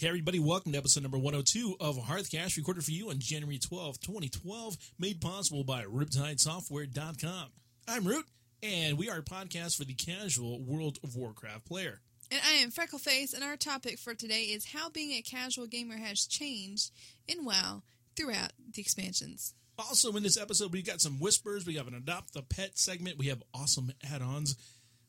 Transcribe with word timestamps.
Hey, 0.00 0.08
everybody, 0.08 0.38
welcome 0.38 0.72
to 0.72 0.78
episode 0.78 1.02
number 1.02 1.18
102 1.18 1.76
of 1.78 1.98
Hearthcast, 1.98 2.56
recorded 2.56 2.82
for 2.82 2.90
you 2.90 3.10
on 3.10 3.18
January 3.18 3.58
12th, 3.58 4.00
2012, 4.00 4.78
made 4.98 5.20
possible 5.20 5.62
by 5.62 5.82
RiptideSoftware.com. 5.84 7.48
I'm 7.86 8.06
Root, 8.06 8.24
and 8.62 8.96
we 8.96 9.10
are 9.10 9.18
a 9.18 9.22
podcast 9.22 9.76
for 9.76 9.84
the 9.84 9.92
casual 9.92 10.62
World 10.62 10.98
of 11.04 11.16
Warcraft 11.16 11.66
player. 11.66 12.00
And 12.30 12.40
I 12.48 12.52
am 12.62 12.70
Freckleface, 12.70 13.34
and 13.34 13.44
our 13.44 13.58
topic 13.58 13.98
for 13.98 14.14
today 14.14 14.44
is 14.44 14.72
how 14.72 14.88
being 14.88 15.12
a 15.12 15.20
casual 15.20 15.66
gamer 15.66 15.98
has 15.98 16.24
changed 16.24 16.92
in 17.28 17.44
WoW 17.44 17.82
throughout 18.16 18.54
the 18.72 18.80
expansions. 18.80 19.52
Also, 19.78 20.16
in 20.16 20.22
this 20.22 20.40
episode, 20.40 20.72
we've 20.72 20.86
got 20.86 21.02
some 21.02 21.20
whispers. 21.20 21.66
We 21.66 21.74
have 21.74 21.88
an 21.88 21.94
Adopt 21.94 22.32
the 22.32 22.40
Pet 22.40 22.78
segment. 22.78 23.18
We 23.18 23.26
have 23.26 23.42
awesome 23.52 23.92
add 24.10 24.22
ons. 24.22 24.56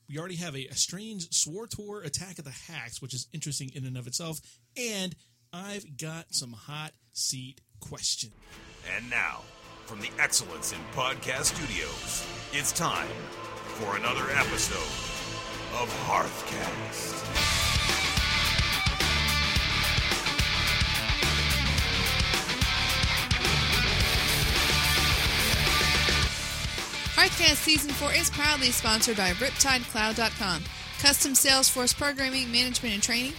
We 0.09 0.19
already 0.19 0.35
have 0.35 0.57
a, 0.57 0.67
a 0.67 0.75
strange 0.75 1.29
SWTOR 1.29 2.05
attack 2.05 2.37
of 2.37 2.43
the 2.43 2.51
hacks, 2.51 3.01
which 3.01 3.13
is 3.13 3.29
interesting 3.31 3.71
in 3.73 3.85
and 3.85 3.97
of 3.97 4.07
itself. 4.07 4.41
And 4.77 5.15
I've 5.51 5.97
got 5.97 6.33
some 6.33 6.53
hot 6.53 6.91
seat 7.13 7.61
questions. 7.79 8.33
And 8.95 9.09
now, 9.09 9.41
from 9.85 9.99
the 9.99 10.09
Excellence 10.17 10.71
in 10.71 10.79
Podcast 10.95 11.55
Studios, 11.55 12.25
it's 12.53 12.71
time 12.71 13.07
for 13.75 13.97
another 13.97 14.23
episode 14.31 14.77
of 15.81 15.89
Hearthcast. 16.07 17.61
Hearthcast 27.15 27.57
Season 27.57 27.91
4 27.91 28.13
is 28.13 28.29
proudly 28.29 28.71
sponsored 28.71 29.17
by 29.17 29.31
RiptideCloud.com, 29.31 30.63
custom 30.99 31.33
Salesforce 31.33 31.95
programming, 31.95 32.51
management, 32.51 32.93
and 32.95 33.03
training. 33.03 33.33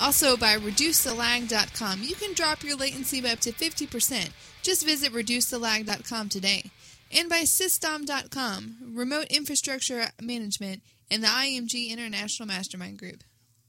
Also 0.00 0.36
by 0.36 0.56
ReduceTheLag.com. 0.56 2.02
You 2.02 2.14
can 2.14 2.34
drop 2.34 2.62
your 2.62 2.76
latency 2.76 3.20
by 3.20 3.30
up 3.30 3.40
to 3.40 3.52
50%. 3.52 4.30
Just 4.62 4.84
visit 4.84 5.12
ReduceTheLag.com 5.12 6.28
today. 6.28 6.70
And 7.10 7.28
by 7.28 7.44
System.com, 7.44 8.92
remote 8.94 9.26
infrastructure 9.30 10.08
management, 10.20 10.82
and 11.10 11.22
the 11.22 11.28
IMG 11.28 11.88
International 11.90 12.46
Mastermind 12.46 12.98
Group. 12.98 13.24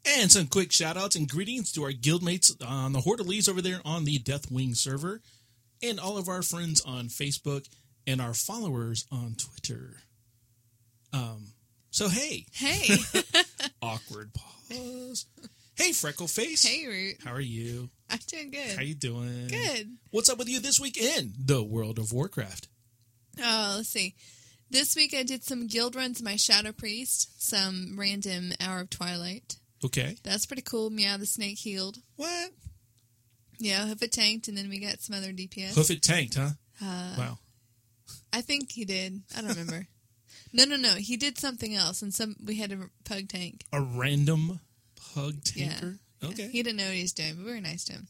And 0.05 0.31
some 0.31 0.47
quick 0.47 0.71
shout 0.71 0.97
outs 0.97 1.15
and 1.15 1.27
greetings 1.29 1.71
to 1.73 1.83
our 1.83 1.91
guildmates 1.91 2.51
on 2.65 2.93
the 2.93 3.01
Horde 3.01 3.19
Horderlies 3.19 3.49
over 3.49 3.61
there 3.61 3.81
on 3.85 4.05
the 4.05 4.19
Deathwing 4.19 4.75
server, 4.75 5.21
and 5.81 5.99
all 5.99 6.17
of 6.17 6.27
our 6.27 6.41
friends 6.41 6.81
on 6.81 7.07
Facebook 7.07 7.65
and 8.05 8.19
our 8.21 8.33
followers 8.33 9.05
on 9.11 9.35
Twitter. 9.35 9.97
Um, 11.13 11.53
so 11.91 12.09
hey, 12.09 12.45
Hey, 12.53 12.97
awkward 13.81 14.31
pause. 14.33 15.25
Hey, 15.79 15.93
freckle 15.93 16.27
face. 16.27 16.65
hey, 16.65 16.85
Root. 16.85 17.15
How 17.23 17.31
are 17.31 17.39
you? 17.39 17.89
I'm 18.09 18.19
doing 18.27 18.51
good. 18.51 18.75
How 18.75 18.81
you 18.81 18.95
doing? 18.95 19.47
Good. 19.47 19.95
What's 20.11 20.27
up 20.27 20.37
with 20.37 20.49
you 20.49 20.59
this 20.59 20.77
week 20.77 20.97
in 20.97 21.31
the 21.39 21.63
world 21.63 21.97
of 21.97 22.11
Warcraft? 22.11 22.67
Oh, 23.41 23.75
let's 23.77 23.87
see. 23.87 24.13
This 24.69 24.93
week 24.97 25.15
I 25.17 25.23
did 25.23 25.45
some 25.45 25.67
guild 25.67 25.95
runs. 25.95 26.21
My 26.21 26.35
Shadow 26.35 26.73
Priest, 26.73 27.41
some 27.41 27.95
random 27.97 28.51
Hour 28.59 28.81
of 28.81 28.89
Twilight. 28.89 29.55
Okay. 29.85 30.17
That's 30.21 30.45
pretty 30.45 30.63
cool. 30.63 30.89
Meow 30.89 31.15
the 31.15 31.25
Snake 31.25 31.57
healed. 31.57 31.99
What? 32.17 32.51
Yeah, 33.57 33.87
Hoof 33.87 34.03
it 34.03 34.11
tanked, 34.11 34.49
and 34.49 34.57
then 34.57 34.67
we 34.67 34.79
got 34.79 34.99
some 34.99 35.15
other 35.15 35.31
DPS. 35.31 35.75
Hoof 35.75 35.91
it 35.91 36.03
tanked, 36.03 36.35
huh? 36.35 36.49
Uh, 36.83 37.15
wow. 37.17 37.37
I 38.33 38.41
think 38.41 38.73
he 38.73 38.83
did. 38.83 39.21
I 39.35 39.39
don't 39.39 39.51
remember. 39.51 39.87
no, 40.53 40.65
no, 40.65 40.75
no. 40.75 40.95
He 40.95 41.15
did 41.15 41.37
something 41.37 41.73
else, 41.73 42.01
and 42.01 42.13
some 42.13 42.35
we 42.45 42.55
had 42.55 42.73
a 42.73 42.89
pug 43.05 43.29
tank. 43.29 43.63
A 43.71 43.81
random 43.81 44.59
pug 45.13 45.35
Yeah. 45.55 45.69
tanker? 45.69 45.99
Yeah. 46.21 46.29
Okay. 46.29 46.49
He 46.49 46.63
didn't 46.63 46.77
know 46.77 46.85
what 46.85 46.95
he 46.95 47.01
was 47.01 47.13
doing, 47.13 47.35
but 47.35 47.45
we 47.45 47.51
were 47.51 47.61
nice 47.61 47.83
to 47.85 47.93
him. 47.93 48.07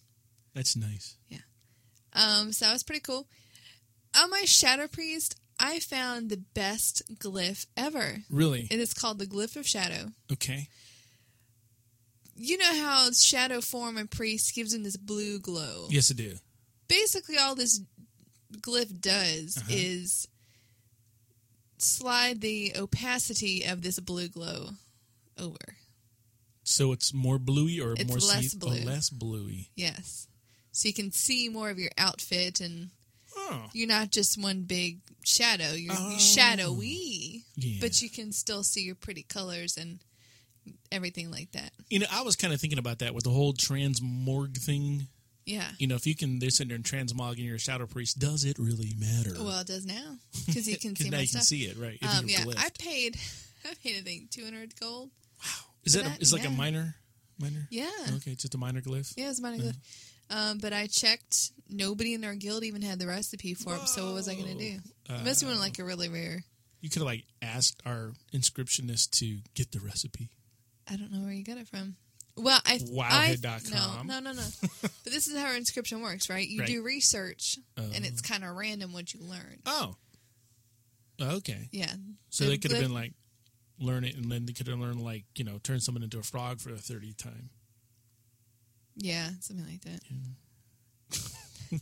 That's 0.53 0.75
nice. 0.75 1.15
Yeah. 1.29 1.37
Um, 2.13 2.51
so 2.53 2.65
that 2.65 2.73
was 2.73 2.83
pretty 2.83 3.01
cool. 3.01 3.27
On 4.19 4.29
my 4.31 4.43
Shadow 4.45 4.87
Priest, 4.87 5.35
I 5.59 5.79
found 5.79 6.29
the 6.29 6.37
best 6.37 7.03
glyph 7.19 7.65
ever. 7.77 8.23
Really? 8.29 8.61
And 8.61 8.71
It 8.71 8.79
is 8.79 8.93
called 8.93 9.19
the 9.19 9.27
Glyph 9.27 9.55
of 9.55 9.67
Shadow. 9.67 10.11
Okay. 10.31 10.69
You 12.35 12.57
know 12.57 12.73
how 12.83 13.11
Shadow 13.11 13.61
form 13.61 13.97
and 13.97 14.09
Priest 14.09 14.55
gives 14.55 14.73
him 14.73 14.83
this 14.83 14.97
blue 14.97 15.39
glow. 15.39 15.87
Yes, 15.91 16.09
I 16.09 16.15
do. 16.15 16.35
Basically, 16.87 17.37
all 17.37 17.53
this 17.55 17.81
glyph 18.61 18.99
does 18.99 19.57
Uh-huh. 19.57 19.67
is 19.69 20.27
slide 21.77 22.41
the 22.41 22.73
opacity 22.75 23.63
of 23.65 23.81
this 23.81 23.99
blue 23.99 24.27
glow 24.29 24.71
over. 25.37 25.77
So 26.69 26.91
it's 26.91 27.13
more 27.13 27.39
bluey 27.39 27.79
or 27.81 27.93
It's 27.93 28.05
more 28.07 28.17
less 28.19 28.51
see- 28.51 28.57
blue. 28.57 28.81
Less 28.83 29.09
bluey. 29.09 29.71
Yes. 29.75 30.27
So 30.71 30.87
you 30.87 30.93
can 30.93 31.11
see 31.11 31.49
more 31.49 31.69
of 31.71 31.79
your 31.79 31.91
outfit 31.97 32.61
and 32.61 32.91
Oh. 33.35 33.69
you're 33.73 33.87
not 33.87 34.11
just 34.11 34.37
one 34.37 34.63
big 34.63 34.99
shadow. 35.23 35.73
You're, 35.73 35.95
Oh. 35.97 36.09
you're 36.11 36.19
shadowy, 36.19 37.43
Yeah. 37.55 37.77
but 37.81 38.01
you 38.01 38.09
can 38.09 38.31
still 38.31 38.63
see 38.63 38.83
your 38.83 38.95
pretty 38.95 39.23
colors 39.23 39.77
and 39.77 39.99
everything 40.91 41.31
like 41.31 41.51
that. 41.53 41.73
You 41.89 41.99
know, 41.99 42.05
I 42.11 42.21
was 42.21 42.35
kind 42.35 42.53
of 42.53 42.61
thinking 42.61 42.79
about 42.79 42.99
that 42.99 43.15
with 43.15 43.23
the 43.23 43.31
whole 43.31 43.53
transmorg 43.53 44.57
thing. 44.57 45.07
Yeah. 45.45 45.71
You 45.79 45.87
know, 45.87 45.95
if 45.95 46.05
you 46.05 46.15
can, 46.15 46.37
they're 46.37 46.51
sitting 46.51 46.67
there 46.69 46.75
and 46.75 46.85
transmog 46.85 47.31
and 47.31 47.39
you're 47.39 47.55
a 47.55 47.59
shadow 47.59 47.87
priest, 47.87 48.19
does 48.19 48.43
it 48.45 48.59
really 48.59 48.93
matter? 48.97 49.33
Well, 49.43 49.59
it 49.61 49.67
does 49.67 49.85
now 49.85 50.19
because 50.45 50.67
you 50.67 50.77
can 50.77 50.95
see 50.95 51.09
now 51.09 51.19
you 51.19 51.27
can 51.27 51.41
see 51.41 51.63
it, 51.63 51.77
right? 51.77 51.97
Um, 52.03 52.29
yeah, 52.29 52.45
I 52.57 52.69
paid. 52.77 53.17
I 53.65 53.73
paid 53.83 53.97
I 53.97 54.01
think 54.01 54.29
two 54.29 54.43
hundred 54.45 54.79
gold. 54.79 55.09
Is 55.89 55.95
that, 55.95 56.05
a, 56.17 56.21
is 56.21 56.31
like 56.33 56.45
a 56.45 56.49
minor? 56.49 56.95
Minor? 57.39 57.67
Yeah, 57.71 57.89
Okay, 58.17 58.35
just 58.35 58.53
a 58.55 58.57
minor 58.57 58.81
glyph. 58.81 59.13
yeah, 59.17 59.29
it's 59.29 59.41
money. 59.41 59.71
Um, 60.29 60.59
but 60.59 60.73
I 60.73 60.87
checked. 60.87 61.51
Nobody 61.69 62.13
in 62.13 62.23
our 62.23 62.35
guild 62.35 62.63
even 62.63 62.81
had 62.81 62.99
the 62.99 63.07
recipe 63.07 63.53
for 63.55 63.75
it. 63.75 63.87
So 63.87 64.05
what 64.05 64.13
was 64.15 64.27
I 64.29 64.35
going 64.35 64.57
to 64.57 64.63
do? 64.71 64.77
Uh, 65.09 65.17
Unless 65.19 65.41
you 65.41 65.47
want 65.47 65.59
like 65.59 65.79
a 65.79 65.83
really 65.83 66.09
rare. 66.09 66.43
You 66.81 66.89
could 66.89 66.99
have 66.99 67.07
like 67.07 67.23
asked 67.41 67.81
our 67.85 68.13
inscriptionist 68.33 69.09
to 69.19 69.37
get 69.55 69.71
the 69.71 69.79
recipe. 69.79 70.29
I 70.89 70.95
don't 70.95 71.11
know 71.11 71.19
where 71.21 71.31
you 71.33 71.43
got 71.43 71.57
it 71.57 71.67
from. 71.67 71.95
Well, 72.37 72.59
I 72.65 72.77
Wowhead.com. 72.77 74.07
No, 74.07 74.19
no, 74.19 74.31
no, 74.31 74.37
no. 74.37 74.43
but 74.81 74.91
this 75.05 75.27
is 75.27 75.35
how 75.37 75.45
our 75.47 75.55
inscription 75.55 76.01
works, 76.01 76.29
right? 76.29 76.47
You 76.47 76.59
Right. 76.59 76.67
do 76.67 76.81
research, 76.83 77.57
and 77.75 77.91
Oh. 77.93 78.07
it's 78.07 78.21
kind 78.21 78.43
of 78.43 78.55
random 78.55 78.93
what 78.93 79.13
you 79.13 79.19
learn. 79.21 79.57
Oh. 79.65 79.95
Okay. 81.21 81.67
Yeah. 81.71 81.91
So 82.29 82.45
The 82.45 82.51
they 82.51 82.57
could 82.57 82.71
have 82.71 82.81
been 82.81 82.93
like, 82.93 83.13
learn 83.79 84.03
it, 84.03 84.15
and 84.15 84.31
then 84.31 84.45
they 84.45 84.53
could 84.53 84.67
learned 84.67 85.01
like, 85.01 85.25
you 85.35 85.43
know, 85.43 85.59
turn 85.63 85.79
someone 85.79 86.03
into 86.03 86.19
a 86.19 86.23
frog 86.23 86.59
for 86.59 86.69
the 86.69 86.77
30th 86.77 87.17
time. 87.17 87.49
Yeah, 88.95 89.29
something 89.39 89.65
like 89.65 89.81
that. 89.81 90.01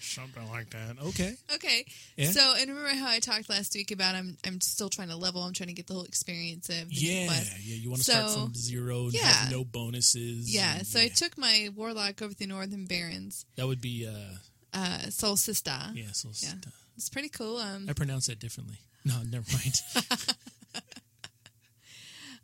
Something 0.00 0.48
like 0.50 0.70
that. 0.70 0.96
Okay. 1.08 1.34
Okay. 1.54 1.84
Yeah. 2.16 2.30
So, 2.30 2.54
and 2.58 2.68
remember 2.70 2.88
how 2.90 3.08
I 3.08 3.20
talked 3.20 3.48
last 3.48 3.74
week 3.74 3.90
about 3.92 4.14
I'm 4.16 4.36
I'm 4.44 4.60
still 4.60 4.88
trying 4.88 5.08
to 5.10 5.16
level. 5.16 5.42
I'm 5.42 5.52
trying 5.52 5.68
to 5.68 5.74
get 5.74 5.86
the 5.86 5.94
whole 5.94 6.04
experience 6.04 6.68
of 6.70 6.90
Yeah. 6.90 7.30
Yeah. 7.62 7.74
You 7.76 7.90
want 7.90 8.02
to 8.02 8.10
start 8.10 8.30
from 8.32 8.54
zero 8.54 9.10
yeah. 9.12 9.48
no 9.50 9.64
bonuses. 9.64 10.52
Yeah. 10.52 10.78
and- 10.78 10.86
So 10.86 10.98
I 10.98 11.08
took 11.08 11.36
my 11.38 11.68
warlock 11.74 12.20
over 12.22 12.34
the 12.34 12.46
Northern 12.46 12.86
Barrens, 12.86 13.44
That 13.56 13.66
would 13.68 13.80
be, 13.80 14.08
uh, 14.08 14.36
uh, 14.72 15.10
Sol 15.10 15.36
Sista. 15.36 15.94
yeah, 15.94 16.10
so 16.12 16.30
Yeah. 16.40 16.54
It's 16.96 17.08
pretty 17.10 17.28
cool. 17.28 17.58
Um, 17.58 17.86
I 17.88 17.92
pronounce 17.92 18.26
that 18.26 18.40
differently. 18.40 18.78
No, 19.04 19.14
never 19.30 19.46
mind. 19.52 19.74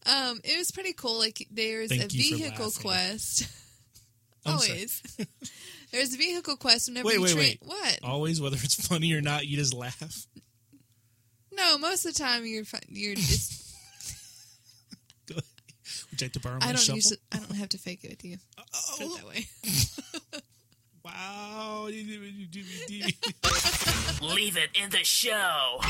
um, 0.07 0.41
it 0.45 0.57
was 0.59 0.71
pretty 0.71 0.93
cool. 0.93 1.19
Like 1.19 1.47
there's 1.51 1.89
Thank 1.91 2.13
a 2.13 2.17
you 2.17 2.37
vehicle 2.37 2.67
laughing. 2.67 2.83
quest. 2.83 3.49
I'm 4.47 4.59
sorry. 4.59 4.71
Always. 4.73 5.03
there's 5.93 6.15
a 6.15 6.19
vehicle 6.19 6.57
quest 6.57 6.89
whenever 6.89 7.09
Wait, 7.09 7.15
you 7.17 7.23
wait, 7.23 7.33
train. 7.33 7.45
wait. 7.47 7.59
What? 7.63 7.99
Always, 8.05 8.41
whether 8.41 8.57
it's 8.57 8.87
funny 8.87 9.13
or 9.15 9.21
not, 9.23 9.47
you 9.47 9.57
just 9.57 9.73
laugh. 9.75 10.27
No, 11.57 11.79
most 11.79 12.05
of 12.05 12.13
the 12.15 12.19
time 12.23 12.45
you're 12.45 12.65
fi- 12.65 12.81
you're 12.89 13.15
just. 13.15 13.75
Would 16.11 16.21
you 16.21 16.25
like 16.27 16.33
to 16.33 16.41
borrow 16.41 16.59
my 16.61 16.67
I 16.67 16.73
don't 16.73 16.81
shovel? 16.81 16.97
use. 16.97 17.17
I 17.33 17.39
don't 17.39 17.55
have 17.57 17.69
to 17.71 17.79
fake 17.79 18.01
it 18.05 18.11
with 18.11 18.25
you. 18.25 18.37
Put 18.57 19.01
it 19.01 19.05
Oh, 19.05 19.17
that 19.17 19.27
way. 19.27 19.47
wow. 21.05 21.85
Leave 21.87 22.11
it 24.57 24.71
in 24.83 24.91
the 24.91 25.05
show. 25.05 25.81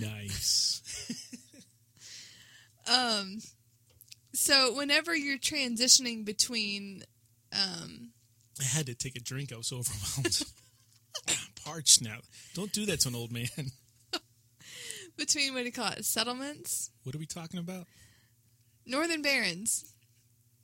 nice. 0.00 0.82
Um, 2.90 3.38
so 4.32 4.74
whenever 4.74 5.14
you're 5.14 5.38
transitioning 5.38 6.24
between, 6.24 7.02
um, 7.52 8.10
I 8.60 8.64
had 8.64 8.86
to 8.86 8.94
take 8.94 9.16
a 9.16 9.20
drink. 9.20 9.52
I 9.52 9.56
was 9.56 9.68
so 9.68 9.78
overwhelmed. 9.78 10.42
Parched 11.64 12.02
now. 12.02 12.18
Don't 12.54 12.72
do 12.72 12.86
that 12.86 13.00
to 13.00 13.08
an 13.08 13.14
old 13.14 13.32
man. 13.32 13.46
between 15.16 15.52
what 15.54 15.60
do 15.60 15.66
you 15.66 15.72
call 15.72 15.92
it, 15.92 16.04
settlements, 16.04 16.90
What 17.04 17.14
are 17.14 17.18
we 17.18 17.26
talking 17.26 17.58
about? 17.60 17.86
Northern 18.86 19.22
Barons. 19.22 19.84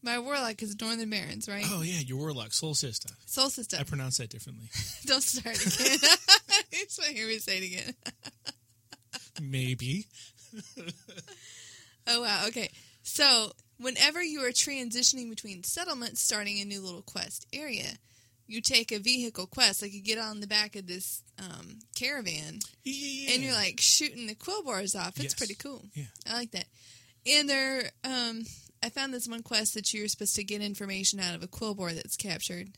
My 0.03 0.19
warlock 0.19 0.63
is 0.63 0.77
Northern 0.81 1.09
Barons, 1.09 1.49
right? 1.49 1.65
Oh 1.67 1.81
yeah, 1.83 2.01
your 2.01 2.19
warlock, 2.19 2.53
soul 2.53 2.75
sister. 2.75 3.09
Soul 3.25 3.49
Sister. 3.49 3.79
I 3.81 3.85
pronounce 3.85 4.19
that 4.19 4.29
differently. 4.29 4.69
Don't 5.07 5.23
start 5.23 5.57
again. 5.57 5.99
you 6.73 6.85
just 6.85 6.99
want 6.99 7.11
to 7.11 7.17
hear 7.17 7.27
me 7.27 7.39
say 7.39 7.57
it 7.59 7.65
again. 7.65 7.95
Maybe. 9.41 10.07
Oh 12.07 12.23
wow. 12.23 12.45
Okay. 12.49 12.71
So 13.03 13.53
whenever 13.79 14.23
you 14.23 14.41
are 14.45 14.51
transitioning 14.51 15.29
between 15.31 15.63
settlements, 15.65 16.21
starting 16.23 16.61
a 16.61 16.65
new 16.65 16.81
little 16.81 17.03
quest 17.03 17.47
area, 17.53 17.87
you 18.47 18.61
take 18.61 18.93
a 18.93 18.99
vehicle 18.99 19.47
quest, 19.47 19.83
like 19.83 19.93
you 19.93 20.03
get 20.03 20.19
on 20.19 20.41
the 20.41 20.47
back 20.47 20.77
of 20.77 20.87
this 20.87 21.23
um, 21.39 21.79
caravan, 21.97 22.59
Yeah. 22.85 23.33
and 23.35 23.43
you're 23.43 23.55
like 23.55 23.81
shooting 23.81 24.27
the 24.27 24.35
quilboars 24.35 24.95
off. 24.99 25.15
It's 25.17 25.25
Yes. 25.25 25.35
pretty 25.35 25.55
cool. 25.55 25.83
Yeah. 25.95 26.05
I 26.29 26.35
like 26.35 26.51
that. 26.53 26.67
And 27.27 27.49
there, 27.49 27.91
um, 28.05 28.45
I 28.83 28.91
found 28.91 29.15
this 29.15 29.27
one 29.27 29.43
quest 29.43 29.73
that 29.75 29.93
you're 29.95 30.09
supposed 30.09 30.37
to 30.37 30.45
get 30.45 30.61
information 30.61 31.21
out 31.21 31.35
of 31.35 31.43
a 31.43 31.49
quilboar 31.49 31.95
that's 31.95 32.17
captured. 32.19 32.69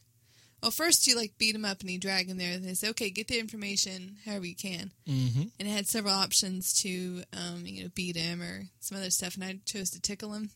Well, 0.62 0.70
first 0.70 1.06
you 1.06 1.14
like 1.16 1.38
beat 1.38 1.54
him 1.54 1.64
up 1.64 1.80
and 1.82 1.90
you 1.90 1.98
drag 1.98 2.28
him 2.28 2.38
there, 2.38 2.52
and 2.52 2.64
they 2.64 2.74
say, 2.74 2.88
"Okay, 2.90 3.10
get 3.10 3.28
the 3.28 3.38
information 3.38 4.16
however 4.24 4.46
you 4.46 4.56
can." 4.56 4.90
Mm-hmm. 5.06 5.42
And 5.60 5.68
it 5.68 5.70
had 5.70 5.86
several 5.86 6.14
options 6.14 6.72
to, 6.82 7.22
um, 7.32 7.64
you 7.66 7.84
know, 7.84 7.90
beat 7.94 8.16
him 8.16 8.42
or 8.42 8.64
some 8.80 8.98
other 8.98 9.10
stuff, 9.10 9.34
and 9.36 9.44
I 9.44 9.58
chose 9.64 9.90
to 9.90 10.00
tickle 10.00 10.32
him. 10.32 10.50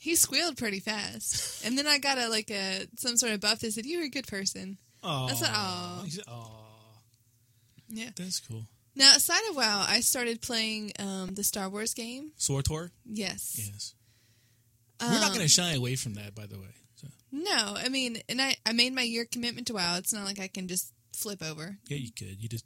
He 0.00 0.16
squealed 0.16 0.56
pretty 0.56 0.80
fast, 0.80 1.64
and 1.64 1.76
then 1.78 1.86
I 1.86 1.98
got 1.98 2.18
a 2.18 2.28
like 2.28 2.50
a 2.50 2.86
some 2.96 3.16
sort 3.16 3.32
of 3.32 3.40
buff 3.40 3.60
that 3.60 3.72
said, 3.72 3.86
"You're 3.86 4.04
a 4.04 4.08
good 4.08 4.26
person." 4.26 4.78
Oh, 5.02 5.26
I 5.28 5.34
said, 5.34 5.50
Oh, 6.28 6.52
Yeah. 7.88 8.10
that's 8.16 8.40
cool. 8.40 8.66
Now, 8.94 9.12
aside 9.16 9.40
of 9.48 9.56
WoW, 9.56 9.84
I 9.88 10.00
started 10.00 10.42
playing 10.42 10.92
um, 10.98 11.34
the 11.34 11.42
Star 11.44 11.70
Wars 11.70 11.94
game. 11.94 12.32
SWTOR. 12.38 12.90
Yes. 13.06 13.54
Yes. 13.56 13.94
We're 15.00 15.12
not 15.12 15.28
Um, 15.28 15.34
going 15.34 15.40
to 15.40 15.48
shy 15.48 15.72
away 15.72 15.96
from 15.96 16.14
that, 16.14 16.34
by 16.34 16.44
the 16.46 16.58
way. 16.58 16.74
No, 17.32 17.74
I 17.76 17.88
mean, 17.88 18.18
and 18.28 18.40
I, 18.40 18.56
I 18.66 18.72
made 18.72 18.94
my 18.94 19.02
year 19.02 19.24
commitment 19.30 19.66
to 19.68 19.74
WoW. 19.74 19.96
It's 19.98 20.12
not 20.12 20.24
like 20.24 20.40
I 20.40 20.48
can 20.48 20.66
just 20.68 20.92
flip 21.14 21.42
over. 21.42 21.78
yeah, 21.88 21.96
you 21.98 22.10
could. 22.12 22.42
You 22.42 22.48
just 22.48 22.64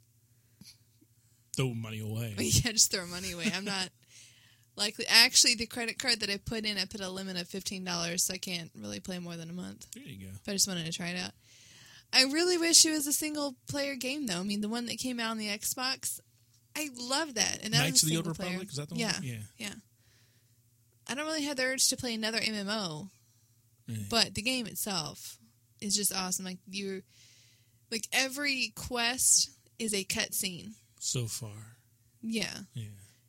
throw 1.55 1.73
money 1.73 1.99
away. 1.99 2.33
yeah, 2.39 2.71
just 2.71 2.91
throw 2.91 3.05
money 3.05 3.31
away. 3.31 3.51
I'm 3.55 3.65
not 3.65 3.89
likely. 4.75 5.05
Actually, 5.07 5.55
the 5.55 5.65
credit 5.67 5.99
card 5.99 6.19
that 6.21 6.29
I 6.29 6.37
put 6.37 6.65
in, 6.65 6.77
I 6.77 6.85
put 6.85 7.01
a 7.01 7.09
limit 7.09 7.39
of 7.39 7.47
fifteen 7.47 7.83
dollars, 7.83 8.23
so 8.23 8.33
I 8.33 8.37
can't 8.37 8.71
really 8.75 8.99
play 8.99 9.19
more 9.19 9.35
than 9.37 9.49
a 9.49 9.53
month. 9.53 9.85
There 9.93 10.03
you 10.03 10.25
go. 10.27 10.31
But 10.45 10.51
I 10.51 10.55
just 10.55 10.67
wanted 10.67 10.85
to 10.85 10.91
try 10.91 11.07
it 11.09 11.19
out. 11.19 11.31
I 12.13 12.23
really 12.23 12.57
wish 12.57 12.85
it 12.85 12.91
was 12.91 13.07
a 13.07 13.13
single 13.13 13.55
player 13.69 13.95
game, 13.95 14.25
though. 14.27 14.39
I 14.39 14.43
mean, 14.43 14.61
the 14.61 14.69
one 14.69 14.85
that 14.85 14.97
came 14.97 15.19
out 15.19 15.31
on 15.31 15.37
the 15.37 15.47
Xbox, 15.49 16.19
I 16.75 16.89
love 16.97 17.33
that. 17.33 17.59
And 17.63 17.73
that 17.73 17.79
Knights 17.79 18.03
of 18.03 18.09
the 18.09 18.15
Old 18.17 18.25
single 18.25 18.35
player. 18.35 18.49
Republic? 18.59 18.69
Is 18.69 18.77
that 18.77 18.87
the 18.89 18.93
one? 18.95 18.99
yeah, 19.01 19.13
Yeah. 19.21 19.37
yeah. 19.57 19.73
I 21.09 21.13
don't 21.13 21.25
really 21.25 21.43
have 21.43 21.57
the 21.57 21.63
urge 21.63 21.87
to 21.89 21.97
play 21.97 22.13
another 22.13 22.39
MMO, 22.39 23.09
Yeah. 23.87 24.03
but 24.09 24.33
the 24.35 24.41
game 24.41 24.65
itself 24.67 25.37
is 25.81 25.95
just 25.95 26.13
awesome. 26.15 26.45
Like 26.45 26.59
you, 26.69 27.03
like 27.91 28.07
every 28.11 28.71
quest 28.75 29.51
is 29.77 29.93
a 29.93 30.03
cutscene. 30.03 30.71
So 30.99 31.27
far. 31.27 31.77
Yeah, 32.21 32.57
Yeah. 32.73 32.85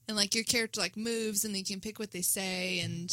and 0.09 0.17
like 0.17 0.35
your 0.35 0.45
character 0.45 0.81
like 0.81 0.97
moves, 0.97 1.45
and 1.45 1.55
you 1.57 1.65
can 1.65 1.81
pick 1.81 1.99
what 1.99 2.13
they 2.13 2.23
say, 2.23 2.81
and 2.81 3.11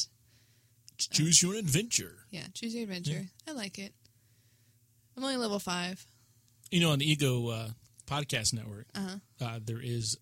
Ch- 0.97 1.09
Choose 1.09 1.41
your 1.41 1.55
adventure. 1.55 2.19
yeah, 2.29 2.45
choose 2.53 2.73
your 2.73 2.83
adventure. 2.83 3.27
I 3.47 3.51
like 3.51 3.77
it. 3.79 3.93
I'm 5.17 5.23
only 5.23 5.37
level 5.37 5.59
five. 5.59 6.05
You 6.71 6.79
know, 6.79 6.91
on 6.91 6.99
the 6.99 7.09
Ego 7.11 7.47
uh, 7.49 7.69
Podcast 8.07 8.53
Network, 8.53 8.87
Uh-huh. 8.95 9.17
uh, 9.41 9.59
there 9.63 9.81
is 9.81 10.17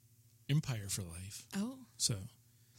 Empire 0.50 0.88
for 0.90 1.04
Life. 1.04 1.46
Oh, 1.56 1.78
So 1.98 2.16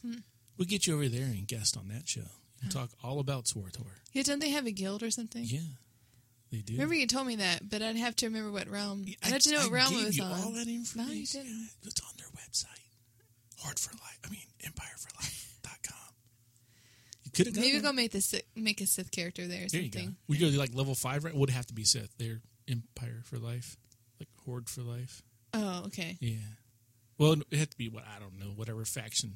Hmm. 0.01 0.19
we'll 0.57 0.67
get 0.67 0.85
you 0.85 0.95
over 0.95 1.07
there 1.07 1.25
and 1.25 1.47
guest 1.47 1.77
on 1.77 1.87
that 1.87 2.07
show 2.09 2.27
talk 2.69 2.89
all 3.03 3.19
about 3.19 3.45
SWTOR. 3.45 3.85
yeah. 4.13 4.23
Don't 4.23 4.39
they 4.39 4.49
have 4.51 4.65
a 4.65 4.71
guild 4.71 5.03
or 5.03 5.11
something? 5.11 5.43
Yeah, 5.45 5.59
they 6.51 6.59
do. 6.59 6.73
Remember 6.73 6.95
you 6.95 7.07
told 7.07 7.27
me 7.27 7.37
that, 7.37 7.67
but 7.69 7.81
I'd 7.81 7.95
have 7.97 8.15
to 8.17 8.27
remember 8.27 8.51
what 8.51 8.67
realm. 8.69 9.03
Yeah, 9.05 9.15
I'd 9.23 9.33
have 9.33 9.41
to 9.41 9.51
know 9.51 9.59
I 9.59 9.63
what 9.63 9.71
realm 9.71 9.93
it 9.95 10.05
was 10.05 10.17
you 10.17 10.23
on. 10.23 10.31
all 10.31 10.51
that 10.51 10.67
information. 10.67 11.07
No, 11.07 11.13
you 11.13 11.25
didn't. 11.25 11.69
It's 11.83 12.01
on 12.01 12.13
their 12.17 12.27
website. 12.27 12.79
Hard 13.61 13.79
for 13.79 13.91
life. 13.93 14.19
I 14.25 14.29
mean, 14.29 14.41
Empire 14.65 14.87
empireforlife.com. 14.95 16.13
You 17.25 17.31
could 17.31 17.45
have 17.47 17.55
Maybe 17.55 17.79
go 17.79 17.91
make 17.93 18.11
the 18.11 18.21
Sith, 18.21 18.43
make 18.55 18.81
a 18.81 18.85
Sith 18.85 19.09
character 19.11 19.47
there 19.47 19.65
or 19.65 19.67
There 19.69 19.81
you 19.81 19.89
go. 19.89 19.99
something. 19.99 20.15
We 20.27 20.37
go 20.37 20.49
to 20.49 20.57
like 20.59 20.75
level 20.75 20.95
five, 20.95 21.23
right? 21.23 21.33
Would 21.33 21.49
have 21.49 21.65
to 21.67 21.73
be 21.73 21.83
Sith. 21.85 22.13
They're 22.17 22.41
Empire 22.69 23.21
for 23.23 23.37
life, 23.37 23.77
like 24.19 24.29
Horde 24.45 24.69
for 24.69 24.81
life. 24.81 25.21
Oh, 25.53 25.83
okay. 25.87 26.17
Yeah. 26.19 26.37
Well, 27.17 27.33
it 27.51 27.57
had 27.57 27.71
to 27.71 27.77
be 27.77 27.87
what 27.89 28.03
I 28.05 28.19
don't 28.19 28.39
know, 28.39 28.51
whatever 28.55 28.83
faction 28.85 29.35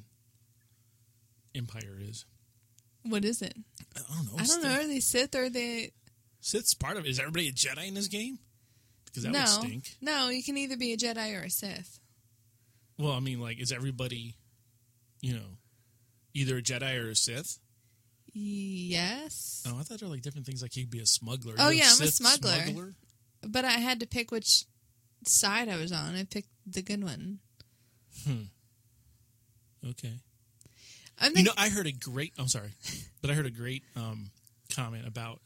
Empire 1.54 1.96
is. 2.00 2.24
What 3.08 3.24
is 3.24 3.42
it? 3.42 3.54
I 3.96 4.00
don't 4.14 4.26
know. 4.26 4.32
I 4.38 4.44
don't 4.44 4.62
know. 4.62 4.70
Are 4.80 4.86
they 4.86 5.00
Sith 5.00 5.34
or 5.34 5.44
are 5.44 5.50
they? 5.50 5.92
Sith's 6.40 6.74
part 6.74 6.96
of 6.96 7.04
it. 7.06 7.08
Is 7.10 7.18
everybody 7.18 7.48
a 7.48 7.52
Jedi 7.52 7.88
in 7.88 7.94
this 7.94 8.08
game? 8.08 8.38
Because 9.06 9.22
that 9.24 9.32
no, 9.32 9.40
would 9.40 9.48
stink. 9.48 9.96
no. 10.00 10.28
You 10.28 10.42
can 10.42 10.56
either 10.58 10.76
be 10.76 10.92
a 10.92 10.96
Jedi 10.96 11.40
or 11.40 11.44
a 11.44 11.50
Sith. 11.50 11.98
Well, 12.98 13.12
I 13.12 13.20
mean, 13.20 13.40
like, 13.40 13.60
is 13.60 13.72
everybody, 13.72 14.36
you 15.20 15.32
know, 15.34 15.56
either 16.34 16.58
a 16.58 16.62
Jedi 16.62 17.02
or 17.02 17.10
a 17.10 17.16
Sith? 17.16 17.58
Yes, 18.34 19.64
Oh, 19.66 19.78
I 19.78 19.82
thought 19.82 19.98
there 19.98 20.08
were 20.08 20.14
like 20.14 20.22
different 20.22 20.46
things. 20.46 20.62
Like, 20.62 20.76
you 20.76 20.84
could 20.84 20.90
be 20.90 21.00
a 21.00 21.06
smuggler. 21.06 21.54
Oh, 21.58 21.64
You're 21.70 21.84
yeah, 21.84 21.84
I'm 21.86 22.02
a 22.02 22.06
Sith 22.06 22.14
smuggler. 22.14 22.94
but 23.42 23.64
I 23.64 23.72
had 23.72 24.00
to 24.00 24.06
pick 24.06 24.30
which 24.30 24.64
side 25.26 25.68
I 25.68 25.76
was 25.76 25.90
on. 25.92 26.14
I 26.14 26.24
picked 26.24 26.50
the 26.66 26.82
good 26.82 27.02
one. 27.02 27.38
Hmm. 28.24 28.42
Okay. 29.88 30.18
I'm 31.20 31.36
You 31.36 31.44
know, 31.44 31.52
I 31.56 31.68
heard 31.68 31.86
a 31.86 31.92
great. 31.92 32.32
I'm 32.38 32.48
sorry, 32.48 32.70
but 33.22 33.30
I 33.30 33.34
heard 33.34 33.46
a 33.46 33.50
great 33.50 33.82
um, 33.96 34.30
comment 34.74 35.06
about. 35.06 35.40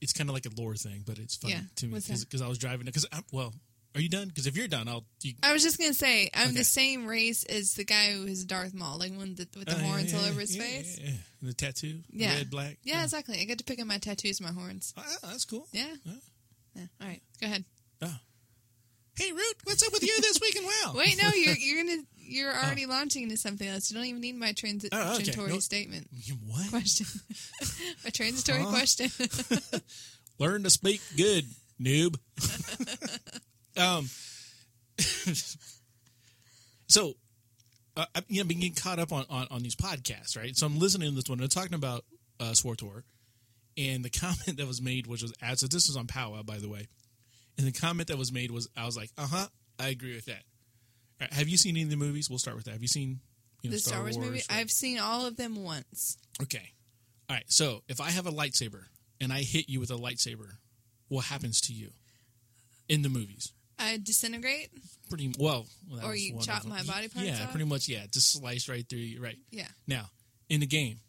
It's 0.00 0.12
kind 0.12 0.30
of 0.30 0.34
like 0.34 0.46
a 0.46 0.50
lore 0.56 0.76
thing, 0.76 1.02
but 1.04 1.18
it's 1.18 1.36
funny 1.36 1.54
Yeah, 1.54 1.60
to 1.76 1.86
me 1.86 1.92
what's 1.94 2.06
that? 2.06 2.20
because 2.20 2.42
I 2.42 2.48
was 2.48 2.58
driving. 2.58 2.82
it. 2.82 2.94
Because 2.94 3.06
well, 3.32 3.52
are 3.96 4.00
you 4.00 4.08
done? 4.08 4.28
Because 4.28 4.46
if 4.46 4.56
you're 4.56 4.68
done, 4.68 4.86
I'll. 4.86 5.04
You, 5.22 5.32
I 5.42 5.52
was 5.52 5.64
just 5.64 5.78
gonna 5.78 5.94
say 5.94 6.30
I'm 6.32 6.48
Okay. 6.50 6.58
the 6.58 6.64
same 6.64 7.06
race 7.06 7.42
as 7.44 7.74
the 7.74 7.84
guy 7.84 8.12
who 8.12 8.24
is 8.26 8.44
Darth 8.44 8.72
Maul, 8.72 8.98
like 8.98 9.10
one 9.10 9.20
with 9.20 9.36
the, 9.52 9.58
with 9.58 9.66
the 9.68 9.74
Oh, 9.74 9.78
yeah, 9.78 9.84
horns 9.86 10.12
yeah, 10.12 10.18
all 10.18 10.24
yeah, 10.24 10.30
over 10.30 10.40
his 10.40 10.56
yeah, 10.56 10.62
face. 10.62 10.98
Yeah, 11.00 11.06
yeah. 11.10 11.16
And 11.40 11.50
the 11.50 11.54
tattoo, 11.54 12.00
Yeah. 12.12 12.34
red, 12.36 12.50
black. 12.50 12.78
Yeah, 12.84 13.02
exactly. 13.02 13.40
I 13.40 13.44
get 13.44 13.58
to 13.58 13.64
pick 13.64 13.80
up 13.80 13.86
my 13.86 13.98
tattoos, 13.98 14.40
my 14.40 14.52
horns. 14.52 14.94
Ah, 14.96 15.04
that's 15.24 15.44
cool. 15.44 15.66
Yeah. 15.72 15.86
Yeah. 16.04 16.12
yeah. 16.76 16.86
All 17.00 17.08
right, 17.08 17.22
go 17.40 17.46
ahead. 17.46 17.64
Oh. 18.02 18.14
Hey, 19.16 19.32
Root, 19.32 19.56
what's 19.64 19.84
up 19.84 19.92
with 19.92 20.02
you 20.04 20.20
this 20.20 20.38
week 20.40 20.54
in 20.56 20.64
WoW? 20.64 20.92
Wait, 20.94 21.16
no, 21.20 21.30
you're 21.32 21.56
you're 21.56 21.84
gonna 21.84 22.02
you're 22.30 22.52
already 22.52 22.86
launching 22.86 23.24
into 23.24 23.36
something 23.36 23.66
else. 23.66 23.90
You 23.90 23.96
don't 23.96 24.06
even 24.06 24.20
need 24.20 24.36
my 24.36 24.52
transi- 24.52 24.88
Oh, 24.92 25.14
okay. 25.14 25.24
transitory 25.24 25.50
No- 25.50 25.58
statement 25.58 26.08
what? 26.46 26.70
question. 26.70 27.06
my 28.04 28.10
transitory 28.10 28.64
question. 28.64 29.10
Learn 30.38 30.62
to 30.62 30.70
speak 30.70 31.00
good, 31.16 31.44
noob. 31.80 32.16
um. 33.76 34.08
so, 36.88 37.14
uh, 37.96 38.06
I, 38.14 38.22
you 38.28 38.42
know, 38.42 38.48
been 38.48 38.60
getting 38.60 38.74
caught 38.74 38.98
up 38.98 39.12
on, 39.12 39.24
on 39.28 39.46
on 39.50 39.62
these 39.62 39.76
podcasts, 39.76 40.36
right? 40.36 40.56
So 40.56 40.66
I'm 40.66 40.78
listening 40.78 41.10
to 41.10 41.14
this 41.16 41.28
one. 41.28 41.38
They're 41.38 41.48
talking 41.48 41.74
about 41.74 42.04
uh, 42.38 42.52
SWTOR, 42.52 43.02
and 43.76 44.04
the 44.04 44.10
comment 44.10 44.56
that 44.56 44.66
was 44.66 44.80
made 44.80 45.06
was, 45.06 45.22
was 45.22 45.32
as 45.42 45.60
so 45.60 45.66
this 45.66 45.88
was 45.88 45.96
on 45.96 46.06
Powwow, 46.06 46.42
by 46.42 46.58
the 46.58 46.68
way. 46.68 46.88
And 47.58 47.66
the 47.66 47.72
comment 47.72 48.08
that 48.08 48.16
was 48.16 48.32
made 48.32 48.50
was, 48.50 48.68
I 48.74 48.86
was 48.86 48.96
like, 48.96 49.10
uh 49.18 49.26
huh, 49.26 49.46
I 49.78 49.88
agree 49.88 50.14
with 50.14 50.24
that. 50.26 50.42
Right, 51.20 51.32
have 51.32 51.48
you 51.48 51.56
seen 51.56 51.76
any 51.76 51.82
of 51.84 51.90
the 51.90 51.96
movies? 51.96 52.30
We'll 52.30 52.38
start 52.38 52.56
with 52.56 52.64
that. 52.66 52.72
Have 52.72 52.82
you 52.82 52.88
seen 52.88 53.20
you 53.62 53.70
know, 53.70 53.76
the 53.76 53.80
Star 53.80 54.00
Wars, 54.00 54.16
movie. 54.16 54.38
or- 54.40 54.42
I've 54.54 54.70
seen 54.70 54.98
all 54.98 55.26
of 55.26 55.36
them 55.36 55.62
once. 55.62 56.16
Okay. 56.42 56.72
All 57.28 57.36
right. 57.36 57.44
So 57.48 57.82
if 57.88 58.00
I 58.00 58.10
have 58.10 58.26
a 58.26 58.32
lightsaber 58.32 58.84
and 59.20 59.32
I 59.32 59.42
hit 59.42 59.68
you 59.68 59.80
with 59.80 59.90
a 59.90 59.96
lightsaber, 59.96 60.52
what 61.08 61.26
happens 61.26 61.60
to 61.62 61.72
you 61.74 61.90
in 62.88 63.02
the 63.02 63.08
movies? 63.10 63.52
I 63.78 63.98
disintegrate. 64.02 64.70
Pretty 65.08 65.32
well. 65.38 65.66
well, 65.90 66.04
Or 66.06 66.14
you 66.14 66.38
chop 66.40 66.64
my 66.64 66.82
body 66.82 67.08
parts 67.08 67.28
Yeah, 67.28 67.44
off? 67.44 67.50
pretty 67.50 67.66
much. 67.66 67.88
Yeah, 67.88 68.06
just 68.10 68.32
slice 68.32 68.68
right 68.68 68.86
through 68.88 68.98
you. 69.00 69.20
Right 69.22 69.38
Yeah, 69.50 69.68
now, 69.86 70.10
in 70.48 70.60
the 70.60 70.66
game, 70.66 71.00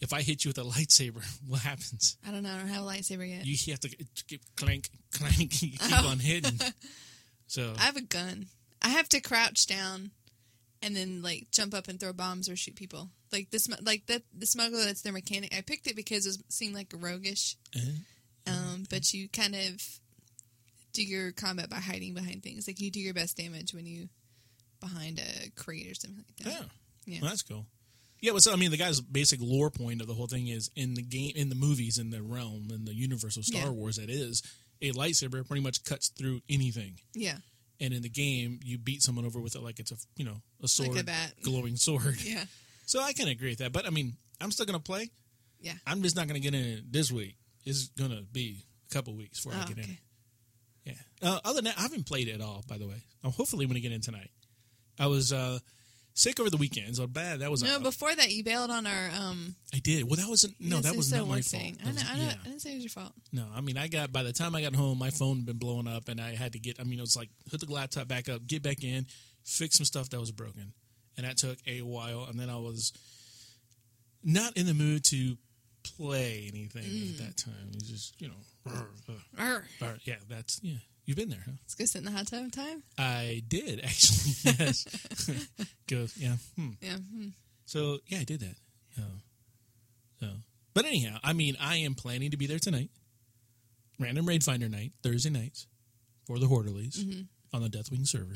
if 0.00 0.12
I 0.12 0.22
hit 0.22 0.44
you 0.44 0.50
with 0.50 0.58
a 0.58 0.62
lightsaber, 0.78 1.22
what 1.46 1.60
happens? 1.62 2.16
I 2.26 2.30
don't 2.30 2.42
know. 2.42 2.52
I 2.54 2.58
don't 2.58 2.68
have 2.68 2.82
a 2.82 2.86
lightsaber 2.86 3.28
yet. 3.28 3.44
You 3.46 3.56
have 3.72 3.80
to 3.80 3.88
keep 4.28 4.40
clank, 4.56 4.90
clank. 5.12 5.38
You 5.62 5.70
keep 5.72 5.80
Oh. 5.82 6.08
on 6.08 6.18
hitting. 6.18 6.58
So 7.48 7.74
I 7.78 7.82
have 7.82 7.96
a 7.96 8.00
gun. 8.02 8.46
I 8.82 8.88
have 8.90 9.08
to 9.10 9.20
crouch 9.20 9.66
down 9.66 10.10
and 10.82 10.94
then 10.96 11.22
like 11.22 11.48
jump 11.50 11.74
up 11.74 11.88
and 11.88 11.98
throw 11.98 12.12
bombs 12.12 12.48
or 12.48 12.56
shoot 12.56 12.76
people. 12.76 13.10
Like 13.32 13.50
this, 13.50 13.68
like 13.82 14.06
that. 14.06 14.22
The 14.36 14.46
smuggler 14.46 14.84
that's 14.84 15.02
their 15.02 15.12
mechanic. 15.12 15.54
I 15.56 15.60
picked 15.62 15.86
it 15.86 15.96
because 15.96 16.26
it 16.26 16.36
seemed 16.48 16.74
like 16.74 16.92
roguish. 16.96 17.56
eh, 17.74 17.80
Um, 18.46 18.84
but 18.88 19.12
you 19.12 19.28
kind 19.28 19.54
of 19.54 19.82
do 20.92 21.02
your 21.02 21.32
combat 21.32 21.68
by 21.68 21.76
hiding 21.76 22.14
behind 22.14 22.42
things. 22.42 22.66
Like 22.68 22.80
you 22.80 22.90
do 22.90 23.00
your 23.00 23.14
best 23.14 23.36
damage 23.36 23.74
when 23.74 23.84
you 23.86 24.08
behind 24.80 25.18
a 25.18 25.50
crate 25.60 25.90
or 25.90 25.94
something 25.94 26.18
like 26.28 26.36
that. 26.46 26.52
yeah, 26.52 26.66
Yeah. 27.14 27.18
Well, 27.22 27.30
that's 27.30 27.42
cool. 27.42 27.66
Yeah, 28.20 28.30
well, 28.32 28.40
so 28.40 28.52
I 28.52 28.56
mean, 28.56 28.70
the 28.70 28.76
guy's 28.78 29.00
basic 29.00 29.40
lore 29.42 29.70
point 29.70 30.00
of 30.00 30.06
the 30.06 30.14
whole 30.14 30.26
thing 30.26 30.48
is 30.48 30.70
in 30.74 30.94
the 30.94 31.02
game, 31.02 31.32
in 31.36 31.48
the 31.50 31.54
movies, 31.54 31.98
in 31.98 32.10
the 32.10 32.22
realm, 32.22 32.68
in 32.70 32.84
the 32.86 32.94
universe 32.94 33.36
of 33.36 33.44
Star 33.44 33.64
Yeah. 33.64 33.70
Wars. 33.70 33.96
That 33.96 34.08
is 34.08 34.42
a 34.80 34.92
lightsaber 34.92 35.46
pretty 35.46 35.62
much 35.62 35.84
cuts 35.84 36.08
through 36.08 36.40
anything. 36.48 36.98
Yeah, 37.14 37.38
and 37.80 37.92
in 37.94 38.02
the 38.02 38.08
game 38.08 38.60
you 38.64 38.78
beat 38.78 39.02
someone 39.02 39.24
over 39.24 39.40
with 39.40 39.54
it 39.56 39.62
like 39.62 39.78
it's 39.80 39.92
a 39.92 39.96
you 40.16 40.24
know 40.24 40.36
a 40.62 40.68
sword 40.68 40.96
a 40.98 41.04
bat. 41.04 41.32
glowing 41.42 41.76
sword. 41.76 42.16
Yeah, 42.22 42.44
so 42.86 43.00
i 43.02 43.12
can 43.12 43.28
agree 43.28 43.50
with 43.50 43.58
that 43.58 43.72
but 43.72 43.86
i 43.86 43.90
mean 43.90 44.14
i'm 44.40 44.50
still 44.50 44.66
gonna 44.66 44.78
play. 44.80 45.10
Yeah. 45.60 45.72
i'm 45.86 46.02
just 46.02 46.16
not 46.16 46.26
gonna 46.26 46.40
get 46.40 46.54
in 46.54 46.64
it 46.64 46.92
this 46.92 47.10
week. 47.12 47.36
It's 47.64 47.88
gonna 47.88 48.22
be 48.32 48.62
a 48.90 48.94
couple 48.94 49.14
weeks 49.16 49.42
before 49.44 49.58
i 49.58 49.64
Oh, 49.64 49.68
get 49.68 49.78
in 49.78 49.84
okay. 49.84 49.98
it 50.84 50.94
yeah. 51.22 51.28
Uh, 51.30 51.40
other 51.44 51.56
than 51.56 51.64
that 51.64 51.78
i 51.78 51.82
haven't 51.82 52.06
played 52.06 52.28
it 52.28 52.34
at 52.34 52.40
all 52.40 52.62
by 52.68 52.78
the 52.78 52.86
way. 52.86 53.02
Uh, 53.24 53.30
hopefully 53.30 53.66
when 53.66 53.76
i 53.76 53.80
get 53.80 53.92
in 53.92 54.00
tonight. 54.00 54.30
I 54.98 55.06
was 55.08 55.32
uh 55.32 55.58
sick 56.16 56.40
over 56.40 56.50
the 56.50 56.56
weekend. 56.56 56.96
So 56.96 57.06
bad. 57.06 57.38
That 57.40 57.50
was 57.52 57.62
No, 57.62 57.76
out. 57.76 57.82
before 57.84 58.12
that, 58.12 58.32
you 58.32 58.42
bailed 58.42 58.70
on 58.72 58.84
our 58.86 59.10
um. 59.16 59.54
I 59.72 59.78
did. 59.78 60.02
Well, 60.04 60.16
that 60.16 60.28
wasn't. 60.28 60.54
No, 60.60 60.80
that 60.80 60.96
was 60.96 61.12
not 61.12 61.28
my 61.28 61.34
fault. 61.42 61.44
thing. 61.62 61.76
That 61.84 61.86
I, 61.86 61.92
was- 61.92 62.02
know, 62.02 62.08
I, 62.10 62.16
know, 62.16 62.22
yeah. 62.24 62.34
I 62.42 62.48
didn't 62.48 62.62
say 62.62 62.72
it 62.72 62.74
was 62.74 62.82
your 62.84 62.90
fault. 62.90 63.12
No, 63.32 63.46
I 63.54 63.60
mean, 63.60 63.76
I 63.78 63.86
got 63.86 64.10
by 64.12 64.24
the 64.24 64.32
time 64.32 64.56
I 64.56 64.62
got 64.62 64.74
home, 64.74 64.98
my 64.98 65.10
phone 65.10 65.36
had 65.36 65.46
been 65.46 65.58
blowing 65.58 65.86
up, 65.86 66.08
and 66.08 66.20
I 66.20 66.34
had 66.34 66.54
to 66.54 66.58
get. 66.58 66.80
I 66.80 66.84
mean, 66.84 66.98
it 66.98 67.02
was 67.02 67.16
like 67.16 67.28
hook 67.50 67.60
the 67.60 67.72
laptop 67.72 68.08
back 68.08 68.28
up, 68.28 68.44
get 68.46 68.62
back 68.64 68.82
in, 68.82 69.06
fix 69.44 69.76
some 69.76 69.84
stuff 69.86 70.10
that 70.10 70.18
was 70.18 70.32
broken, 70.32 70.72
and 71.16 71.24
that 71.26 71.36
took 71.36 71.58
a 71.66 71.82
while. 71.82 72.24
And 72.28 72.40
then 72.40 72.50
I 72.50 72.56
was 72.56 72.92
not 74.24 74.56
in 74.56 74.66
the 74.66 74.74
mood 74.74 75.04
to 75.04 75.36
play 75.96 76.50
anything 76.52 76.82
Mm. 76.82 77.10
at 77.12 77.18
that 77.26 77.36
time. 77.36 77.68
It 77.70 77.74
was 77.76 77.88
just 77.88 78.20
you 78.20 78.28
know, 78.28 78.72
Arr. 79.38 79.64
or, 79.80 79.98
yeah, 80.04 80.16
that's 80.28 80.58
yeah. 80.62 80.78
You've 81.06 81.16
been 81.16 81.30
there, 81.30 81.42
huh? 81.44 81.52
Let's 81.62 81.74
go 81.76 81.84
sit 81.84 82.00
in 82.00 82.04
the 82.04 82.10
hot 82.10 82.26
tub 82.26 82.50
time. 82.52 82.82
I 82.98 83.42
did 83.48 83.80
actually. 83.82 84.16
Yes. 84.58 84.86
Go. 85.88 86.06
Yeah. 86.16 86.36
Hmm. 86.56 86.70
Yeah. 86.80 86.96
hmm. 86.96 87.28
So 87.64 87.98
yeah, 88.08 88.18
I 88.18 88.24
did 88.24 88.40
that. 88.40 88.56
Oh. 88.98 89.02
So, 90.20 90.26
but 90.74 90.84
anyhow, 90.84 91.18
I 91.22 91.32
mean, 91.32 91.56
I 91.60 91.76
am 91.76 91.94
planning 91.94 92.30
to 92.32 92.36
be 92.36 92.46
there 92.46 92.58
tonight. 92.58 92.90
Random 93.98 94.26
Raid 94.26 94.42
Finder 94.44 94.68
night, 94.68 94.92
Thursday 95.02 95.30
nights, 95.30 95.66
for 96.26 96.38
the 96.38 96.46
Horderlies 96.46 97.26
on 97.52 97.62
the 97.62 97.68
Deathwing 97.68 98.06
server, 98.06 98.34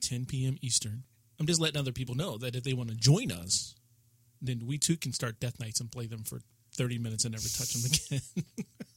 10 0.00 0.24
p.m. 0.26 0.56
Eastern. 0.62 1.02
I'm 1.38 1.46
just 1.46 1.60
letting 1.60 1.78
other 1.78 1.92
people 1.92 2.14
know 2.14 2.38
that 2.38 2.56
if 2.56 2.64
they 2.64 2.72
want 2.72 2.88
to 2.90 2.96
join 2.96 3.30
us, 3.30 3.74
then 4.40 4.62
we 4.66 4.78
too 4.78 4.96
can 4.96 5.12
start 5.12 5.40
Death 5.40 5.60
Knights 5.60 5.80
and 5.80 5.90
play 5.90 6.06
them 6.06 6.24
for 6.24 6.40
30 6.76 6.98
minutes 6.98 7.24
and 7.24 7.32
never 7.32 7.42
touch 7.48 7.72
them 7.74 7.90
again. 7.90 8.46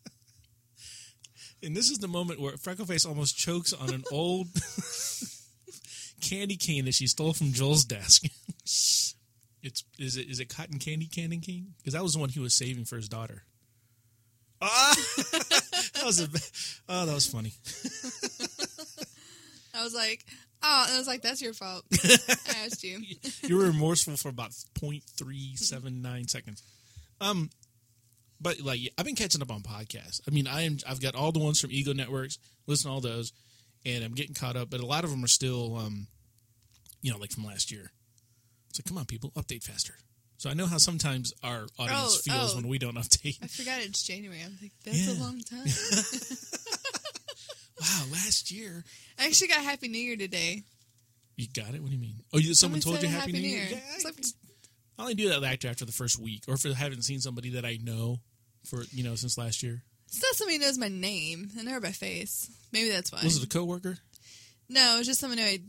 and 1.63 1.75
this 1.75 1.89
is 1.89 1.99
the 1.99 2.07
moment 2.07 2.39
where 2.39 2.53
Freckleface 2.53 3.07
almost 3.07 3.37
chokes 3.37 3.73
on 3.73 3.93
an 3.93 4.03
old 4.11 4.47
candy 6.21 6.55
cane 6.55 6.85
that 6.85 6.93
she 6.93 7.07
stole 7.07 7.33
from 7.33 7.51
Joel's 7.51 7.85
desk. 7.85 8.23
It's 9.63 9.83
is 9.99 10.17
it 10.17 10.27
is 10.27 10.39
it 10.39 10.49
cotton 10.49 10.79
candy 10.79 11.05
candy 11.05 11.37
cane? 11.37 11.75
Because 11.77 11.93
that 11.93 12.01
was 12.01 12.13
the 12.13 12.19
one 12.19 12.29
he 12.29 12.39
was 12.39 12.55
saving 12.55 12.85
for 12.85 12.95
his 12.95 13.07
daughter. 13.07 13.43
Ah, 14.59 14.95
that 15.31 16.03
was 16.03 16.19
a 16.19 16.27
oh 16.89 17.05
that 17.05 17.13
was 17.13 17.27
funny. 17.27 17.53
I 19.73 19.83
was 19.83 19.93
like, 19.93 20.25
oh, 20.63 20.85
I 20.89 20.97
was 20.97 21.07
like, 21.07 21.21
that's 21.21 21.41
your 21.41 21.53
fault. 21.53 21.83
I 21.93 22.65
asked 22.65 22.83
you. 22.83 23.01
You 23.43 23.57
were 23.57 23.65
remorseful 23.65 24.17
for 24.17 24.29
about 24.29 24.51
0.379 24.81 26.29
seconds. 26.29 26.63
Um, 27.19 27.49
but 28.41 28.59
like 28.61 28.79
I've 28.97 29.05
been 29.05 29.15
catching 29.15 29.41
up 29.41 29.51
on 29.51 29.61
podcasts. 29.61 30.21
I 30.27 30.31
mean, 30.31 30.47
I 30.47 30.61
am 30.63 30.77
I've 30.87 31.01
got 31.01 31.15
all 31.15 31.31
the 31.31 31.39
ones 31.39 31.59
from 31.61 31.71
Ego 31.71 31.93
Networks. 31.93 32.37
Listen 32.67 32.89
to 32.89 32.93
all 32.93 33.01
those, 33.01 33.31
and 33.85 34.03
I'm 34.03 34.13
getting 34.15 34.33
caught 34.33 34.55
up. 34.55 34.69
But 34.69 34.79
a 34.79 34.85
lot 34.85 35.03
of 35.03 35.09
them 35.11 35.23
are 35.23 35.27
still, 35.27 35.77
um, 35.77 36.07
you 37.01 37.11
know, 37.11 37.17
like 37.17 37.31
from 37.31 37.45
last 37.45 37.71
year. 37.71 37.91
So 38.73 38.83
come 38.87 38.97
on, 38.97 39.05
people, 39.05 39.31
update 39.31 39.63
faster. 39.63 39.95
So 40.37 40.49
I 40.49 40.53
know 40.53 40.65
how 40.65 40.77
sometimes 40.79 41.33
our 41.43 41.67
audience 41.77 42.23
Oh, 42.27 42.31
feels 42.31 42.53
oh. 42.53 42.55
when 42.55 42.67
we 42.67 42.79
don't 42.79 42.95
update. 42.97 43.37
I 43.43 43.47
forgot 43.47 43.79
it's 43.81 44.01
January. 44.01 44.39
I'm 44.43 44.57
like, 44.61 44.71
that's 44.83 45.07
a 45.07 45.21
long 45.21 45.39
time. 45.41 45.67
Wow, 47.79 48.03
last 48.11 48.51
year 48.51 48.83
I 49.19 49.25
actually 49.25 49.47
got 49.47 49.61
Happy 49.63 49.87
New 49.87 49.97
Year 49.97 50.15
today. 50.15 50.61
you 51.35 51.47
got 51.51 51.73
it. 51.73 51.81
What 51.81 51.89
do 51.89 51.95
you 51.95 52.01
mean? 52.01 52.17
Oh, 52.31 52.37
you, 52.37 52.53
someone 52.53 52.79
told 52.79 53.01
you 53.01 53.07
a 53.07 53.11
Happy, 53.11 53.31
New 53.31 53.39
Year. 53.39 53.65
Yeah, 53.71 53.79
I- 54.05 54.11
I 54.99 55.01
only 55.01 55.15
do 55.15 55.29
that 55.29 55.43
after 55.43 55.67
after 55.67 55.83
the 55.85 55.91
first 55.91 56.19
week, 56.19 56.43
or 56.47 56.53
if 56.53 56.63
I 56.65 56.73
haven't 56.73 57.01
seen 57.01 57.19
somebody 57.21 57.49
that 57.51 57.65
I 57.65 57.79
know 57.81 58.19
for 58.65 58.83
you 58.91 59.03
know 59.03 59.15
since 59.15 59.37
last 59.37 59.63
year. 59.63 59.81
it's 60.07 60.21
not 60.21 60.35
somebody 60.35 60.57
who 60.57 60.63
knows 60.63 60.77
my 60.77 60.87
name. 60.89 61.49
I 61.59 61.63
know 61.63 61.71
her 61.71 61.79
by 61.81 61.91
face. 61.91 62.49
Maybe 62.71 62.89
that's 62.89 63.11
why. 63.11 63.21
Was 63.23 63.37
it 63.37 63.43
a 63.43 63.47
coworker? 63.47 63.97
no, 64.69 64.95
it 64.95 64.97
was 64.99 65.07
just 65.07 65.19
someone 65.19 65.37
who 65.37 65.43
I 65.45 65.59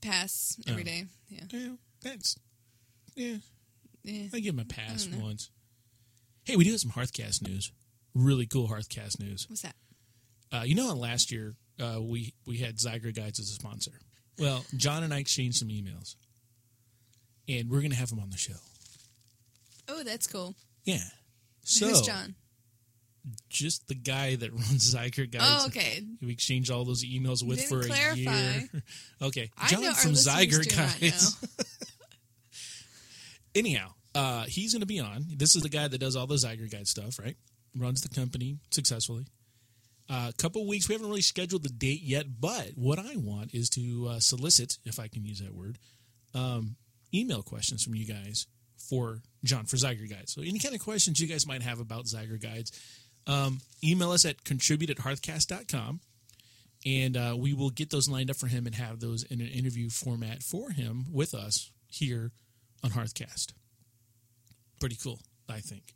pass 0.00 0.56
every 0.66 0.82
Oh. 0.82 0.84
day. 0.86 1.04
Yeah. 1.28 1.44
Yeah, 1.50 1.68
that's 2.02 2.36
yeah. 3.14 3.36
Yeah. 4.04 4.28
I 4.32 4.40
give 4.40 4.54
him 4.54 4.60
a 4.60 4.64
pass 4.64 5.04
don't 5.04 5.18
know. 5.18 5.24
once. 5.24 5.50
Hey, 6.44 6.56
we 6.56 6.64
do 6.64 6.70
have 6.70 6.80
some 6.80 6.92
Hearthcast 6.92 7.42
news. 7.46 7.72
Really 8.14 8.46
cool 8.46 8.68
Hearthcast 8.68 9.20
news. 9.20 9.46
What's 9.50 9.62
that? 9.62 9.74
Uh, 10.50 10.62
you 10.64 10.74
know, 10.74 10.94
last 10.94 11.30
year 11.30 11.54
uh, 11.78 11.98
we 12.00 12.32
we 12.46 12.56
had 12.58 12.76
Zygor 12.78 13.14
Guides 13.14 13.38
as 13.38 13.50
a 13.50 13.54
sponsor. 13.54 13.92
Well, 14.38 14.64
John 14.76 15.02
and 15.02 15.12
I 15.12 15.18
exchanged 15.18 15.58
some 15.58 15.68
emails, 15.68 16.14
and 17.48 17.68
we're 17.68 17.80
going 17.80 17.90
to 17.90 17.96
have 17.96 18.10
him 18.12 18.20
on 18.20 18.30
the 18.30 18.38
show. 18.38 18.54
Oh, 19.88 20.02
that's 20.04 20.26
cool. 20.26 20.54
Yeah. 20.84 21.02
So 21.68 21.86
Who's 21.86 22.00
John? 22.00 22.34
just 23.50 23.88
the 23.88 23.94
guy 23.94 24.36
that 24.36 24.52
runs 24.54 24.94
Zygor 24.94 25.30
Guides. 25.30 25.44
Oh, 25.46 25.66
okay. 25.66 26.02
We 26.22 26.32
exchanged 26.32 26.70
all 26.70 26.86
those 26.86 27.04
emails 27.04 27.46
with 27.46 27.58
Didn't 27.68 27.82
for 27.82 27.92
a 27.92 28.14
year. 28.16 28.68
okay, 29.22 29.50
John 29.68 29.82
from 29.94 30.12
Zygor 30.12 30.66
Guides. 30.74 31.36
Anyhow, 33.54 33.90
uh, 34.14 34.44
he's 34.44 34.72
going 34.72 34.80
to 34.80 34.86
be 34.86 34.98
on. 34.98 35.26
This 35.36 35.54
is 35.56 35.62
the 35.62 35.68
guy 35.68 35.88
that 35.88 35.98
does 35.98 36.16
all 36.16 36.26
the 36.26 36.36
Zygor 36.36 36.70
Guide 36.70 36.88
stuff, 36.88 37.18
right? 37.18 37.36
Runs 37.76 38.00
the 38.00 38.08
company 38.08 38.56
successfully. 38.70 39.26
A 40.08 40.32
couple 40.38 40.66
weeks. 40.66 40.88
We 40.88 40.94
haven't 40.94 41.08
really 41.08 41.20
scheduled 41.20 41.64
the 41.64 41.68
date 41.68 42.00
yet, 42.02 42.40
but 42.40 42.70
what 42.76 42.98
I 42.98 43.16
want 43.16 43.52
is 43.52 43.68
to 43.70 44.08
uh, 44.08 44.20
solicit, 44.20 44.78
if 44.86 44.98
I 44.98 45.08
can 45.08 45.26
use 45.26 45.40
that 45.40 45.54
word, 45.54 45.76
um, 46.34 46.76
email 47.12 47.42
questions 47.42 47.84
from 47.84 47.94
you 47.94 48.06
guys 48.06 48.46
for 48.78 49.22
John 49.44 49.66
for 49.66 49.76
Zygor 49.76 50.08
Guides. 50.08 50.32
So 50.32 50.42
any 50.42 50.58
kind 50.58 50.74
of 50.74 50.80
questions 50.80 51.20
you 51.20 51.26
guys 51.26 51.46
might 51.46 51.62
have 51.62 51.80
about 51.80 52.06
Zygor 52.06 52.40
Guides, 52.40 52.72
um, 53.26 53.60
email 53.84 54.10
us 54.10 54.24
at 54.24 54.44
contribute 54.44 54.90
at 54.90 54.98
hearthcast.com 54.98 56.00
and 56.86 57.16
uh, 57.16 57.36
we 57.36 57.52
will 57.52 57.70
get 57.70 57.90
those 57.90 58.08
lined 58.08 58.30
up 58.30 58.36
for 58.36 58.46
him 58.46 58.66
and 58.66 58.74
have 58.74 59.00
those 59.00 59.22
in 59.24 59.40
an 59.40 59.48
interview 59.48 59.90
format 59.90 60.42
for 60.42 60.70
him 60.70 61.06
with 61.12 61.34
us 61.34 61.70
here 61.88 62.32
on 62.84 62.90
Hearthcast. 62.90 63.52
Pretty 64.80 64.96
cool, 64.96 65.20
I 65.48 65.58
think. 65.58 65.94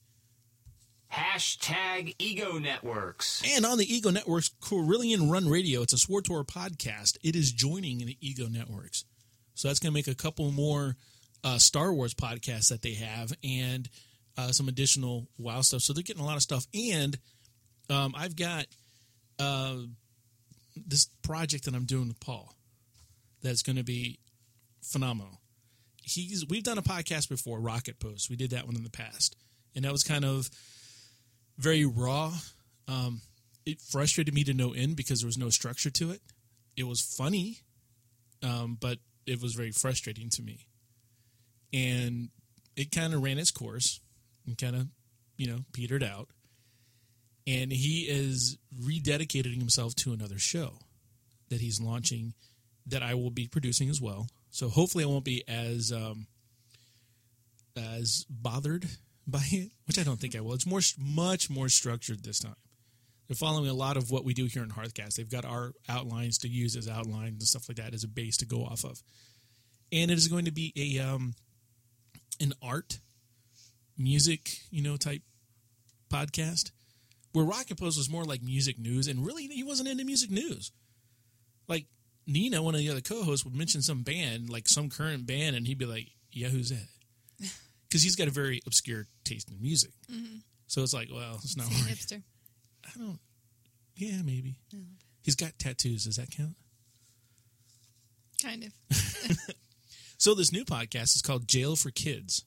Hashtag 1.12 2.14
Ego 2.18 2.58
Networks. 2.58 3.42
And 3.54 3.66
on 3.66 3.78
the 3.78 3.94
Ego 3.94 4.10
Network's 4.10 4.50
Corellian 4.62 5.30
Run 5.30 5.48
Radio, 5.48 5.82
it's 5.82 5.92
a 5.92 5.96
SWTOR 5.96 6.46
podcast. 6.46 7.18
It 7.22 7.36
is 7.36 7.52
joining 7.52 7.98
the 7.98 8.16
Ego 8.20 8.48
Networks. 8.48 9.04
So 9.54 9.68
that's 9.68 9.78
going 9.78 9.92
to 9.92 9.94
make 9.94 10.08
a 10.08 10.14
couple 10.14 10.50
more 10.50 10.96
uh, 11.44 11.58
Star 11.58 11.92
Wars 11.92 12.14
podcast 12.14 12.68
that 12.68 12.82
they 12.82 12.94
have 12.94 13.32
and 13.42 13.88
uh, 14.36 14.52
some 14.52 14.68
additional 14.68 15.28
WoW 15.38 15.60
stuff. 15.60 15.82
So 15.82 15.92
they're 15.92 16.02
getting 16.02 16.22
a 16.22 16.26
lot 16.26 16.36
of 16.36 16.42
stuff. 16.42 16.66
And 16.74 17.18
um, 17.90 18.14
I've 18.16 18.36
got 18.36 18.66
uh, 19.38 19.76
this 20.76 21.06
project 21.22 21.64
that 21.64 21.74
I'm 21.74 21.84
doing 21.84 22.08
with 22.08 22.20
Paul 22.20 22.54
that's 23.42 23.62
going 23.62 23.76
to 23.76 23.84
be 23.84 24.18
phenomenal. 24.82 25.40
He's 26.02 26.44
we've 26.48 26.64
done 26.64 26.78
a 26.78 26.82
podcast 26.82 27.28
before, 27.28 27.60
Rocket 27.60 28.00
Post. 28.00 28.28
We 28.28 28.36
did 28.36 28.50
that 28.50 28.66
one 28.66 28.74
in 28.74 28.82
the 28.82 28.90
past, 28.90 29.36
and 29.74 29.84
that 29.84 29.92
was 29.92 30.02
kind 30.02 30.24
of 30.24 30.50
very 31.58 31.84
raw. 31.84 32.32
Um, 32.88 33.20
it 33.64 33.80
frustrated 33.80 34.34
me 34.34 34.42
to 34.44 34.54
no 34.54 34.72
end 34.72 34.96
because 34.96 35.20
there 35.20 35.28
was 35.28 35.38
no 35.38 35.48
structure 35.48 35.90
to 35.90 36.10
it. 36.10 36.20
It 36.76 36.84
was 36.84 37.00
funny, 37.00 37.58
um, 38.42 38.76
but 38.80 38.98
it 39.26 39.40
was 39.40 39.54
very 39.54 39.70
frustrating 39.70 40.28
to 40.30 40.42
me, 40.42 40.66
and 41.72 42.28
it 42.76 42.90
kind 42.90 43.14
of 43.14 43.22
ran 43.22 43.38
its 43.38 43.50
course 43.50 44.00
and 44.46 44.56
kind 44.58 44.76
of, 44.76 44.86
you 45.36 45.46
know, 45.46 45.60
petered 45.72 46.02
out. 46.02 46.28
And 47.46 47.72
he 47.72 48.02
is 48.02 48.56
rededicating 48.80 49.58
himself 49.58 49.94
to 49.96 50.12
another 50.12 50.38
show 50.38 50.74
that 51.48 51.60
he's 51.60 51.80
launching 51.80 52.34
that 52.86 53.02
I 53.02 53.14
will 53.14 53.30
be 53.30 53.46
producing 53.46 53.88
as 53.88 54.00
well. 54.00 54.28
So 54.50 54.68
hopefully 54.68 55.04
I 55.04 55.08
won't 55.08 55.24
be 55.24 55.42
as 55.48 55.92
um, 55.92 56.26
as 57.76 58.24
bothered 58.28 58.86
by 59.26 59.42
it, 59.50 59.72
which 59.86 59.98
I 59.98 60.02
don't 60.02 60.20
think 60.20 60.36
I 60.36 60.40
will. 60.40 60.54
It's 60.54 60.66
more 60.66 60.80
much 60.98 61.50
more 61.50 61.68
structured 61.68 62.22
this 62.22 62.38
time. 62.38 62.56
They're 63.28 63.36
following 63.36 63.68
a 63.68 63.74
lot 63.74 63.96
of 63.96 64.10
what 64.10 64.24
we 64.24 64.34
do 64.34 64.46
here 64.46 64.62
in 64.62 64.70
Hearthcast. 64.70 65.14
They've 65.14 65.30
got 65.30 65.44
our 65.44 65.72
outlines 65.88 66.38
to 66.38 66.48
use 66.48 66.76
as 66.76 66.88
outlines 66.88 67.34
and 67.34 67.42
stuff 67.42 67.68
like 67.68 67.78
that 67.78 67.94
as 67.94 68.04
a 68.04 68.08
base 68.08 68.36
to 68.38 68.46
go 68.46 68.64
off 68.64 68.84
of. 68.84 69.02
And 69.90 70.10
it 70.10 70.18
is 70.18 70.28
going 70.28 70.44
to 70.46 70.52
be 70.52 70.72
a 70.76 71.02
um, 71.02 71.34
an 72.40 72.52
art, 72.62 72.98
music, 73.96 74.58
you 74.70 74.82
know, 74.82 74.96
type 74.96 75.22
podcast. 76.10 76.70
Where 77.32 77.44
Rocket 77.44 77.78
Post 77.78 77.96
was 77.96 78.10
more 78.10 78.24
like 78.24 78.42
music 78.42 78.78
news, 78.78 79.08
and 79.08 79.24
really 79.24 79.46
he 79.46 79.62
wasn't 79.62 79.88
into 79.88 80.04
music 80.04 80.30
news. 80.30 80.70
Like 81.66 81.86
Nina, 82.26 82.62
one 82.62 82.74
of 82.74 82.80
the 82.80 82.90
other 82.90 83.00
co-hosts, 83.00 83.44
would 83.44 83.54
mention 83.54 83.80
some 83.80 84.02
band, 84.02 84.50
like 84.50 84.68
some 84.68 84.90
current 84.90 85.26
band, 85.26 85.56
and 85.56 85.66
he'd 85.66 85.78
be 85.78 85.86
like, 85.86 86.08
"Yeah, 86.30 86.48
who's 86.48 86.70
that?" 86.70 86.88
Because 87.88 88.04
he's 88.04 88.16
got 88.16 88.26
a 88.26 88.30
very 88.30 88.62
obscure 88.66 89.06
taste 89.22 89.50
in 89.50 89.60
music. 89.60 89.90
Mm-hmm. 90.10 90.36
So 90.66 90.82
it's 90.82 90.94
like, 90.94 91.10
well, 91.12 91.38
it's 91.44 91.58
not. 91.58 91.66
Hipster. 91.66 92.22
I 92.86 92.98
don't. 92.98 93.18
Yeah, 93.96 94.22
maybe. 94.24 94.56
He's 95.22 95.36
got 95.36 95.58
tattoos. 95.58 96.06
Does 96.06 96.16
that 96.16 96.30
count? 96.30 96.56
Kind 98.42 98.64
of. 98.64 98.72
So 100.22 100.36
this 100.36 100.52
new 100.52 100.64
podcast 100.64 101.16
is 101.16 101.20
called 101.20 101.48
Jail 101.48 101.74
for 101.74 101.90
Kids. 101.90 102.44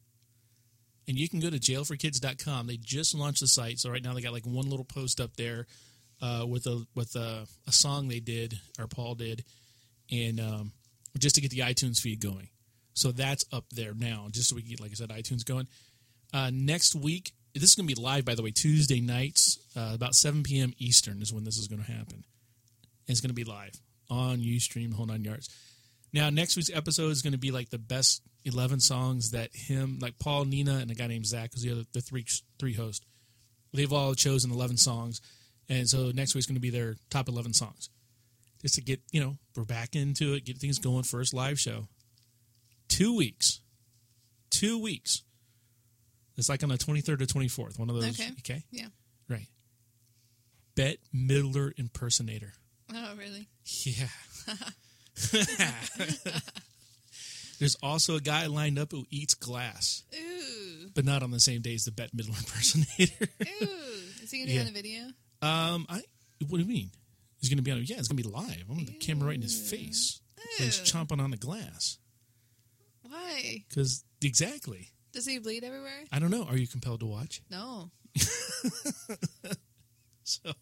And 1.10 1.20
you 1.20 1.27
can 1.27 1.41
go 1.41 1.50
to 1.50 1.60
jailforkids.com. 1.60 2.67
They 2.67 2.77
just 2.77 3.13
launched 3.13 3.41
the 3.41 3.50
site. 3.50 3.79
So 3.79 3.89
right 3.89 4.01
now 4.01 4.13
they 4.13 4.22
got 4.22 4.32
like 4.32 4.46
one 4.46 4.70
little 4.70 4.86
post 4.86 5.20
up 5.20 5.36
there 5.36 5.67
uh, 6.22 6.46
with 6.48 6.67
a 6.67 6.88
with 6.96 7.13
a, 7.17 7.46
a 7.67 7.74
song 7.74 8.08
they 8.08 8.22
did 8.22 8.58
or 8.79 8.88
Paul 8.88 9.15
did 9.15 9.44
and 10.10 10.39
um, 10.39 10.72
just 11.20 11.36
to 11.36 11.41
get 11.41 11.51
the 11.51 11.60
iTunes 11.60 12.00
feed 12.00 12.22
going. 12.22 12.48
So 12.94 13.12
that's 13.12 13.44
up 13.51 13.65
there 13.74 13.94
now, 13.94 14.27
just 14.32 14.48
so 14.48 14.55
we 14.55 14.62
can 14.62 14.70
get, 14.70 14.79
like 14.79 14.91
I 14.91 14.94
said, 14.94 15.10
iTunes 15.10 15.44
going. 15.44 15.67
Uh, 16.34 16.51
next 16.53 16.96
week, 16.96 17.34
this 17.53 17.63
is 17.63 17.75
going 17.75 17.89
to 17.89 17.94
be 17.94 18.01
live, 18.01 18.24
by 18.24 18.36
the 18.36 18.41
way, 18.41 18.51
Tuesday 18.51 19.01
nights, 19.01 19.60
uh, 19.75 19.91
about 19.94 20.15
7 20.15 20.44
p.m. 20.44 20.74
Eastern 20.77 21.22
is 21.22 21.34
when 21.34 21.44
this 21.44 21.58
is 21.58 21.67
going 21.67 21.84
to 21.84 21.91
happen. 21.91 22.24
And 22.24 23.10
it's 23.10 23.20
going 23.20 23.32
to 23.32 23.34
be 23.36 23.44
live 23.44 23.74
on 24.10 24.38
Ustream, 24.38 24.94
Hold 24.94 25.12
On 25.12 25.22
Yards. 25.25 25.50
Now, 26.15 26.29
next 26.29 26.55
week's 26.55 26.72
episode 26.74 27.10
is 27.10 27.22
going 27.22 27.34
to 27.34 27.38
be 27.38 27.51
like 27.51 27.72
the 27.72 27.77
best 27.77 28.22
11 28.45 28.79
songs 28.79 29.31
that 29.31 29.53
him, 29.53 30.00
like 30.01 30.17
Paul, 30.17 30.45
Nina, 30.45 30.77
and 30.77 30.89
a 30.89 30.95
guy 30.95 31.07
named 31.07 31.25
Zach, 31.25 31.51
who's 31.53 31.63
the 31.63 31.74
other, 31.74 31.84
the 31.91 32.00
three, 32.00 32.25
three 32.57 32.74
hosts. 32.74 33.05
They've 33.74 33.91
all 33.91 34.15
chosen 34.15 34.50
11 34.50 34.77
songs. 34.77 35.19
And 35.67 35.89
so 35.89 36.12
next 36.12 36.34
week's 36.34 36.48
going 36.48 36.55
to 36.55 36.62
be 36.62 36.69
their 36.69 36.95
top 37.10 37.27
11 37.27 37.51
songs. 37.51 37.89
Just 38.62 38.75
to 38.75 38.81
get, 38.81 39.01
you 39.12 39.19
know, 39.19 39.36
we're 39.57 39.65
back 39.65 39.93
into 39.93 40.36
it, 40.36 40.45
get 40.45 40.57
things 40.57 40.79
going. 40.79 41.03
First 41.03 41.34
live 41.34 41.60
show. 41.60 41.89
Two 42.88 43.17
weeks. 43.17 43.60
Two 44.51 44.81
weeks. 44.81 45.22
It's 46.38 46.48
like 46.48 46.63
on 46.63 46.69
the 46.69 46.77
23rd 46.77 47.10
or 47.10 47.25
24th. 47.25 47.77
One 47.77 47.89
of 47.89 47.95
those. 47.95 48.17
Okay. 48.17 48.31
Okay. 48.39 48.63
Yeah. 48.72 48.88
Right. 49.27 49.48
Bette 50.75 51.00
Midler 51.13 51.74
impersonator. 51.77 52.53
Oh, 52.93 53.15
really? 53.17 53.50
Yeah. 53.84 54.07
There's 57.60 57.75
also 57.81 58.15
a 58.17 58.19
guy 58.22 58.48
lined 58.48 58.77
up 58.77 58.91
who 58.91 59.05
eats 59.10 59.34
glass, 59.34 60.03
Ooh. 60.13 60.89
but 60.93 61.05
not 61.05 61.24
on 61.24 61.31
the 61.31 61.39
same 61.39 61.62
day 61.62 61.74
as 61.75 61.86
the 61.86 61.91
Bette 61.91 62.12
Midler 62.15 62.38
impersonator. 62.38 63.27
Ooh. 63.63 63.67
Is 64.22 64.29
he 64.31 64.39
going 64.39 64.48
to 64.48 64.51
be 64.51 64.53
Yeah. 64.53 64.60
on 64.62 64.65
the 64.67 64.72
video? 64.74 65.01
um, 65.41 65.86
I. 65.89 66.01
What 66.50 66.57
do 66.57 66.63
you 66.63 66.69
mean? 66.69 66.91
He's 67.39 67.50
going 67.50 67.57
to 67.57 67.63
be 67.63 67.72
on? 67.72 67.77
Yeah, 67.86 67.98
it's 67.98 68.10
going 68.10 68.17
to 68.17 68.24
be 68.24 68.29
live. 68.29 68.63
I'm 68.69 68.75
going 68.75 68.86
to 68.88 68.91
the 68.91 68.98
camera 68.98 69.27
right 69.27 69.36
in 69.36 69.41
his 69.41 69.57
face. 69.57 70.19
He's 70.57 70.79
chomping 70.81 71.22
on 71.22 71.31
the 71.31 71.38
glass. 71.38 71.98
Why? 73.03 73.63
Because 73.69 74.03
exactly. 74.22 74.89
Does 75.13 75.25
he 75.25 75.39
bleed 75.39 75.63
everywhere? 75.63 76.03
I 76.12 76.19
don't 76.19 76.29
know. 76.31 76.43
Are 76.43 76.57
you 76.57 76.67
compelled 76.67 77.00
to 77.00 77.05
watch? 77.05 77.41
No. 77.50 77.89
So, 80.27 80.53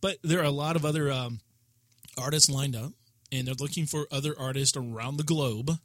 but 0.00 0.16
there 0.24 0.40
are 0.40 0.44
a 0.46 0.50
lot 0.50 0.76
of 0.76 0.86
other 0.86 1.12
um, 1.12 1.40
artists 2.16 2.48
lined 2.48 2.74
up, 2.74 2.92
and 3.32 3.48
they're 3.48 3.54
looking 3.54 3.86
for 3.86 4.06
other 4.12 4.34
artists 4.38 4.76
around 4.76 5.16
the 5.16 5.24
globe 5.24 5.78